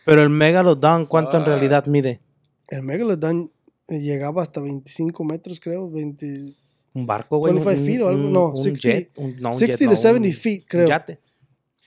Pero 0.06 0.22
el 0.22 0.30
megalodon, 0.30 1.08
¿cuánto 1.08 1.32
en 1.38 1.44
Fuck. 1.44 1.48
realidad 1.48 1.88
mide? 1.88 2.20
El 2.68 2.84
megalodon 2.84 3.52
eh, 3.88 4.00
llegaba 4.00 4.44
hasta 4.44 4.62
25 4.62 5.24
metros, 5.24 5.60
creo, 5.60 5.90
20, 5.90 6.54
¿Un 6.98 7.06
barco, 7.08 7.38
güey? 7.38 7.54
25 7.54 7.80
Un- 7.80 7.86
feet 7.86 8.02
o 8.02 8.10
algo, 8.10 8.30
no, 8.30 8.50
un 8.50 8.58
60 8.58 8.80
jet, 8.82 9.12
un- 9.18 9.36
no, 9.40 9.50
un 9.50 9.56
60 9.56 9.78
jet, 9.78 9.86
to 9.88 9.92
no, 9.92 9.96
70 9.96 10.28
un- 10.28 10.34
feet, 10.34 10.64
creo. 10.68 10.88
yate, 10.88 11.20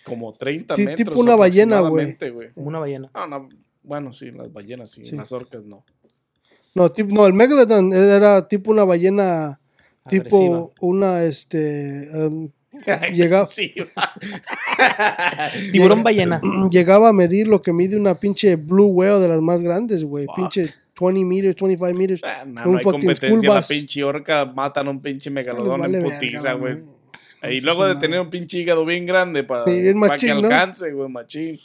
Como 0.05 0.33
30 0.33 0.75
Ti- 0.75 0.85
metros. 0.85 0.97
tipo 1.09 1.21
una 1.21 1.37
ballena, 1.37 1.81
güey. 1.81 2.05
aproximadamente, 2.05 2.31
güey. 2.31 2.53
como 2.55 2.69
una 2.69 2.79
ballena. 2.79 3.11
No, 3.15 3.27
no, 3.27 3.49
bueno, 3.83 4.13
sí, 4.13 4.31
las 4.31 4.53
ballenas 4.53 4.91
sí, 4.91 5.05
Sí. 5.05 5.15
las 5.17 5.31
orcas 5.33 5.65
no. 5.65 5.85
No, 6.75 6.91
tipo, 6.93 7.15
no, 7.15 7.27
el 7.27 7.33
megalodon 7.35 7.93
era 7.93 8.47
tipo 8.49 8.71
una 8.71 8.85
ballena, 8.85 9.61
tipo 10.09 10.37
Agresiva. 10.37 10.69
una, 10.81 11.25
este, 11.25 12.09
um, 12.15 12.51
Llega- 13.13 13.47
Sí, 13.47 13.75
Tiburón 15.73 16.03
ballena. 16.03 16.41
llegaba 16.71 17.09
a 17.09 17.13
medir 17.13 17.49
lo 17.49 17.63
que 17.63 17.73
mide 17.73 17.97
una 17.97 18.15
pinche 18.15 18.57
blue 18.57 18.87
whale 18.87 19.19
de 19.19 19.29
las 19.29 19.41
más 19.41 19.63
grandes, 19.63 20.05
güey. 20.05 20.27
Pinche 20.35 20.73
20 21.01 21.25
meters, 21.25 21.57
25 21.57 21.95
meters. 21.99 22.21
Ah, 22.25 22.45
no, 22.47 22.65
Un 22.67 22.73
no 22.73 22.79
hay 22.79 22.85
fucking 22.85 23.01
competencia. 23.01 23.39
school 23.39 23.55
La 23.55 23.63
pinche 23.63 24.05
orca 24.05 24.45
matan 24.45 24.87
a 24.87 24.91
un 24.91 25.01
pinche 25.01 25.31
megalodón 25.31 25.81
vale 25.81 25.99
en 25.99 26.05
putiza, 26.05 26.53
güey. 26.55 26.79
Y 27.51 27.61
luego 27.61 27.87
de 27.87 27.97
tener 27.97 28.21
un 28.21 28.29
pinche 28.29 28.59
hígado 28.59 28.85
bien 28.85 29.07
grande 29.07 29.45
para 29.45 29.65
Sí, 29.65 29.71
que 29.71 29.95
machín, 29.95 30.31
alcance, 30.31 30.93
güey, 30.93 31.09
machín. 31.09 31.59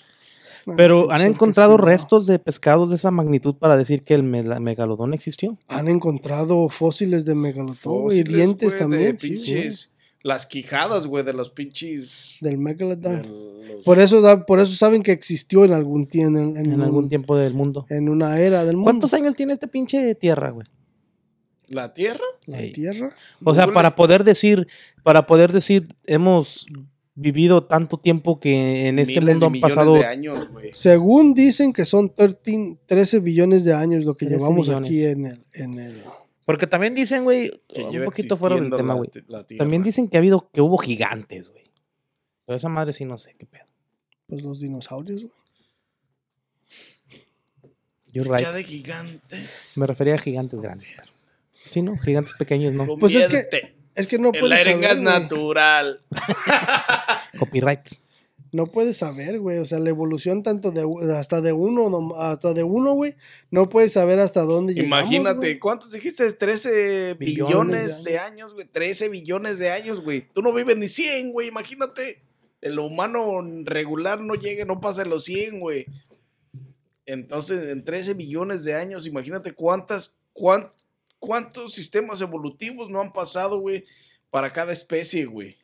No, 0.65 0.75
Pero 0.77 1.01
pinche 1.01 1.15
han 1.15 1.21
encontrado 1.21 1.77
restos 1.77 2.25
de 2.25 2.39
pescados 2.39 2.89
de 2.89 2.95
esa 2.95 3.11
magnitud 3.11 3.55
para 3.55 3.77
decir 3.77 4.03
que 4.03 4.13
el 4.15 4.23
megalodón 4.23 5.13
existió. 5.13 5.57
Han 5.67 5.87
encontrado 5.89 6.69
fósiles 6.69 7.25
de 7.25 7.35
megalodón, 7.35 8.03
güey. 8.03 8.19
Y 8.19 8.23
dientes 8.23 8.69
güey, 8.69 8.79
también, 8.79 9.11
De 9.11 9.17
sí, 9.19 9.29
pinches, 9.29 9.91
las 10.25 10.47
quijadas, 10.47 11.05
güey, 11.05 11.23
de 11.23 11.33
los 11.33 11.51
pinches. 11.51 12.37
Del 12.41 12.57
megalodon. 12.57 13.21
los- 13.21 13.85
Por 13.85 13.99
eso, 13.99 14.21
da- 14.21 14.43
por 14.45 14.59
eso 14.59 14.73
saben 14.73 15.03
que 15.03 15.11
existió 15.11 15.63
en 15.65 15.71
algún 15.73 16.07
tiempo. 16.07 16.39
En, 16.39 16.57
en 16.57 16.65
En 16.65 16.73
un- 16.77 16.81
algún 16.81 17.09
tiempo 17.09 17.37
del 17.37 17.53
mundo. 17.53 17.85
En 17.89 18.09
una 18.09 18.39
era 18.39 18.65
del 18.65 18.75
mundo. 18.75 18.85
¿Cuántos 18.91 19.13
años 19.13 19.35
tiene 19.35 19.53
este 19.53 19.67
pinche 19.67 20.15
tierra, 20.15 20.49
güey? 20.49 20.65
¿La 21.67 21.93
tierra? 21.93 22.23
La. 22.47 22.57
Tierra. 22.73 23.11
O 23.43 23.53
sea, 23.53 23.65
Google. 23.65 23.75
para 23.75 23.95
poder 23.95 24.23
decir, 24.23 24.67
para 25.03 25.27
poder 25.27 25.51
decir, 25.53 25.87
hemos 26.05 26.65
vivido 27.13 27.63
tanto 27.63 27.97
tiempo 27.97 28.39
que 28.39 28.87
en 28.87 28.97
este 28.99 29.19
Miles 29.21 29.35
mundo 29.35 29.45
han 29.47 29.51
millones 29.53 29.73
pasado 29.75 29.93
de 29.93 30.05
años, 30.05 30.49
güey. 30.51 30.71
Según 30.73 31.33
dicen 31.35 31.71
que 31.71 31.85
son 31.85 32.13
13, 32.13 32.77
13 32.87 33.19
billones 33.19 33.63
de 33.63 33.73
años 33.73 34.03
lo 34.05 34.15
que 34.15 34.25
13 34.25 34.39
llevamos 34.39 34.69
aquí 34.69 35.03
en 35.05 35.25
el, 35.27 35.45
en 35.53 35.79
el. 35.79 35.95
Porque 36.45 36.67
también 36.67 36.93
dicen, 36.93 37.23
güey, 37.23 37.51
un 37.75 38.05
poquito 38.05 38.35
fuera 38.37 38.55
del 38.55 38.69
tema, 38.71 38.93
güey. 38.93 39.09
También 39.57 39.81
dicen 39.83 40.07
que 40.07 40.17
ha 40.17 40.19
habido, 40.19 40.49
que 40.53 40.61
hubo 40.61 40.77
gigantes, 40.77 41.49
güey. 41.49 41.63
Pero 42.45 42.55
esa 42.55 42.69
madre 42.69 42.93
sí 42.93 43.03
no 43.05 43.17
sé 43.17 43.35
qué 43.37 43.45
pedo. 43.47 43.65
Pues 44.27 44.43
los 44.43 44.59
dinosaurios, 44.59 45.23
güey. 45.23 45.33
You're 48.13 48.39
Ya 48.41 48.51
de 48.51 48.63
gigantes. 48.63 49.73
Me 49.75 49.87
refería 49.87 50.15
a 50.15 50.17
gigantes 50.17 50.61
grandes. 50.61 50.93
pero- 50.95 51.11
Sí, 51.71 51.81
¿no? 51.81 51.97
Gigantes 51.97 52.33
pequeños, 52.35 52.73
¿no? 52.73 52.85
Pues 52.97 53.15
es 53.15 53.27
que- 53.27 53.75
Es 53.95 54.07
que 54.07 54.19
no 54.19 54.31
El 54.33 54.39
puedes 54.41 54.61
arenga 54.61 54.91
es 54.91 54.99
natural. 54.99 56.01
Copyrights. 57.39 58.01
No 58.55 58.67
puedes 58.67 58.97
saber, 58.97 59.39
güey. 59.39 59.57
O 59.57 59.65
sea, 59.65 59.79
la 59.79 59.89
evolución 59.89 60.41
tanto 60.41 60.71
de 60.71 60.85
hasta 61.13 61.41
de 61.41 61.51
uno, 61.51 61.89
no- 61.89 62.15
hasta 62.15 62.53
de 62.53 62.63
uno, 62.63 62.93
güey. 62.93 63.15
No 63.51 63.67
puedes 63.67 63.91
saber 63.91 64.17
hasta 64.19 64.43
dónde 64.43 64.73
llegamos. 64.73 64.99
Imagínate, 65.01 65.37
güey. 65.37 65.59
¿cuántos 65.59 65.91
dijiste? 65.91 66.31
13 66.31 67.15
Billones 67.15 68.03
de 68.05 68.17
años, 68.17 68.53
güey. 68.53 68.65
13 68.65 69.09
billones 69.09 69.59
de 69.59 69.71
años, 69.71 70.01
güey. 70.01 70.25
Tú 70.33 70.41
no 70.41 70.53
vives 70.53 70.77
ni 70.77 70.87
100, 70.87 71.33
güey. 71.33 71.49
Imagínate. 71.49 72.21
El 72.61 72.79
humano 72.79 73.41
regular 73.65 74.21
no 74.21 74.35
llega, 74.35 74.63
no 74.63 74.79
pasa 74.79 75.03
los 75.03 75.25
100, 75.25 75.59
güey. 75.59 75.85
Entonces, 77.05 77.69
en 77.69 77.83
13 77.83 78.13
billones 78.13 78.63
de 78.63 78.73
años, 78.73 79.05
imagínate 79.05 79.51
cuántas, 79.53 80.15
cuán- 80.33 80.71
cuántos 81.19 81.73
sistemas 81.73 82.21
evolutivos 82.21 82.89
no 82.89 83.01
han 83.01 83.11
pasado, 83.13 83.59
güey, 83.59 83.83
para 84.31 84.51
cada 84.51 84.73
especie, 84.73 85.25
güey. 85.25 85.57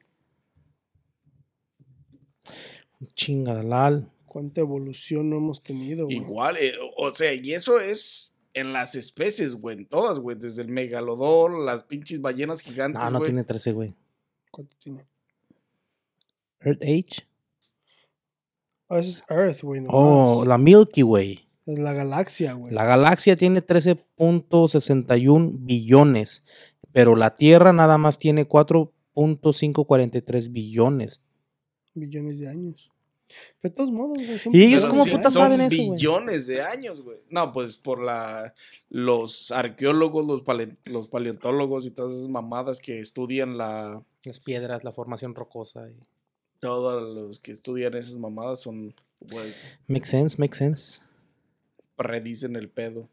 Chingadalal. 3.13 4.11
Cuánta 4.25 4.61
evolución 4.61 5.29
no 5.29 5.37
hemos 5.37 5.61
tenido, 5.61 6.05
güey. 6.05 6.17
Igual, 6.17 6.57
eh, 6.57 6.73
o 6.97 7.13
sea, 7.13 7.33
y 7.33 7.53
eso 7.53 7.79
es 7.79 8.33
en 8.53 8.73
las 8.73 8.95
especies, 8.95 9.55
güey, 9.55 9.77
en 9.77 9.85
todas, 9.85 10.19
güey. 10.19 10.37
Desde 10.37 10.61
el 10.61 10.67
megalodón, 10.69 11.65
las 11.65 11.83
pinches 11.83 12.21
ballenas 12.21 12.61
gigantes, 12.61 13.01
No, 13.01 13.11
no 13.11 13.21
tiene 13.21 13.43
13, 13.43 13.71
güey. 13.73 13.93
¿Cuánto 14.51 14.75
tiene? 14.77 15.05
Earth 16.61 16.81
Age. 16.83 17.27
Oh, 18.87 18.97
ese 18.97 19.09
es 19.09 19.23
Earth, 19.29 19.61
güey. 19.63 19.81
nomás. 19.81 19.95
Oh, 19.95 20.45
la 20.45 20.57
Milky 20.57 21.03
Way. 21.03 21.47
Es 21.65 21.79
la 21.79 21.93
galaxia, 21.93 22.53
güey. 22.53 22.73
La 22.73 22.85
galaxia 22.85 23.35
tiene 23.35 23.65
13.61 23.65 25.51
billones, 25.59 26.43
pero 26.91 27.15
la 27.15 27.33
Tierra 27.33 27.73
nada 27.73 27.97
más 27.97 28.19
tiene 28.19 28.47
4.543 28.47 30.51
billones. 30.51 31.21
Billones 31.93 32.39
de 32.39 32.47
años. 32.49 32.90
De 33.63 33.69
todos 33.69 33.91
modos, 33.91 34.17
güey. 34.25 34.37
son 34.39 34.55
Y 34.55 34.63
ellos 34.63 34.83
sí, 34.83 35.09
putas 35.11 35.33
saben 35.33 35.61
eso, 35.61 35.75
güey. 35.75 35.89
billones 35.91 36.47
de 36.47 36.61
años, 36.61 37.01
güey. 37.01 37.17
No, 37.29 37.51
pues 37.53 37.77
por 37.77 38.01
la 38.03 38.53
los 38.89 39.51
arqueólogos, 39.51 40.25
los, 40.25 40.41
pale- 40.41 40.77
los 40.85 41.07
paleontólogos 41.07 41.85
y 41.85 41.91
todas 41.91 42.13
esas 42.15 42.27
mamadas 42.27 42.79
que 42.79 42.99
estudian 42.99 43.57
la 43.57 44.03
Las 44.25 44.39
piedras, 44.39 44.83
la 44.83 44.91
formación 44.91 45.35
rocosa. 45.35 45.89
y- 45.89 45.95
todos 46.59 47.15
los 47.15 47.39
que 47.39 47.51
estudian 47.51 47.95
esas 47.95 48.17
mamadas 48.17 48.61
son 48.61 48.93
güey, 49.19 49.51
Make 49.87 50.05
sense, 50.05 50.37
make 50.39 50.55
sense. 50.55 51.01
predicen 51.95 52.55
el 52.55 52.69
pedo. 52.69 53.09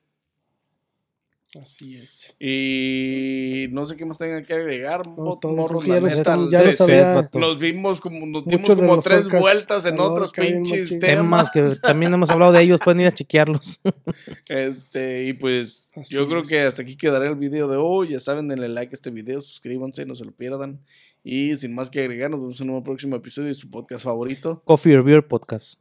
Así 1.55 1.97
es. 1.97 2.35
Y 2.39 3.69
no 3.71 3.87
sé 3.87 3.97
qué 3.97 4.05
más 4.05 4.19
tengan 4.19 4.45
que 4.45 4.53
agregar. 4.53 5.07
No, 5.07 5.39
morros, 5.45 5.87
ya 5.87 6.61
se-. 6.73 7.29
Nos 7.33 7.59
vimos 7.59 8.01
como, 8.03 8.27
nos 8.27 8.45
dimos 8.45 8.69
como 8.77 9.01
tres 9.01 9.25
orcas, 9.25 9.41
vueltas 9.41 9.87
en 9.87 9.99
otros 9.99 10.33
pinches 10.33 10.99
temas. 10.99 11.51
Temas 11.51 11.51
que 11.51 11.81
también 11.81 12.13
hemos 12.13 12.29
hablado 12.31 12.53
de 12.53 12.63
ellos, 12.63 12.81
pueden 12.85 13.01
ir 13.01 13.07
a 13.07 13.15
chequearlos. 13.15 13.81
Este, 14.49 15.25
y 15.25 15.33
pues 15.33 15.91
Así 15.95 16.15
yo 16.15 16.29
creo 16.29 16.43
que 16.43 16.61
hasta 16.61 16.83
aquí 16.83 16.97
quedará 16.97 17.29
el 17.29 17.37
video 17.37 17.69
de 17.69 17.77
hoy. 17.77 18.09
Ya 18.09 18.21
saben, 18.21 18.49
denle 18.49 18.69
like 18.69 18.93
a 18.93 18.95
este 18.95 19.11
video, 19.11 19.41
suscríbanse, 19.41 20.05
no 20.05 20.15
se 20.15 20.25
lo 20.25 20.33
pierdan. 20.33 20.81
Y 21.23 21.57
sin 21.57 21.75
más 21.75 21.91
que 21.91 22.01
agregar, 22.01 22.31
nos 22.31 22.41
vemos 22.41 22.61
en 22.61 22.71
un 22.71 22.83
próximo 22.83 23.17
episodio 23.17 23.49
de 23.49 23.55
su 23.55 23.71
podcast 23.71 24.05
favorito. 24.05 24.63
Coffee 24.65 24.97
or 24.97 25.05
Beer 25.05 25.27
Podcast. 25.27 25.81